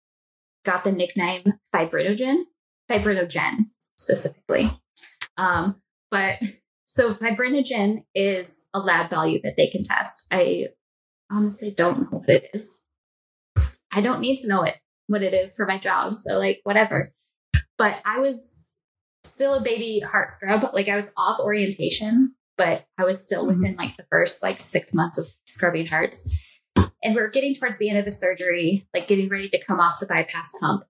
[0.67, 2.43] got the nickname fibrinogen,
[2.91, 4.69] fibrinogen specifically.
[5.37, 5.81] Um,
[6.11, 6.39] but
[6.85, 10.27] so fibrinogen is a lab value that they can test.
[10.29, 10.67] I
[11.31, 12.83] honestly don't know what it is.
[13.93, 14.75] I don't need to know it
[15.07, 16.13] what it is for my job.
[16.13, 17.13] So like whatever.
[17.77, 18.69] But I was
[19.23, 20.69] still a baby heart scrub.
[20.73, 23.47] Like I was off orientation, but I was still Mhm.
[23.55, 26.37] within like the first like six months of scrubbing hearts.
[27.03, 29.99] And we're getting towards the end of the surgery, like getting ready to come off
[29.99, 30.83] the bypass pump.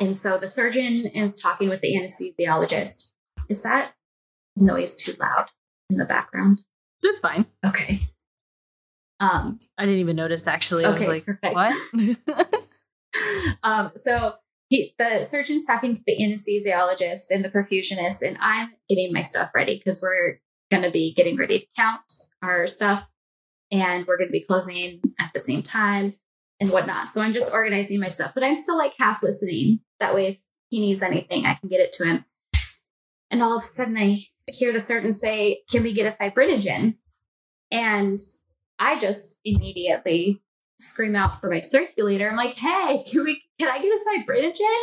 [0.00, 3.12] And so the surgeon is talking with the anesthesiologist.
[3.48, 3.92] Is that
[4.56, 5.46] noise too loud
[5.90, 6.62] in the background?
[7.02, 7.46] That's fine.
[7.66, 7.98] Okay.
[9.20, 10.84] Um, I didn't even notice actually.
[10.84, 11.54] I was Okay, like, perfect.
[11.54, 12.16] what?
[13.62, 14.34] um, so
[14.68, 19.50] he, the surgeon's talking to the anesthesiologist and the perfusionist, and I'm getting my stuff
[19.54, 22.00] ready because we're going to be getting ready to count
[22.42, 23.04] our stuff
[23.72, 26.12] and we're going to be closing at the same time
[26.60, 27.08] and whatnot.
[27.08, 29.80] So I'm just organizing my stuff, but I'm still like half listening.
[29.98, 32.24] That way, if he needs anything, I can get it to him.
[33.30, 36.96] And all of a sudden, I hear the surgeon say, Can we get a fibrinogen?
[37.70, 38.18] And
[38.78, 40.42] I just immediately
[40.82, 42.28] scream out for my circulator.
[42.28, 44.82] I'm like, hey, can we can I get a fibrinogen?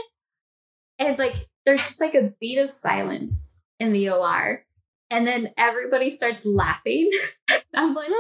[1.00, 4.66] And like there's just like a beat of silence in the OR.
[5.12, 7.10] And then everybody starts laughing.
[7.76, 8.18] I'm just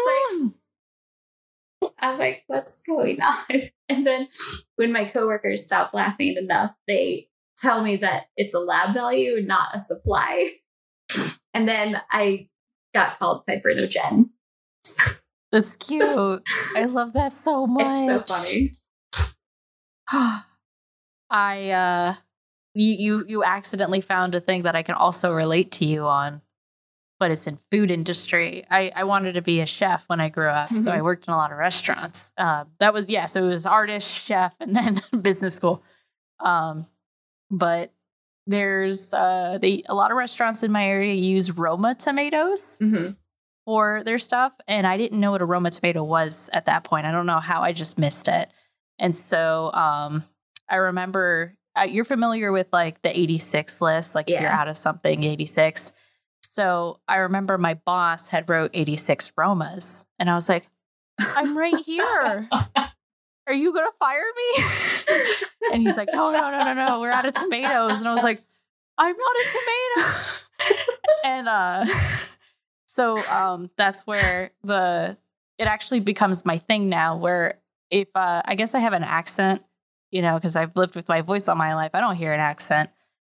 [1.82, 3.62] like, I'm like, what's going on?
[3.88, 4.28] And then
[4.76, 9.76] when my coworkers stop laughing enough, they tell me that it's a lab value, not
[9.76, 10.50] a supply.
[11.52, 12.42] And then I
[12.94, 14.30] got called fibrinogen.
[15.52, 16.44] That's cute.
[16.76, 17.86] I love that so much.
[17.88, 18.72] It's so funny.
[21.32, 22.16] I uh
[22.76, 26.42] you you you accidentally found a thing that I can also relate to you on,
[27.20, 28.66] but it's in food industry.
[28.70, 31.34] I I wanted to be a chef when I grew up, so I worked in
[31.34, 32.34] a lot of restaurants.
[32.38, 35.84] Uh, that was yeah, so it was artist, chef, and then business school.
[36.44, 36.88] Um,
[37.52, 37.92] but
[38.48, 43.16] there's uh they a lot of restaurants in my area use Roma tomatoes Mhm.
[43.66, 44.54] for their stuff.
[44.68, 47.06] And I didn't know what a Roma tomato was at that point.
[47.06, 48.50] I don't know how I just missed it.
[48.98, 50.24] And so um,
[50.70, 54.76] I remember uh, you're familiar with like the 86 list, like if you're out of
[54.78, 55.94] something, 86.
[56.52, 60.06] So I remember my boss had wrote 86 Romas.
[60.18, 60.68] And I was like,
[61.20, 62.50] I'm right here.
[62.52, 64.66] Are you going to fire me?
[65.74, 67.00] and he's like, no, no, no, no, no.
[67.02, 68.00] We're out of tomatoes.
[68.00, 68.42] And I was like,
[68.98, 69.46] I'm not a
[70.02, 70.84] tomato.
[71.24, 71.86] and uh
[72.86, 75.18] so um that's where the
[75.60, 77.60] it actually becomes my thing now where
[77.92, 79.62] if uh I guess I have an accent,
[80.10, 81.92] you know, because I've lived with my voice all my life.
[81.94, 82.90] I don't hear an accent.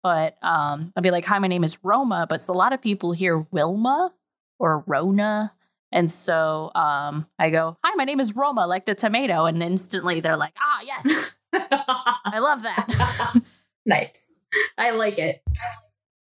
[0.05, 3.11] But um I'll be like, hi, my name is Roma, but a lot of people
[3.11, 4.13] hear Wilma
[4.59, 5.51] or Rona.
[5.91, 10.19] And so um I go, Hi, my name is Roma, like the tomato, and instantly
[10.19, 13.33] they're like, Ah, yes, I love that.
[13.87, 14.41] nice.
[14.77, 15.41] I like it.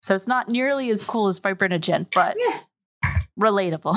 [0.01, 2.61] so it's not nearly as cool as fibrinogen, but Yeah.
[3.39, 3.95] relatable.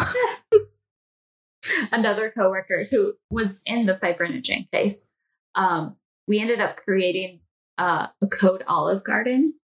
[1.91, 5.15] Another coworker who was in the fibrinogen case.
[5.55, 5.97] Um,
[6.29, 7.41] we ended up creating
[7.79, 9.55] uh, a code Olive Garden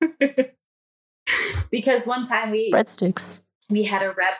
[1.70, 3.42] because one time we Breadsticks.
[3.70, 4.38] we had a rep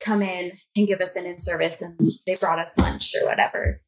[0.00, 3.80] come in and give us an in service and they brought us lunch or whatever.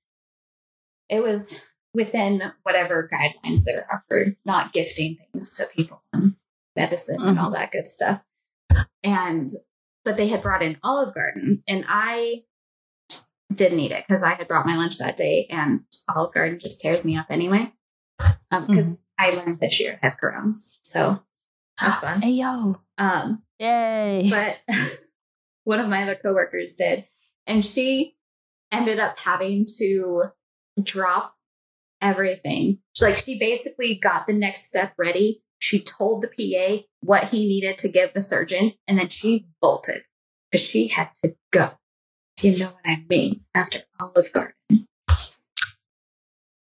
[1.09, 6.35] It was within whatever guidelines that are offered, not gifting things to people and
[6.77, 8.23] medicine and all that good stuff.
[9.03, 9.49] And
[10.05, 12.43] but they had brought in Olive Garden and I
[13.53, 15.81] didn't eat it because I had brought my lunch that day and
[16.15, 17.73] Olive Garden just tears me up anyway.
[18.51, 20.79] Um, because I learned this year have Crohn's.
[20.83, 21.21] So
[21.81, 22.23] that's fun.
[22.23, 22.81] Hey yo.
[22.99, 24.29] Um Yay.
[24.31, 24.59] but
[25.65, 27.05] one of my other coworkers did
[27.47, 28.17] and she
[28.73, 30.25] ended up having to
[30.83, 31.37] drop
[32.01, 37.47] everything like she basically got the next step ready she told the pa what he
[37.47, 40.03] needed to give the surgeon and then she bolted
[40.51, 41.71] because she had to go
[42.37, 44.87] do you know what i mean after olive garden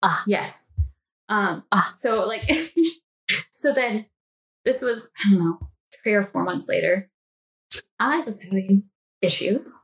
[0.02, 0.22] Ah.
[0.26, 0.74] yes
[1.28, 1.92] um Ah.
[1.94, 2.50] so like
[3.50, 4.06] so then
[4.64, 5.58] this was i don't know
[6.02, 7.10] three or four months later
[7.98, 8.84] I was having
[9.22, 9.74] issues.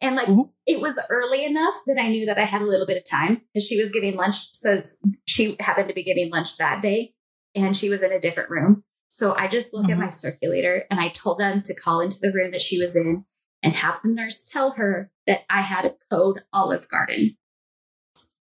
[0.00, 0.50] And like Ooh.
[0.66, 3.42] it was early enough that I knew that I had a little bit of time
[3.52, 4.54] because she was giving lunch.
[4.54, 4.82] So
[5.26, 7.14] she happened to be giving lunch that day
[7.54, 8.84] and she was in a different room.
[9.08, 12.32] So I just looked at my circulator and I told them to call into the
[12.32, 13.24] room that she was in
[13.62, 17.36] and have the nurse tell her that I had a code Olive Garden.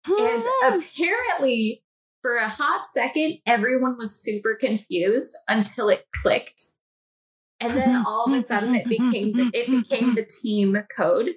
[0.08, 0.44] And
[0.82, 1.82] apparently,
[2.22, 6.62] for a hot second, everyone was super confused until it clicked.
[7.60, 11.34] And then all of a sudden, it became the, it became the team code.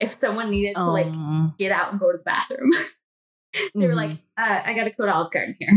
[0.00, 2.70] If someone needed to like Um, get out and go to the bathroom,
[3.74, 5.68] they were like, uh, "I got a code Olive Garden here."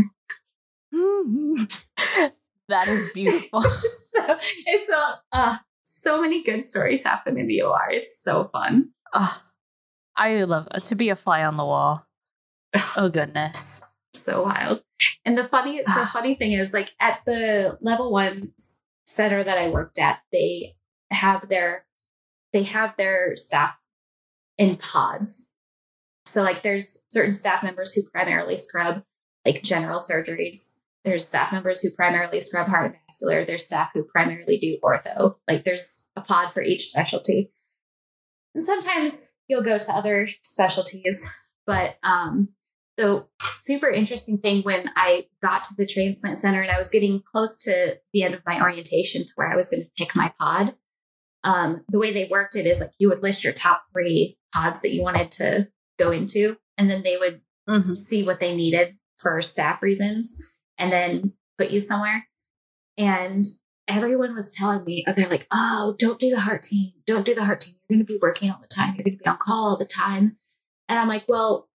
[2.68, 3.62] that is beautiful.
[3.62, 7.90] so it's so uh, so many good stories happen in the OR.
[7.90, 8.90] It's so fun.
[10.16, 12.06] I love to be a fly on the wall.
[12.96, 13.82] Oh goodness.
[14.14, 14.82] so wild.
[15.24, 18.52] And the funny the funny thing is like at the level 1
[19.06, 20.74] center that I worked at, they
[21.10, 21.86] have their
[22.52, 23.76] they have their staff
[24.58, 25.52] in pods.
[26.26, 29.02] So like there's certain staff members who primarily scrub
[29.46, 30.80] like general surgeries.
[31.04, 33.44] There's staff members who primarily scrub heart and vascular.
[33.44, 35.36] There's staff who primarily do ortho.
[35.48, 37.50] Like there's a pod for each specialty.
[38.54, 41.28] And sometimes you'll go to other specialties,
[41.66, 42.48] but um
[42.96, 47.22] the super interesting thing when I got to the transplant center and I was getting
[47.22, 50.32] close to the end of my orientation to where I was going to pick my
[50.38, 50.74] pod.
[51.44, 54.82] Um, the way they worked it is like you would list your top three pods
[54.82, 57.96] that you wanted to go into, and then they would Mhm.
[57.96, 60.42] see what they needed for staff reasons
[60.78, 62.28] and then put you somewhere.
[62.98, 63.44] And
[63.88, 66.92] everyone was telling me, oh, they're like, oh, don't do the heart team.
[67.06, 67.74] Don't do the heart team.
[67.88, 68.94] You're going to be working all the time.
[68.94, 70.36] You're going to be on call all the time.
[70.88, 71.68] And I'm like, well,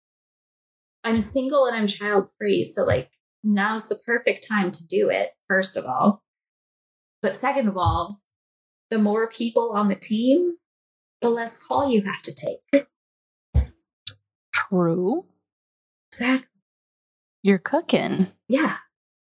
[1.07, 2.65] I'm single and I'm child free.
[2.65, 3.09] So, like,
[3.41, 6.21] now's the perfect time to do it, first of all.
[7.21, 8.21] But second of all,
[8.89, 10.55] the more people on the team,
[11.21, 12.85] the less call you have to take.
[14.53, 15.27] True.
[16.11, 16.49] Exactly.
[17.41, 18.27] You're cooking.
[18.49, 18.75] Yeah.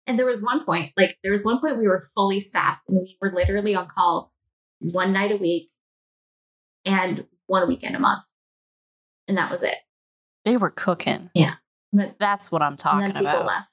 [0.06, 2.96] And there was one point, like there was one point we were fully staffed and
[2.96, 4.32] we were literally on call
[4.78, 5.68] one night a week
[6.86, 8.22] and one weekend a month.
[9.28, 9.76] And that was it.
[10.48, 11.28] They were cooking.
[11.34, 11.54] Yeah.
[11.92, 13.44] But, That's what I'm and talking then people about.
[13.46, 13.70] left.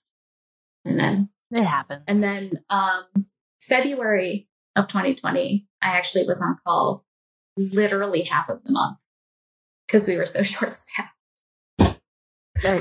[0.84, 2.03] And then It happens.
[2.10, 3.03] and then um
[3.61, 7.06] February of 2020, I actually was on call
[7.57, 8.97] literally half of the month
[9.88, 11.11] because we were so short staffed.
[11.80, 12.80] Uh,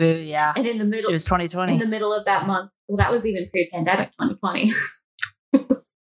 [0.00, 0.52] yeah.
[0.56, 1.72] And in the middle It was 2020.
[1.72, 4.72] in the middle of that month, well, that was even pre-pandemic 2020.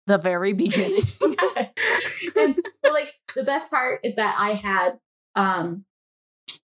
[0.06, 1.02] the very beginning.
[1.20, 2.58] and
[2.90, 4.98] like the best part is that I had
[5.34, 5.84] um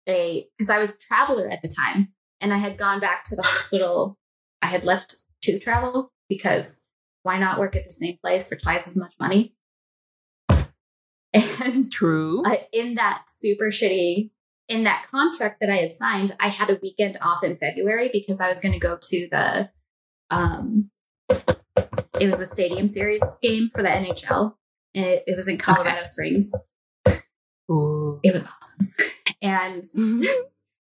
[0.08, 2.08] a because I was a traveler at the time
[2.40, 4.18] and I had gone back to the hospital.
[4.60, 5.14] I had left
[5.44, 6.88] to travel because
[7.22, 9.54] why not work at the same place for twice as much money?
[11.34, 12.42] And True.
[12.44, 14.28] uh, in that super shitty
[14.68, 18.40] in that contract that I had signed, I had a weekend off in February because
[18.40, 19.70] I was going to go to the
[20.30, 20.90] um
[22.20, 24.54] it was the Stadium Series game for the NHL.
[24.94, 26.52] And it, it was in Colorado Springs.
[27.70, 28.01] Ooh.
[28.22, 28.94] It was awesome.
[29.40, 30.24] And mm-hmm.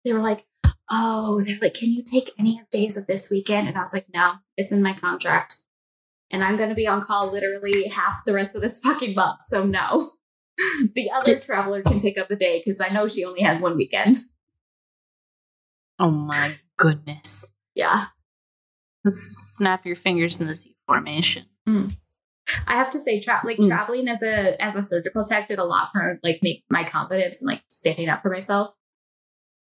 [0.04, 0.46] they were like,
[0.90, 3.92] "Oh, they're like, can you take any of days of this weekend?" And I was
[3.92, 5.56] like, "No, it's in my contract."
[6.30, 9.42] And I'm going to be on call literally half the rest of this fucking month.
[9.42, 10.10] So no.
[10.94, 13.78] The other traveler can pick up a day because I know she only has one
[13.78, 14.18] weekend.
[15.98, 17.50] Oh my goodness.
[17.74, 18.06] Yeah.
[19.06, 21.46] S- Snap your fingers in the Z formation.
[21.66, 21.96] Mm.
[22.66, 23.68] I have to say, tra- like Mm.
[23.68, 27.40] traveling as a as a surgical tech did a lot for like make my confidence
[27.40, 28.74] and like standing up for myself.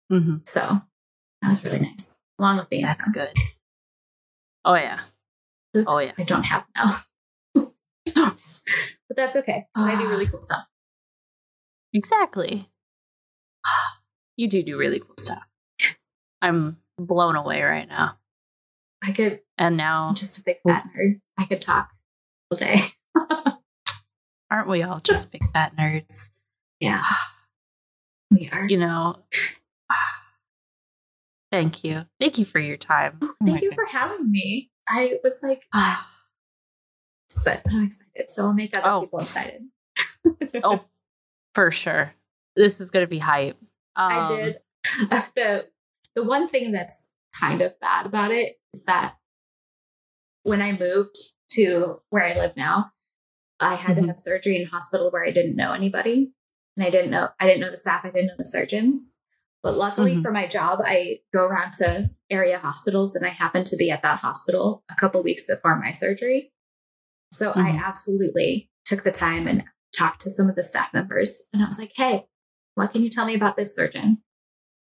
[0.09, 0.81] hmm So
[1.41, 2.19] that was really nice.
[2.39, 3.25] Along with the That's income.
[3.25, 3.37] good.
[4.65, 5.01] Oh yeah.
[5.87, 6.11] Oh yeah.
[6.17, 6.95] I don't have now,
[7.55, 7.73] but
[9.15, 10.65] that's okay because I do really cool stuff.
[11.93, 12.69] Exactly.
[14.37, 15.43] You do do really cool stuff.
[16.41, 18.17] I'm blown away right now.
[19.03, 19.41] I could.
[19.57, 21.19] And now, I'm just a big fat nerd.
[21.37, 21.89] I could talk
[22.57, 22.81] day.
[24.51, 26.29] aren't we all just big fat nerds?
[26.79, 27.01] Yeah,
[28.31, 28.67] we are.
[28.69, 29.17] You know.
[31.51, 32.05] Thank you.
[32.19, 33.17] Thank you for your time.
[33.21, 34.69] Oh Thank you for having me.
[34.87, 36.09] I was like, ah,
[37.45, 39.01] but I'm excited, so I'll make other Oh.
[39.01, 39.61] people excited.
[40.63, 40.81] oh,
[41.53, 42.13] for sure.
[42.55, 43.57] This is going to be hype.
[43.95, 44.57] I Um, did.
[45.35, 45.67] the
[46.15, 49.17] the one thing that's kind of bad about it is that
[50.43, 51.17] when I moved
[51.53, 52.91] to where I live now,
[53.59, 54.07] I had to Mhm.
[54.07, 56.33] have surgery in a hospital where I didn't know anybody,
[56.75, 59.17] and I didn't know I didn't know the staff, I didn't know the surgeons.
[59.63, 60.23] But luckily Mhm.
[60.23, 64.01] for my job, I go around to area hospitals, and I happened to be at
[64.01, 66.51] that hospital a couple weeks before my surgery.
[67.31, 67.83] So I Mhm.
[67.83, 69.63] absolutely took the time and
[69.95, 72.27] talked to some of the staff members, and I was like, "Hey,
[72.75, 74.23] what can you tell me about this surgeon?"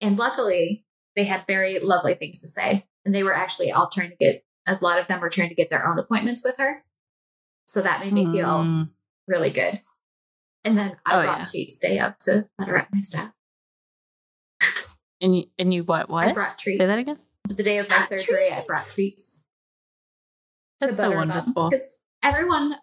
[0.01, 0.87] And luckily,
[1.17, 2.89] they had very lovely things to say.
[3.05, 5.55] And they were actually all trying to get, a lot of them were trying to
[5.55, 6.83] get their own appointments with her.
[7.67, 8.89] So that made me feel mm,
[9.27, 9.79] really good.
[10.65, 11.45] And then I Oh, brought yeah.
[11.45, 13.33] treats day up to better up my staff.
[15.21, 16.09] and you, and you what?
[16.09, 16.29] What?
[16.29, 16.79] I brought treats.
[16.79, 17.19] Say that again.
[17.49, 18.95] The day of my surgery, I brought Treats.
[18.95, 19.47] treats.
[20.81, 21.69] That's so wonderful.
[21.71, 22.77] Because everyone,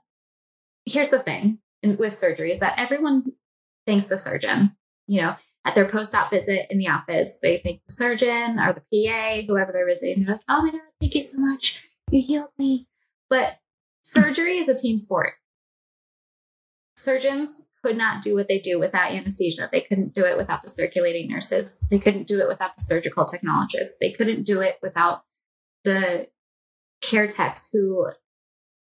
[0.86, 3.32] here's the thing with surgery is that everyone
[3.88, 4.76] thanks the surgeon.
[5.08, 8.82] You know, at their post-op visit in the office, they thank the surgeon or the
[8.82, 10.24] PA, whoever they're visiting.
[10.24, 12.88] They're like, "Oh my god, thank you so much, you healed me."
[13.30, 13.60] But
[14.02, 15.34] surgery is a team sport.
[16.98, 19.70] Surgeons could not do what they do without anesthesia.
[19.72, 21.88] They couldn't do it without the circulating nurses.
[21.90, 23.98] They couldn't do it without the surgical technologists.
[24.00, 25.24] They couldn't do it without
[25.84, 26.28] the
[27.02, 28.12] care techs who,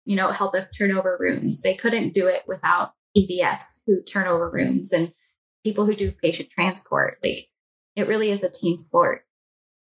[0.06, 1.62] you know, help us turn over rooms.
[1.62, 5.14] They couldn't do it without EVFs who turn over rooms and
[5.64, 7.20] people who do patient transport.
[7.24, 7.48] Like
[7.96, 9.26] it really is a team sport.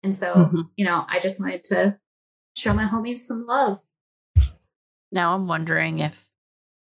[0.03, 0.69] And so, Mhm.
[0.75, 1.99] you know, I just wanted to
[2.55, 3.81] show my homies some love.
[5.11, 6.29] Now I'm wondering if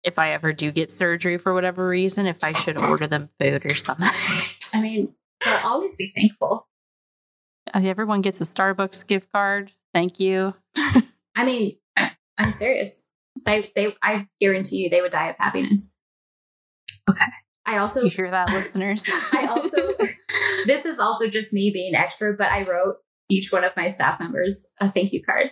[0.04, 3.66] if I ever do get surgery for whatever reason, if I should order them food
[3.66, 4.08] or something.
[4.74, 5.14] I mean,
[5.44, 6.70] they'll always be thankful.
[7.74, 9.72] Uh, Everyone gets a Starbucks gift card.
[9.94, 10.54] Thank you.
[11.36, 11.78] I mean,
[12.38, 13.08] I'm serious.
[13.46, 15.98] They, they, I guarantee you, they would die of happiness.
[17.10, 17.26] Okay.
[17.68, 19.06] I also, You hear that, listeners?
[19.34, 19.78] I also,
[20.66, 22.96] this is also just me being extra, but I wrote
[23.30, 25.52] each one of my staff members a thank you card.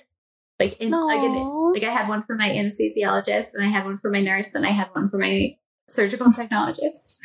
[0.57, 1.35] Like, in, again,
[1.73, 4.65] like I had one for my anesthesiologist, and I had one for my nurse, and
[4.65, 5.57] I had one for my
[5.89, 7.17] surgical technologist.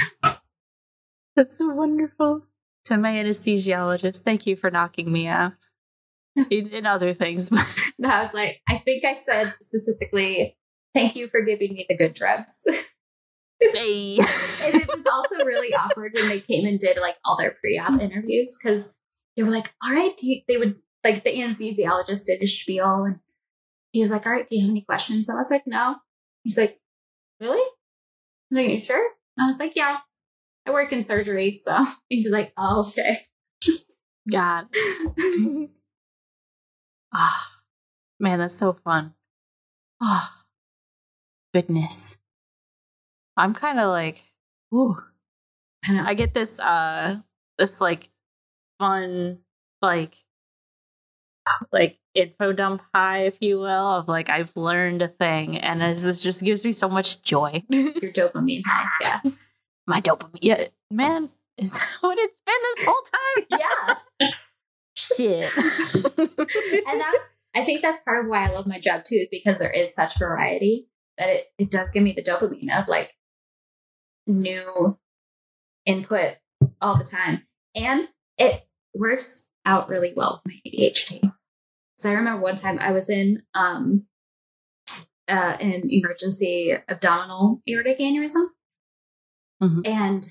[1.36, 2.42] That's so wonderful.
[2.86, 5.52] To my anesthesiologist, thank you for knocking me out.
[6.50, 7.66] in, in other things, but
[8.04, 10.56] I was like, I think I said specifically,
[10.94, 12.64] thank you for giving me the good drugs.
[13.60, 14.18] hey.
[14.62, 18.00] and it was also really awkward when they came and did like all their pre-op
[18.00, 18.94] interviews because
[19.36, 23.04] they were like, "All right, do you, they would like the anesthesiologist did his spiel
[23.04, 23.20] and
[23.92, 25.96] he was like, "All right, do you have any questions?" And I was like, "No."
[26.44, 26.80] He's like,
[27.40, 27.62] "Really?"
[28.50, 29.98] I'm like, "You sure?" And I was like, "Yeah,
[30.66, 33.26] I work in surgery." So he was like, "Oh, okay."
[34.30, 34.66] God.
[37.12, 37.60] Ah,
[38.20, 39.14] man, that's so fun.
[40.00, 40.44] Ah,
[41.52, 42.16] goodness.
[43.40, 44.22] I'm kind of like,
[44.74, 44.96] ooh.
[45.88, 46.10] I.
[46.10, 47.16] I get this, uh,
[47.58, 48.10] this like
[48.78, 49.38] fun,
[49.80, 50.14] like,
[51.72, 56.20] like info dump high, if you will, of like I've learned a thing, and this
[56.20, 57.62] just gives me so much joy.
[57.68, 58.88] Your dopamine high.
[59.00, 59.30] Yeah.
[59.86, 63.58] My dopamine, yeah, man, is that what it's been this whole time?
[63.58, 64.30] Yeah.
[64.94, 66.86] Shit.
[66.86, 69.58] and that's I think that's part of why I love my job too, is because
[69.58, 73.14] there is such variety that it, it does give me the dopamine of like
[74.30, 74.98] new
[75.86, 76.36] input
[76.80, 77.46] all the time.
[77.74, 78.08] And
[78.38, 81.32] it works out really well with my ADHD.
[81.96, 84.06] So I remember one time I was in um
[85.28, 88.46] uh an emergency abdominal aortic aneurysm.
[89.62, 89.86] Mhm.
[89.86, 90.26] And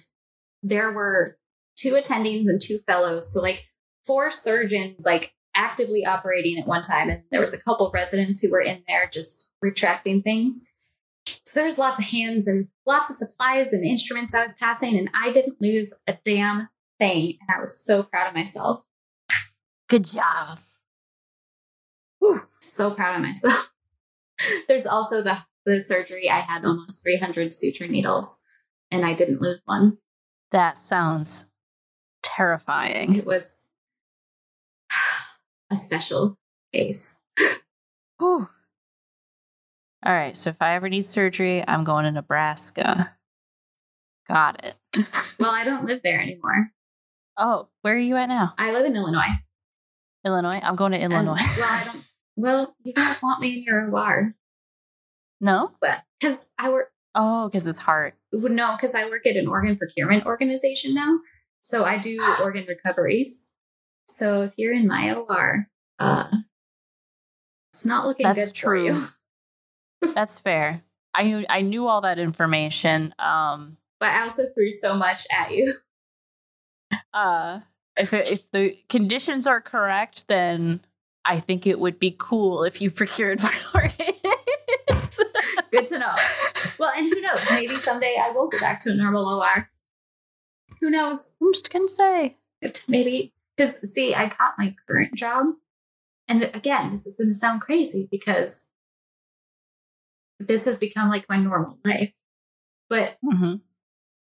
[0.63, 1.37] there were
[1.77, 3.31] two attendings and two fellows.
[3.31, 3.65] So like
[4.05, 8.51] four surgeons like actively operating at one time and there was a couple residents who
[8.51, 10.68] were in there just retracting things
[11.51, 15.09] so there's lots of hands and lots of supplies and instruments i was passing and
[15.13, 16.69] i didn't lose a damn
[16.99, 18.83] thing and i was so proud of myself
[19.89, 20.59] Good job.
[22.19, 23.73] Whew, so proud of myself
[24.67, 28.41] there's also the the surgery i had almost 300 suture needles
[28.91, 29.97] and i didn't lose one
[30.51, 31.45] That sounds
[32.23, 33.15] terrifying.
[33.15, 33.61] it was
[35.71, 36.37] a special
[36.73, 37.19] case
[38.19, 38.49] Whew.
[40.05, 43.11] All right, so if I ever need surgery, I'm going to Nebraska.
[44.27, 44.75] Got it.
[45.39, 46.71] well i don't live there anymore
[47.37, 48.53] Oh, where are you at now?
[48.57, 49.35] i live in illinois
[50.25, 50.59] Illinois?
[50.61, 51.39] I'm going to Illinois.
[51.57, 52.03] well, I don't.
[52.35, 54.35] Well, you don't want me in your OR,
[55.39, 55.71] no?
[55.81, 56.89] but because I work.
[57.15, 58.15] Oh, because it's heart.
[58.33, 61.19] No, because I work at an organ procurement organization now,
[61.61, 63.55] so I do organ recoveries.
[64.09, 65.67] So if you're in my OR,
[65.99, 66.27] uh,
[67.71, 69.05] it's not looking That's good for you.
[70.01, 70.83] That's fair.
[71.13, 73.13] I knew I knew all that information.
[73.19, 75.73] Um But I also threw so much at you.
[77.13, 77.59] uh
[77.97, 80.79] if it, if the conditions are correct, then
[81.25, 85.19] I think it would be cool if you procured my organs.
[85.71, 86.15] Good to know.
[86.79, 87.41] Well, and who knows?
[87.51, 89.69] Maybe someday I will go back to a normal OR.
[90.79, 91.35] Who knows?
[91.41, 92.37] I'm just gonna say.
[92.87, 95.47] Maybe because see i got my current job
[96.27, 98.68] and again this is going to sound crazy because
[100.39, 102.13] this has become like my normal life.
[102.89, 103.55] But hmm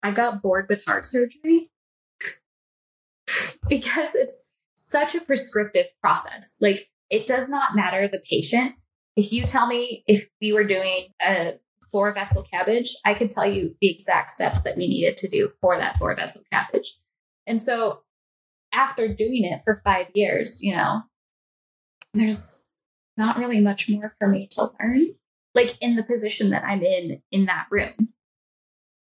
[0.03, 1.69] i got bored with heart surgery
[3.69, 6.57] because it's such a prescriptive process.
[6.59, 8.73] Like it does not matter the patient.
[9.15, 11.53] If you tell me if we were doing a
[11.91, 15.51] four vessel CABG i could tell you the exact steps that we needed to do
[15.61, 16.87] for that four vessel CABG.
[17.45, 18.01] And so
[18.73, 21.01] after doing it for five years, you know,
[22.13, 22.65] there's
[23.17, 25.15] not really much more for me to learn,
[25.53, 28.13] like in the position that I'm in in that room.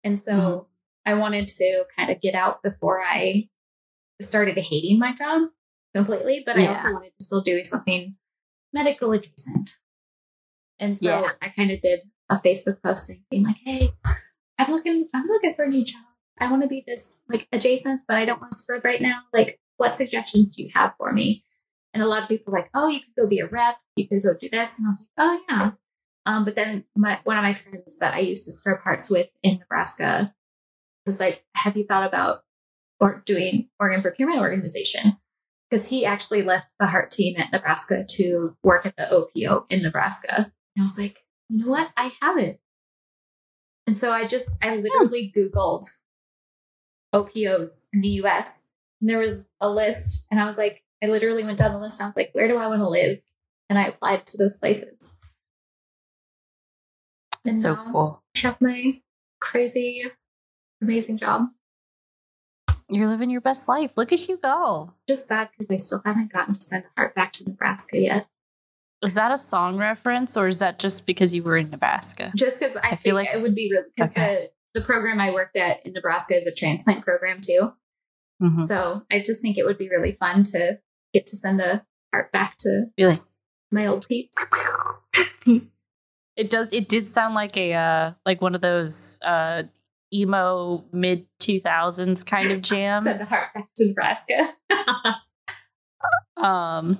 [0.05, 0.67] And so Mhm.
[1.07, 3.49] I wanted to kind of get out before I
[4.21, 5.51] started hating my job
[5.95, 8.17] completely, but I also wanted to still do something
[8.73, 9.71] medical adjacent.
[10.79, 11.33] And so Yeah.
[11.43, 12.01] I kind of did
[12.31, 13.91] a Facebook posting being like, hey,
[14.59, 16.03] I'm looking, I'm looking for a new job.
[16.39, 19.23] I want to be this like adjacent, but I don't want to scrub right now.
[19.33, 21.45] Like, what suggestions do you have for me?
[21.93, 24.07] And a lot of people were like, oh, you could go be a rep, you
[24.09, 24.79] could go do this.
[24.79, 25.71] And I was like, oh yeah.
[26.27, 29.29] Um, but then my one of my friends that I used to scrub parts with
[29.43, 30.35] in Nebraska
[31.07, 32.41] was like, "Have you thought about
[33.01, 35.17] or doing organ procurement organization?"
[35.69, 39.83] Because he actually left the heart team at Nebraska to work at the OPO in
[39.83, 40.53] Nebraska.
[40.77, 41.91] And I was like, "You know what?
[41.97, 42.59] I haven't."
[43.87, 45.85] And so I just I literally Googled
[47.13, 48.69] OPOs in the US.
[49.01, 52.01] And there was a list, and I was like, I literally went down the list.
[52.01, 53.19] And I was like, where do I want to live?
[53.69, 55.17] And I applied to those places.
[57.45, 58.23] And so cool.
[58.37, 59.01] I have my
[59.41, 60.05] crazy,
[60.83, 61.49] amazing job.
[62.89, 63.93] You're living your best life.
[63.97, 64.93] Look at you go.
[65.09, 68.27] Just sad because I still haven't gotten to send the heart back to Nebraska yet.
[69.03, 72.33] Is that a song reference or is that just because you were in Nebraska?
[72.37, 74.51] Just because I, I feel like- it would be really because Okay.
[74.75, 77.73] the the program I worked at in Nebraska is a transplant program too.
[78.43, 78.63] Mhm.
[78.63, 80.79] So I just think it would be really fun to
[81.15, 83.21] get to send a heart back to Really?
[83.73, 84.37] my old peeps.
[86.41, 86.69] It does.
[86.73, 89.65] It did sound like a uh, like one of those uh,
[90.11, 93.21] emo mid two thousands kind of Send jams.
[93.21, 95.21] a heart back to Nebraska.
[96.43, 96.99] um,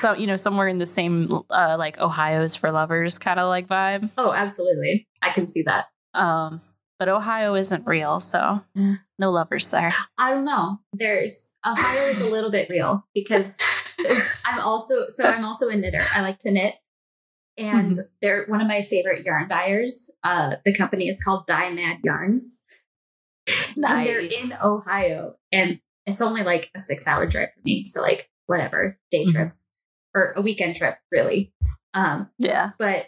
[0.00, 3.68] so you know, somewhere in the same uh, like Ohio's for lovers kind of like
[3.68, 4.10] vibe.
[4.18, 5.08] oh, absolutely.
[5.22, 5.86] I can see that.
[6.12, 6.60] Um,
[6.98, 8.62] but Ohio isn't real, so
[9.18, 9.92] no lovers there.
[10.18, 10.78] I don't know.
[10.92, 13.56] There's Ohio is a little bit real because
[14.44, 16.06] I'm also so I'm also a knitter.
[16.12, 16.74] I like to knit.
[17.56, 20.10] And they're one of my favorite yarn dyers.
[20.22, 22.60] Uh, the company is called Dye Mad Yarns.
[23.76, 25.36] And they're in Ohio.
[25.52, 27.84] And it's only like a six hour drive for me.
[27.84, 29.32] So like whatever, day Mhm.
[29.32, 29.52] trip
[30.14, 31.52] or a weekend trip, really.
[31.94, 32.70] Um, yeah.
[32.78, 33.06] but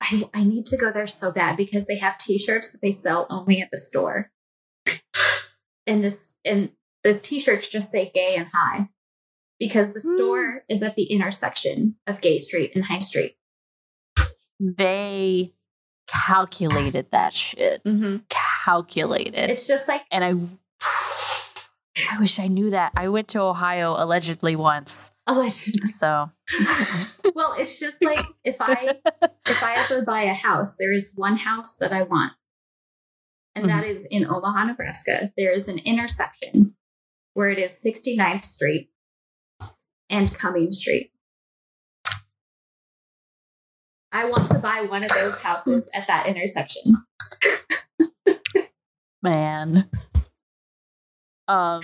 [0.00, 3.26] I, I need to go there so bad because they have t-shirts that they sell
[3.30, 4.32] only at the store.
[5.86, 6.72] And this and
[7.04, 8.88] those t-shirts just say gay and high
[9.60, 10.16] because the Mm.
[10.16, 13.36] store is at the intersection of Gay Street and High Street.
[14.60, 15.52] They
[16.06, 17.82] calculated that shit.
[17.84, 18.18] Mm-hmm.
[18.28, 19.50] Calculated.
[19.50, 20.34] It's just like and I
[22.10, 22.92] I wish I knew that.
[22.96, 25.12] I went to Ohio allegedly once.
[25.26, 25.82] allegedly.
[25.86, 26.30] So
[27.34, 28.98] Well, it's just like if I
[29.46, 32.32] if I ever buy a house, there is one house that I want.
[33.56, 35.32] And that is in Omaha, Nebraska.
[35.36, 36.74] There is an intersection
[37.34, 38.90] where it is 69th Street
[40.10, 41.12] and Cumming Street.
[44.14, 46.94] I want to buy one of those houses at that intersection.
[49.22, 49.88] man.
[51.48, 51.80] Um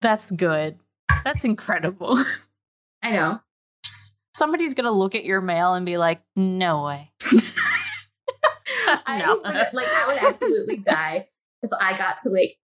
[0.00, 0.78] That's good.
[1.24, 2.24] That's incredible.
[3.02, 3.40] I know.
[4.34, 7.10] Somebody's gonna look at your mail and be like, no way.
[9.06, 9.36] I No.
[9.36, 11.28] would, like I would absolutely die
[11.62, 12.56] if I got to like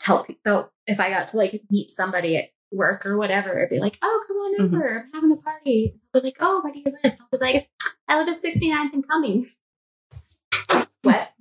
[0.00, 3.60] tell people if I got to like meet somebody at work or whatever.
[3.62, 4.64] I'd be like, "Oh, come on Mhm.
[4.76, 7.44] over, I'm having a party." I'll be like, "Oh, where do you live?" I'll be
[7.44, 7.70] like,
[8.08, 9.46] "I live at 69th and Cumming."
[11.02, 11.32] what?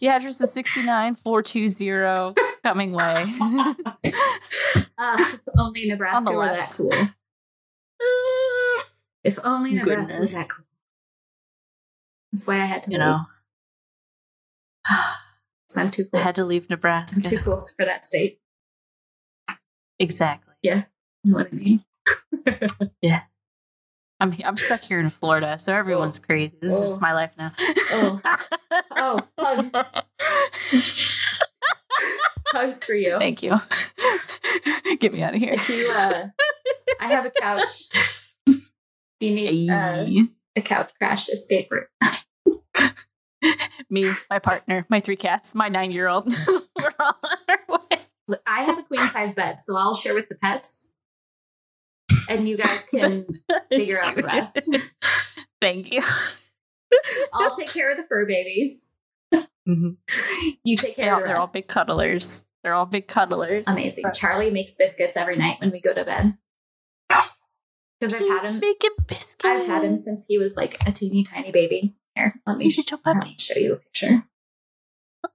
[0.00, 3.26] The address is 69 420 Cumming Way.
[4.98, 6.76] Uh, if only Nebraska were left.
[6.76, 7.08] that cool.
[9.24, 10.64] If only Nebraska was that cool.
[12.32, 13.06] That's why I had to you move.
[13.06, 13.26] know,
[15.68, 16.20] 'cause I'm too I cool.
[16.20, 17.16] had to leave Nebraska.
[17.16, 17.36] I'm Nebraska.
[17.38, 18.39] too cool for that state.
[20.00, 20.54] Exactly.
[20.62, 20.84] Yeah.
[21.22, 21.84] You know what I mean?
[23.02, 23.20] Yeah.
[24.18, 26.54] I'm I'm stuck here in Florida, so everyone's crazy.
[26.60, 26.82] This is Oh.
[26.88, 27.52] just my life now.
[27.92, 28.20] Oh.
[28.92, 29.74] Oh, hug.
[32.48, 33.18] Hugs for you.
[33.18, 33.54] Thank you.
[35.00, 35.54] Get me out of here.
[35.54, 36.28] If you, uh,
[37.00, 37.88] I have a couch.
[38.46, 38.60] Do
[39.26, 40.06] you need uh,
[40.56, 41.86] a couch crash escape room?
[43.90, 46.36] me, my partner, my three cats, my nine year old.
[46.46, 47.79] We're all on our way.
[48.30, 50.94] Look, I have a queen size bed, so I'll share with the pets,
[52.28, 53.26] and you guys can
[53.70, 54.60] figure out the rest.
[55.60, 56.02] Thank you.
[57.32, 58.94] I'll take care of the fur babies.
[59.68, 59.96] Mhm.
[60.64, 62.42] You take They're care all, of the they're all big cuddlers.
[62.62, 63.64] They're all big cuddlers.
[63.66, 64.04] Amazing.
[64.14, 66.36] Charlie makes biscuits every night when we go to bed.
[67.08, 68.60] Because I've He's had him.
[68.60, 69.44] making biscuits.
[69.44, 71.94] I've had him since he was like a teeny tiny baby.
[72.16, 74.24] Here, let me He's sh- let me show you a picture.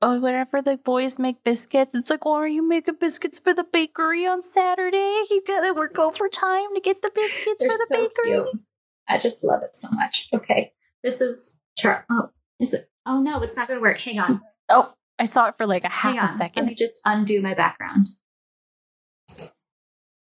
[0.01, 3.63] Oh, whenever the boys make biscuits, it's like, oh, are you making biscuits for the
[3.63, 5.21] bakery on Saturday?
[5.29, 8.31] You gotta work overtime to get the biscuits They're for the so bakery.
[8.51, 8.61] cute.
[9.07, 10.27] I just love it so much.
[10.33, 12.05] Okay, this is Char.
[12.09, 12.29] Oh,
[12.59, 12.89] is it?
[13.05, 13.99] Oh no, it's not to work.
[13.99, 14.41] Hang on.
[14.69, 16.63] Oh, I saw it for like a half a second.
[16.63, 18.07] Let me just undo my background.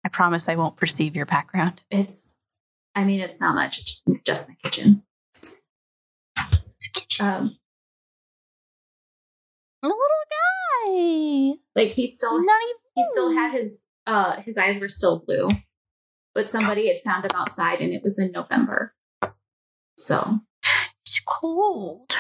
[0.04, 1.82] I promise I won't perceive your background.
[1.90, 2.38] It's.
[2.94, 3.80] I mean, it's not much.
[3.80, 5.04] It's just my kitchen.
[5.36, 5.58] It's
[6.88, 7.26] a kitchen.
[7.26, 7.52] Um,
[9.86, 11.60] a little guy.
[11.76, 12.76] like he still Not even.
[12.96, 15.48] he still had his uh his eyes were still blue,
[16.34, 18.94] but somebody had found him outside, and it was in November.
[19.98, 20.40] So
[21.04, 22.16] It's cold.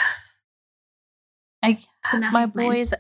[1.64, 2.66] I So my he's mine.
[2.68, 2.94] boys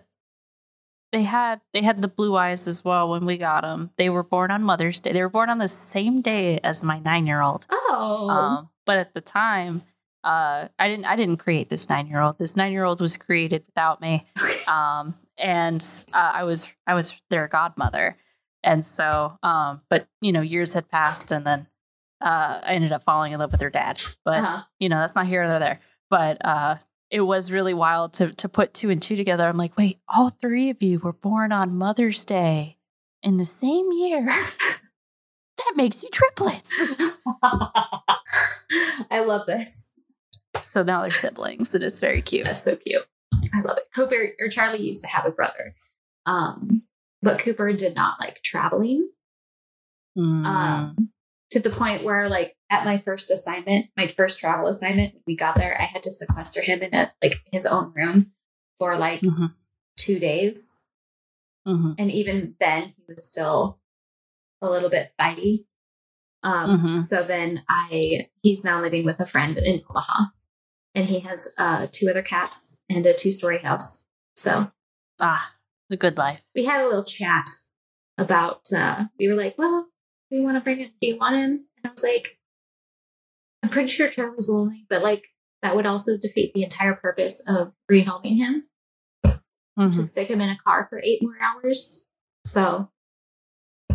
[1.11, 4.23] they had they had the blue eyes as well when we got them they were
[4.23, 7.41] born on mother's day they were born on the same day as my nine year
[7.41, 8.27] old Oh.
[8.29, 9.83] um, but at the time
[10.25, 13.15] uh, i didn't i didn't create this nine year old this nine year old was
[13.17, 14.25] created without me.
[14.67, 15.79] Um, and
[16.13, 18.17] uh, i was i was their godmother.
[18.63, 21.67] And so um, but you know years had passed and then
[22.19, 24.01] uh, i ended up falling in love with her dad.
[24.25, 24.63] But Uh-huh.
[24.79, 25.79] you know that's not here or there.
[26.09, 26.77] But uh
[27.11, 29.47] it was really wild to to put two and two together.
[29.47, 32.77] I'm like wait all three of you were born on mother's day
[33.21, 34.25] in the same year?
[35.57, 36.69] That makes you triplets.
[39.09, 39.93] I love this.
[40.65, 43.03] So now they're siblings and it's very cute That's so cute.
[43.53, 43.83] I love it.
[43.95, 45.75] Cooper or Charlie used to have a brother.
[46.25, 46.83] Um,
[47.21, 49.07] but Cooper did not like traveling.
[50.17, 50.45] Mm.
[50.45, 51.09] Um,
[51.51, 55.35] to the point where like at my first assignment, my first travel assignment, when we
[55.35, 58.31] got there, I had to sequester him in a like his own room
[58.77, 59.53] for like Mhm.
[59.97, 60.87] two days.
[61.67, 61.95] Mhm.
[61.97, 63.79] And even then he was still
[64.61, 65.65] a little bit fighty.
[66.43, 67.03] Um, Mhm.
[67.03, 70.25] so then I he's now living with a friend in Omaha.
[70.95, 74.07] And he has uh two other cats and a two story house.
[74.35, 74.71] So
[75.19, 75.51] ah
[75.89, 77.45] the good life we had a little chat
[78.17, 79.89] about uh we were like, Well,
[80.31, 80.91] do you want to bring it?
[81.01, 81.67] Do you want him?
[81.77, 82.37] And I was like,
[83.61, 85.25] I'm pretty sure Charlie's lonely, but like
[85.61, 88.63] that would also defeat the entire purpose of rehoming him
[89.77, 89.91] Mhm.
[89.93, 92.07] to stick him in a car for eight more hours.
[92.45, 92.89] So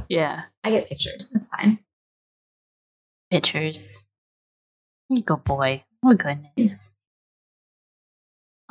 [0.08, 1.30] yeah I get pictures.
[1.32, 1.78] That's fine.
[3.30, 4.06] pictures
[5.08, 6.94] you go boy oh goodness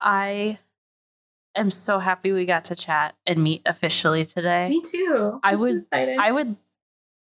[0.00, 0.58] i
[1.56, 5.38] am so happy we got to chat and meet officially today Me too.
[5.42, 6.18] I I'm so would- excited.
[6.18, 6.56] I would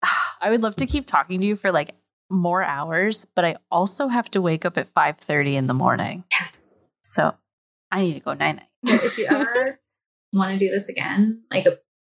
[0.42, 1.94] I would love to keep talking to you for like
[2.32, 6.24] more hours, but I also have to wake up at 5:30 in the morning.
[6.32, 6.90] yes.
[7.04, 7.36] So
[7.92, 9.04] I need to go night night.
[9.04, 9.80] If you ever
[10.34, 11.78] want to do this again, like a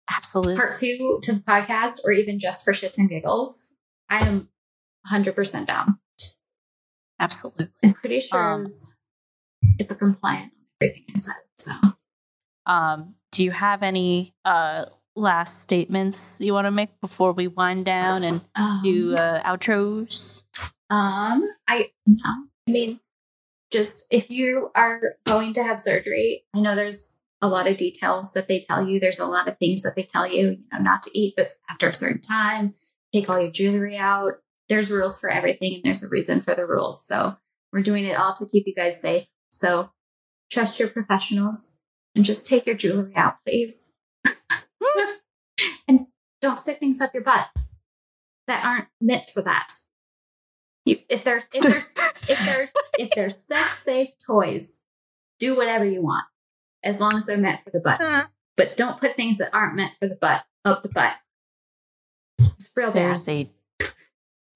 [0.09, 0.55] Absolutely.
[0.55, 3.75] part two to the podcast, or even just for shits and giggles,
[4.09, 4.47] I am
[5.11, 5.99] 100% down.
[7.19, 7.69] Absolutely.
[7.83, 8.95] I'm pretty sure I Um, was
[9.79, 11.35] HIPAA compliant on everything I said.
[11.57, 11.71] So
[12.65, 14.85] Um do you have any uh
[15.15, 20.43] last statements you want to make before we wind down and um, do uh, outros?
[20.89, 22.23] um I no.
[22.67, 22.99] I mean,
[23.71, 28.33] just if you are going to have surgery, I know there's a lot of details
[28.33, 28.99] that they tell you.
[28.99, 31.51] There's a lot of things that they tell you, you know, not to eat, but
[31.69, 32.75] after a certain time,
[33.13, 34.33] take all your jewelry out.
[34.69, 37.05] There's rules for everything and there's a reason for the rules.
[37.05, 37.37] So
[37.71, 39.27] we're doing it all to keep you guys safe.
[39.49, 39.91] So
[40.51, 41.79] trust your professionals
[42.15, 43.95] and just take your jewelry out, please.
[45.87, 46.07] and
[46.41, 47.47] don't stick things up your butt
[48.47, 49.67] that aren't meant for that.
[50.85, 51.77] You, if they're if they're
[52.29, 54.83] if they're if they're sex safe toys,
[55.37, 56.25] do whatever you want
[56.83, 57.99] as long as they're meant for the butt.
[57.99, 58.27] Uh-huh.
[58.55, 61.15] But don't put things that aren't meant for the butt up the butt.
[62.39, 62.95] It's real bad.
[62.95, 63.51] There's a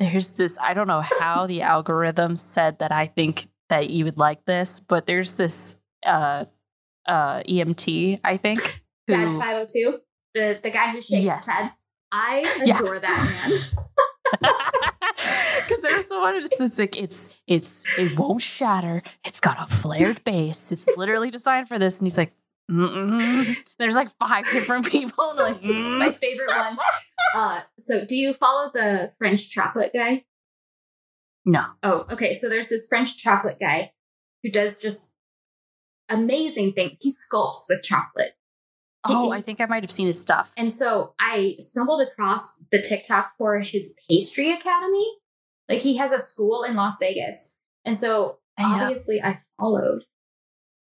[0.02, 4.18] there's this I don't know how the algorithm said that I think that you would
[4.18, 6.45] like this, but there's this uh
[7.07, 8.60] uh EMT, I think.
[9.07, 9.99] Who, Badge 502,
[10.36, 11.45] the the guy who shakes Yes.
[11.45, 11.72] his head.
[12.11, 12.76] I Yeah.
[12.80, 13.60] adore that man.
[15.68, 19.03] Because there's the one that's just like it's it's it won't shatter.
[19.23, 20.72] It's got a flared base.
[20.72, 22.34] It's literally designed for this, and he's like,
[22.72, 23.56] Mm-mm.
[23.80, 25.34] there's like five different people.
[25.38, 25.99] like, mm.
[25.99, 26.77] My favorite one.
[27.35, 30.26] Uh, so do you follow the French chocolate guy?
[31.45, 32.34] no, Oh, okay.
[32.34, 33.91] So there's this French chocolate guy
[34.43, 35.14] who does just
[36.10, 36.99] amazing things.
[37.02, 38.34] He sculpts with chocolate.
[39.07, 40.52] Oh, I think I might have seen his stuff.
[40.56, 45.07] And so I stumbled across the TikTok for his pastry academy.
[45.68, 47.57] Like he has a school in Las Vegas.
[47.84, 50.02] And so obviously I followed.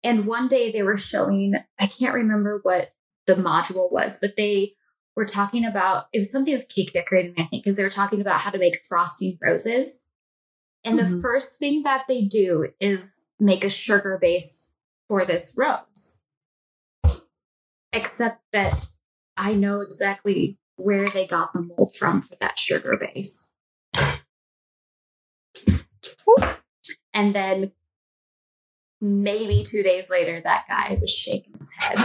[0.07, 2.93] And one day they were showing, I can't remember what
[3.25, 4.75] the module was, but they
[5.17, 8.21] were talking about it was something with cake decorating, I think, because they were talking
[8.21, 10.05] about how to make frosting roses.
[10.85, 11.21] And the Mhm.
[11.21, 14.77] first thing that they do is make a sugar base
[15.09, 16.23] for this rose.
[17.91, 18.87] Except that
[19.35, 23.55] I know exactly where they got the mold from for that sugar base.
[27.13, 27.73] And then
[29.01, 31.97] maybe two days later, that guy was shaking his head.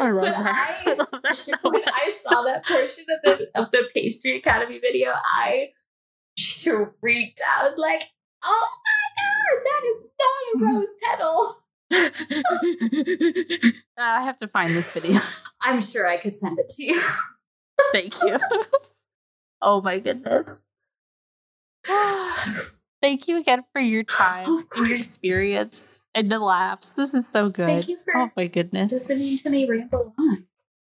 [0.00, 0.84] I love but that.
[0.86, 0.94] I,
[1.68, 5.70] when I saw that portion of the of the pastry academy video, I
[6.36, 7.40] shrieked.
[7.58, 8.04] I was like,
[8.44, 10.76] "Oh my god, that is not a mm-hmm.
[10.76, 11.56] rose petal!"
[13.98, 15.20] I have to find this video.
[15.62, 17.02] I'm sure I could send it to you.
[17.92, 18.38] Thank you.
[19.62, 20.60] oh my goodness.
[23.00, 24.46] Thank you again for your time
[24.76, 26.94] and your experience and the laughs.
[26.94, 27.66] This is so good.
[27.66, 28.92] Thank you for oh my goodness.
[28.92, 30.46] listening to me ramble on.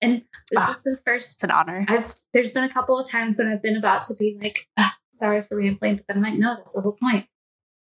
[0.03, 0.73] And this Ah.
[0.73, 1.87] is the first It's an honor.
[1.89, 4.95] I've there's been a couple of times when I've been about to be like, ah,
[5.13, 7.27] sorry for rambling, but then I'm like, no, that's the whole point.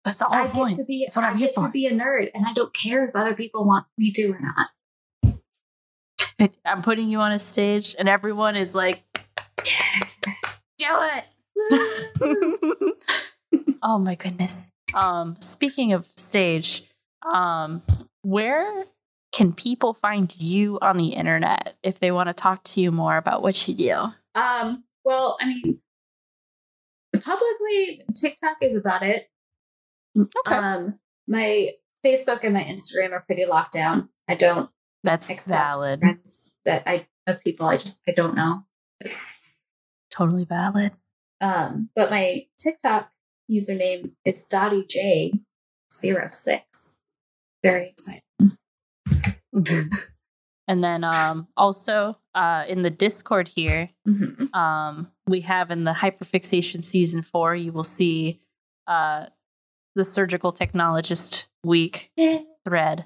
[0.05, 1.87] That's the whole I whole get to be That's what I I'm get to be
[1.87, 4.69] a nerd and I don't care if other people want me to or not.
[6.65, 9.03] I'm putting you on a stage and everyone is like,
[9.65, 11.25] do it.
[13.83, 14.71] oh my goodness.
[14.95, 16.85] Um, speaking of stage,
[17.33, 17.83] um,
[18.23, 18.85] where
[19.33, 23.17] can people find you on the internet if they want to talk to you more
[23.17, 23.93] about what you do?
[24.35, 25.81] Um, well, I mean
[27.21, 29.29] publicly TikTok is about it.
[30.19, 30.55] Okay.
[30.55, 31.71] Um my
[32.05, 34.09] Facebook and my Instagram are pretty locked down.
[34.29, 34.71] I don't
[35.03, 36.01] That's valid.
[36.01, 38.65] friends that I of people I just I don't know.
[39.01, 39.41] It's-
[40.11, 40.93] Totally valid.
[41.41, 43.11] Um, but my TikTok
[43.51, 45.33] username is Dotty J
[45.91, 47.01] 06
[47.63, 48.23] Very excited.
[50.69, 54.53] and then um, also uh, in the Discord here, Mhm.
[54.55, 58.41] um, we have in the hyperfixation season four, you will see
[58.87, 59.27] uh,
[59.95, 62.11] the surgical technologist week
[62.65, 63.05] thread.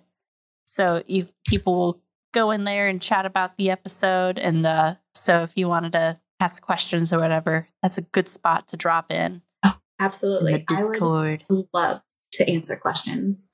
[0.66, 2.02] So you people will
[2.32, 6.18] go in there and chat about the episode, and uh, so if you wanted to
[6.40, 10.52] ask questions or whatever, that's a good spot to drop in in Absolutely.
[10.52, 11.44] the I would Discord.
[11.72, 12.02] love
[12.32, 13.50] to answer questions.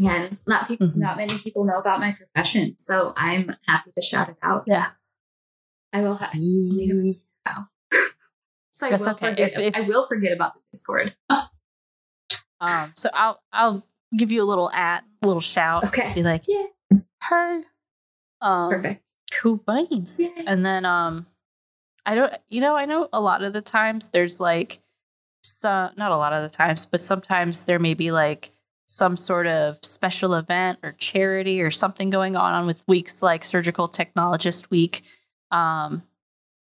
[0.00, 0.96] And not people, Mhm.
[0.96, 4.62] not many people know about my profession, so I'm happy to shout it out.
[4.66, 4.90] Yeah.
[5.92, 6.14] I will.
[6.14, 6.30] Ha-
[8.70, 9.30] so I will okay.
[9.30, 9.52] forget.
[9.54, 11.14] If- if- I will forget about the Discord.
[12.60, 13.86] Um, so I'll I'll
[14.16, 15.84] give you a little at, a little shout.
[15.84, 16.12] Okay.
[16.12, 16.66] Be like, Yeah.
[17.22, 17.62] her.
[18.40, 19.04] Um, Perfect.
[19.40, 20.18] Cool beans.
[20.18, 20.42] Yay.
[20.44, 21.26] And then um
[22.08, 24.80] I don't you know, I know a lot of the times there's like
[25.42, 28.50] some not a lot of the times, but sometimes there may be like
[28.86, 33.90] some sort of special event or charity or something going on with weeks like surgical
[33.90, 35.02] technologist week.
[35.50, 36.02] Um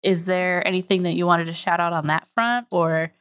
[0.03, 3.13] is there anything that you wanted to shout out on that front or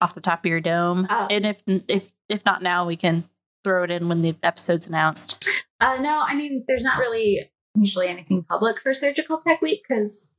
[0.00, 1.06] off the top of your dome?
[1.10, 1.26] Oh.
[1.30, 3.28] And if if if not now, we can
[3.64, 5.46] throw it in when the episode's announced.
[5.78, 10.35] Uh, no, I mean, there's not really usually anything public for Surgical Tech Week because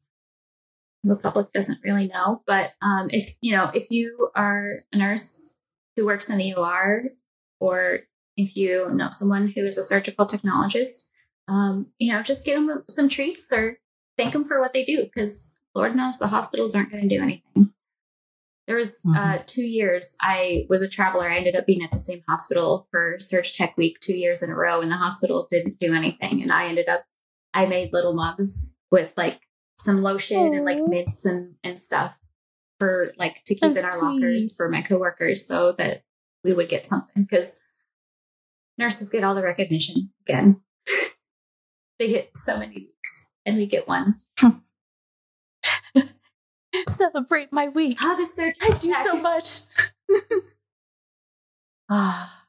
[1.04, 2.42] the public doesn't really know.
[2.46, 5.58] But um, if you know, if you are a nurse
[5.96, 7.04] who works in the OR,
[7.60, 8.00] or
[8.36, 11.10] if you know someone who is a surgical technologist,
[11.48, 13.80] um, you know, just give them some treats or
[14.18, 17.22] thank them for what they do because Lord knows the hospitals aren't going to do
[17.22, 17.74] anything.
[18.68, 21.30] There was uh, two years I was a traveler.
[21.30, 24.50] I ended up being at the same hospital for Surg Tech Week two years in
[24.50, 26.42] a row, and the hospital didn't do anything.
[26.42, 27.06] And I ended up,
[27.54, 29.40] I made little mugs with like
[29.78, 32.18] some lotion and like mints and, and stuff
[32.80, 36.04] for like to keep That's in our lockers for my coworkers so that
[36.44, 37.62] we would get something because
[38.78, 40.62] nurses get all the recognition again.
[42.00, 44.16] they get so many weeks, and we get one.
[46.88, 48.00] Celebrate my week.
[48.00, 49.62] How does Surge I do so much.
[51.90, 52.44] Ah.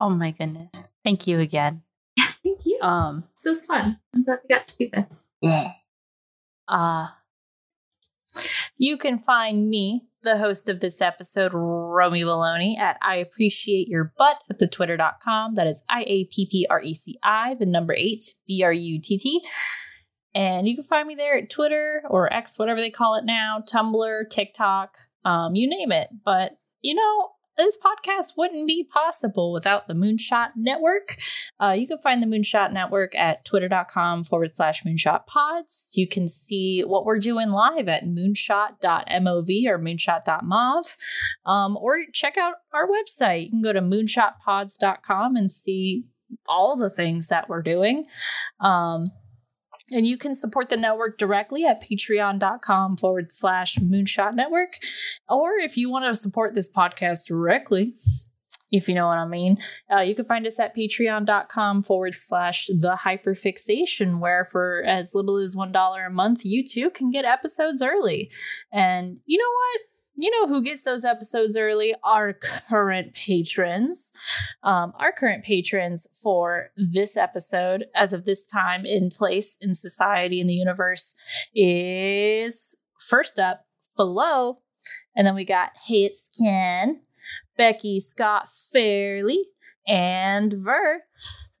[0.00, 0.92] oh my goodness.
[1.02, 1.82] Thank you again.
[2.16, 2.78] Yeah, Thank you.
[2.80, 3.98] Um this was fun.
[4.14, 5.28] I'm glad we got to do this.
[6.68, 7.08] Uh
[8.76, 14.12] you can find me, the host of this episode, Romi Baloney, at I appreciate your
[14.16, 15.54] butt at the twitter.com.
[15.54, 18.72] That is I A P P R E C I, the number eight, B R
[18.72, 19.44] U T T.
[20.34, 23.62] And you can find me there at Twitter or X, whatever they call it now,
[23.72, 26.08] Tumblr, TikTok, um, you name it.
[26.24, 31.16] But you know, this podcast wouldn't be possible without the Moonshot Network.
[31.60, 35.90] Uh, you can find the Moonshot Network at twitter.com forward slash moonshot pods.
[35.94, 40.96] You can see what we're doing live at moonshot.mov or moonshot.mov.
[41.46, 43.44] Um, or check out our website.
[43.44, 46.04] You can go to moonshotpods.com and see
[46.48, 48.06] all the things that we're doing.
[48.60, 49.04] Um,
[49.94, 54.74] and you can support the network directly at patreon.com forward slash moonshot network.
[55.28, 57.92] Or if you want to support this podcast directly,
[58.72, 59.58] if you know what I mean,
[59.90, 65.36] uh, you can find us at patreon.com forward slash the hyperfixation, where for as little
[65.36, 68.30] as $1 a month, you too can get episodes early.
[68.72, 69.80] And you know what?
[70.16, 71.94] You know who gets those episodes early?
[72.04, 74.12] Our current patrons.
[74.62, 80.40] Um, our current patrons for this episode, as of this time in place in society
[80.40, 81.16] in the universe,
[81.54, 83.66] is first up,
[83.96, 84.58] Flo.
[85.16, 87.00] And then we got Hey It's Ken,
[87.56, 89.46] Becky Scott Fairley,
[89.86, 91.02] and Ver.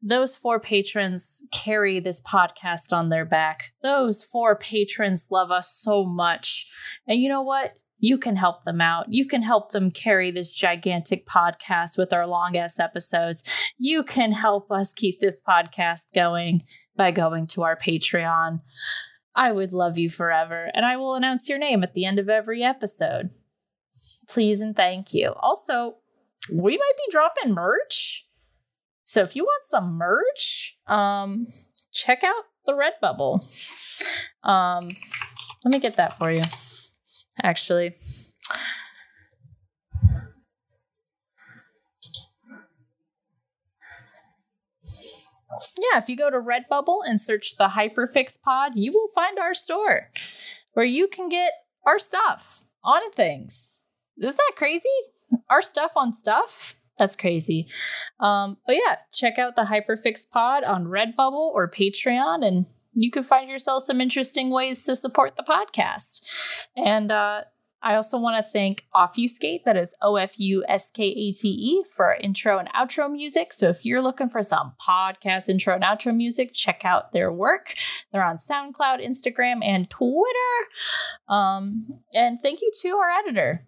[0.00, 3.72] Those four patrons carry this podcast on their back.
[3.82, 6.70] Those four patrons love us so much.
[7.06, 7.72] And you know what?
[8.04, 9.06] You can help them out.
[9.08, 13.48] You can help them carry this gigantic podcast with our long ass episodes.
[13.78, 16.60] You can help us keep this podcast going
[16.94, 18.60] by going to our Patreon.
[19.34, 22.28] I would love you forever, and I will announce your name at the end of
[22.28, 23.30] every episode.
[24.28, 25.32] Please and thank you.
[25.40, 25.96] Also,
[26.52, 28.28] we might be dropping merch.
[29.04, 31.46] So if you want some merch, um,
[31.90, 33.40] check out the Redbubble.
[34.42, 34.86] Um,
[35.64, 36.42] let me get that for you.
[37.44, 37.94] Actually.
[45.76, 49.52] Yeah, if you go to Redbubble and search the Hyperfix Pod, you will find our
[49.52, 50.10] store
[50.72, 51.52] where you can get
[51.86, 53.84] our stuff on things.
[54.16, 54.88] Is that crazy?
[55.50, 56.74] Our stuff on stuff?
[56.98, 57.66] That's crazy.
[58.20, 63.24] Um, but yeah, check out the Hyperfix Pod on Redbubble or Patreon, and you can
[63.24, 66.24] find yourself some interesting ways to support the podcast.
[66.76, 67.42] And uh,
[67.82, 71.48] I also want to thank Ofuskate, that is O F U S K A T
[71.48, 73.52] E, for intro and outro music.
[73.52, 77.74] So if you're looking for some podcast intro and outro music, check out their work.
[78.10, 80.54] They're on SoundCloud, Instagram, and Twitter.
[81.28, 83.58] Um, and thank you to our editor,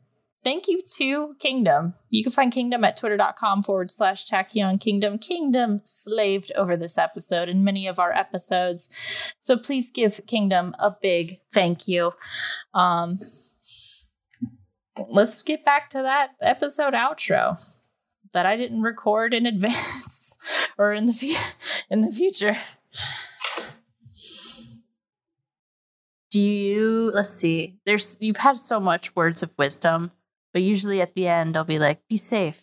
[0.47, 1.93] thank you to Kingdom.
[2.11, 5.19] You can find Kingdom at twitter.com forward slash tachyon kingdom.
[5.19, 8.97] Kingdom slaved over this episode and many of our episodes.
[9.41, 12.13] So please give Kingdom a big thank you.
[12.75, 13.17] Um,
[15.11, 17.59] let's get back to that episode outro
[18.33, 20.39] that I didn't record in advance
[20.79, 22.55] or in the fu- in the future.
[26.31, 27.81] Do you let's see.
[27.85, 30.13] There's you've had so much words of wisdom,
[30.57, 32.59] but usually at the end I'll be like, be safe,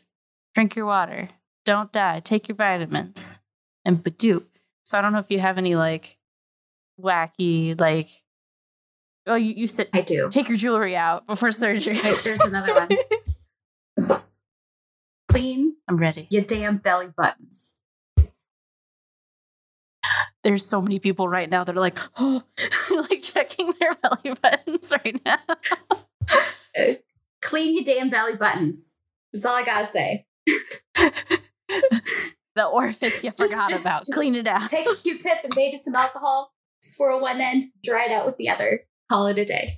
[0.56, 1.30] drink your water,
[1.64, 3.40] don't die, take your vitamins,
[3.86, 4.46] and badoop.
[4.84, 6.18] So I don't know if you have any like
[7.00, 8.10] wacky like
[9.28, 10.28] Oh, you, you said I do.
[10.32, 12.02] take your jewelry out before surgery.
[12.04, 12.74] Wait, there's another
[14.00, 14.22] one.
[15.30, 16.26] Clean I'm ready.
[16.32, 17.78] your damn belly buttons.
[20.44, 22.42] There's so many people right now that are like, oh,
[22.90, 25.38] like checking their belly buttons right now.
[27.44, 28.98] Clean your damn belly buttons.
[29.32, 30.26] That's all I gotta say.
[32.56, 34.02] the orifice you Just- forgot just- about.
[34.02, 34.68] just Clean it out.
[34.70, 36.52] Take a Q-tip and maybe some alcohol.
[36.82, 38.82] Swirl one end, dry it out with the other.
[39.10, 39.70] Call it a day.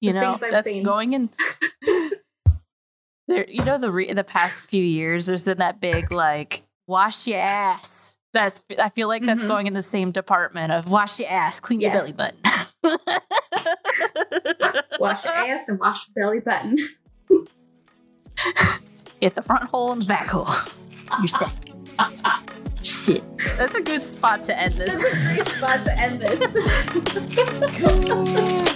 [0.00, 0.82] you the know, things I've that's seen.
[0.82, 1.30] going in.
[3.26, 7.26] there, you know, the re- the past few years, there's been that big like wash
[7.26, 8.16] your ass.
[8.38, 9.48] That's I feel like that's Mhm.
[9.48, 12.38] going in the same department of wash your ass, clean your belly button.
[15.00, 16.76] Wash your ass and wash your belly button.
[19.20, 20.48] Hit the front hole and the back hole.
[21.18, 21.52] You're set.
[22.82, 23.24] Shit.
[23.56, 24.94] That's a good spot to end this.
[24.94, 26.38] That's a great spot to end this.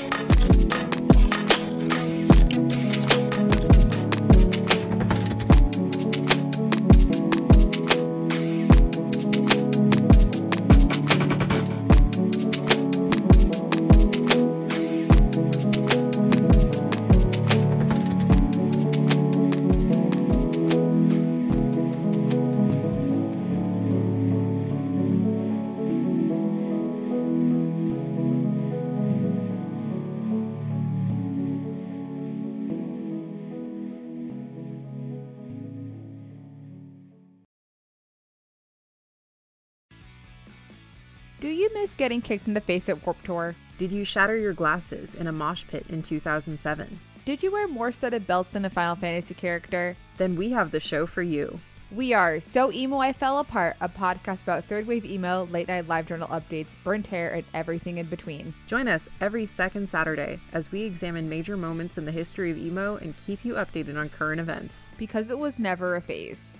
[41.55, 43.55] you miss getting kicked in the face at Warped Tour?
[43.79, 46.99] Did you shatter your glasses in a mosh pit in 2007?
[47.25, 49.97] Did you wear more studded belts than a Final Fantasy character?
[50.17, 51.61] Then we have the show for you.
[51.95, 55.89] We are So Emo I Fell Apart, a podcast about third wave emo, late night
[55.89, 58.55] live journal updates, burnt hair, and everything in between.
[58.67, 62.97] Join us every second Saturday as we examine major moments in the history of emo
[62.97, 64.91] and keep you updated on current events.
[64.97, 66.52] Because it was never a phase.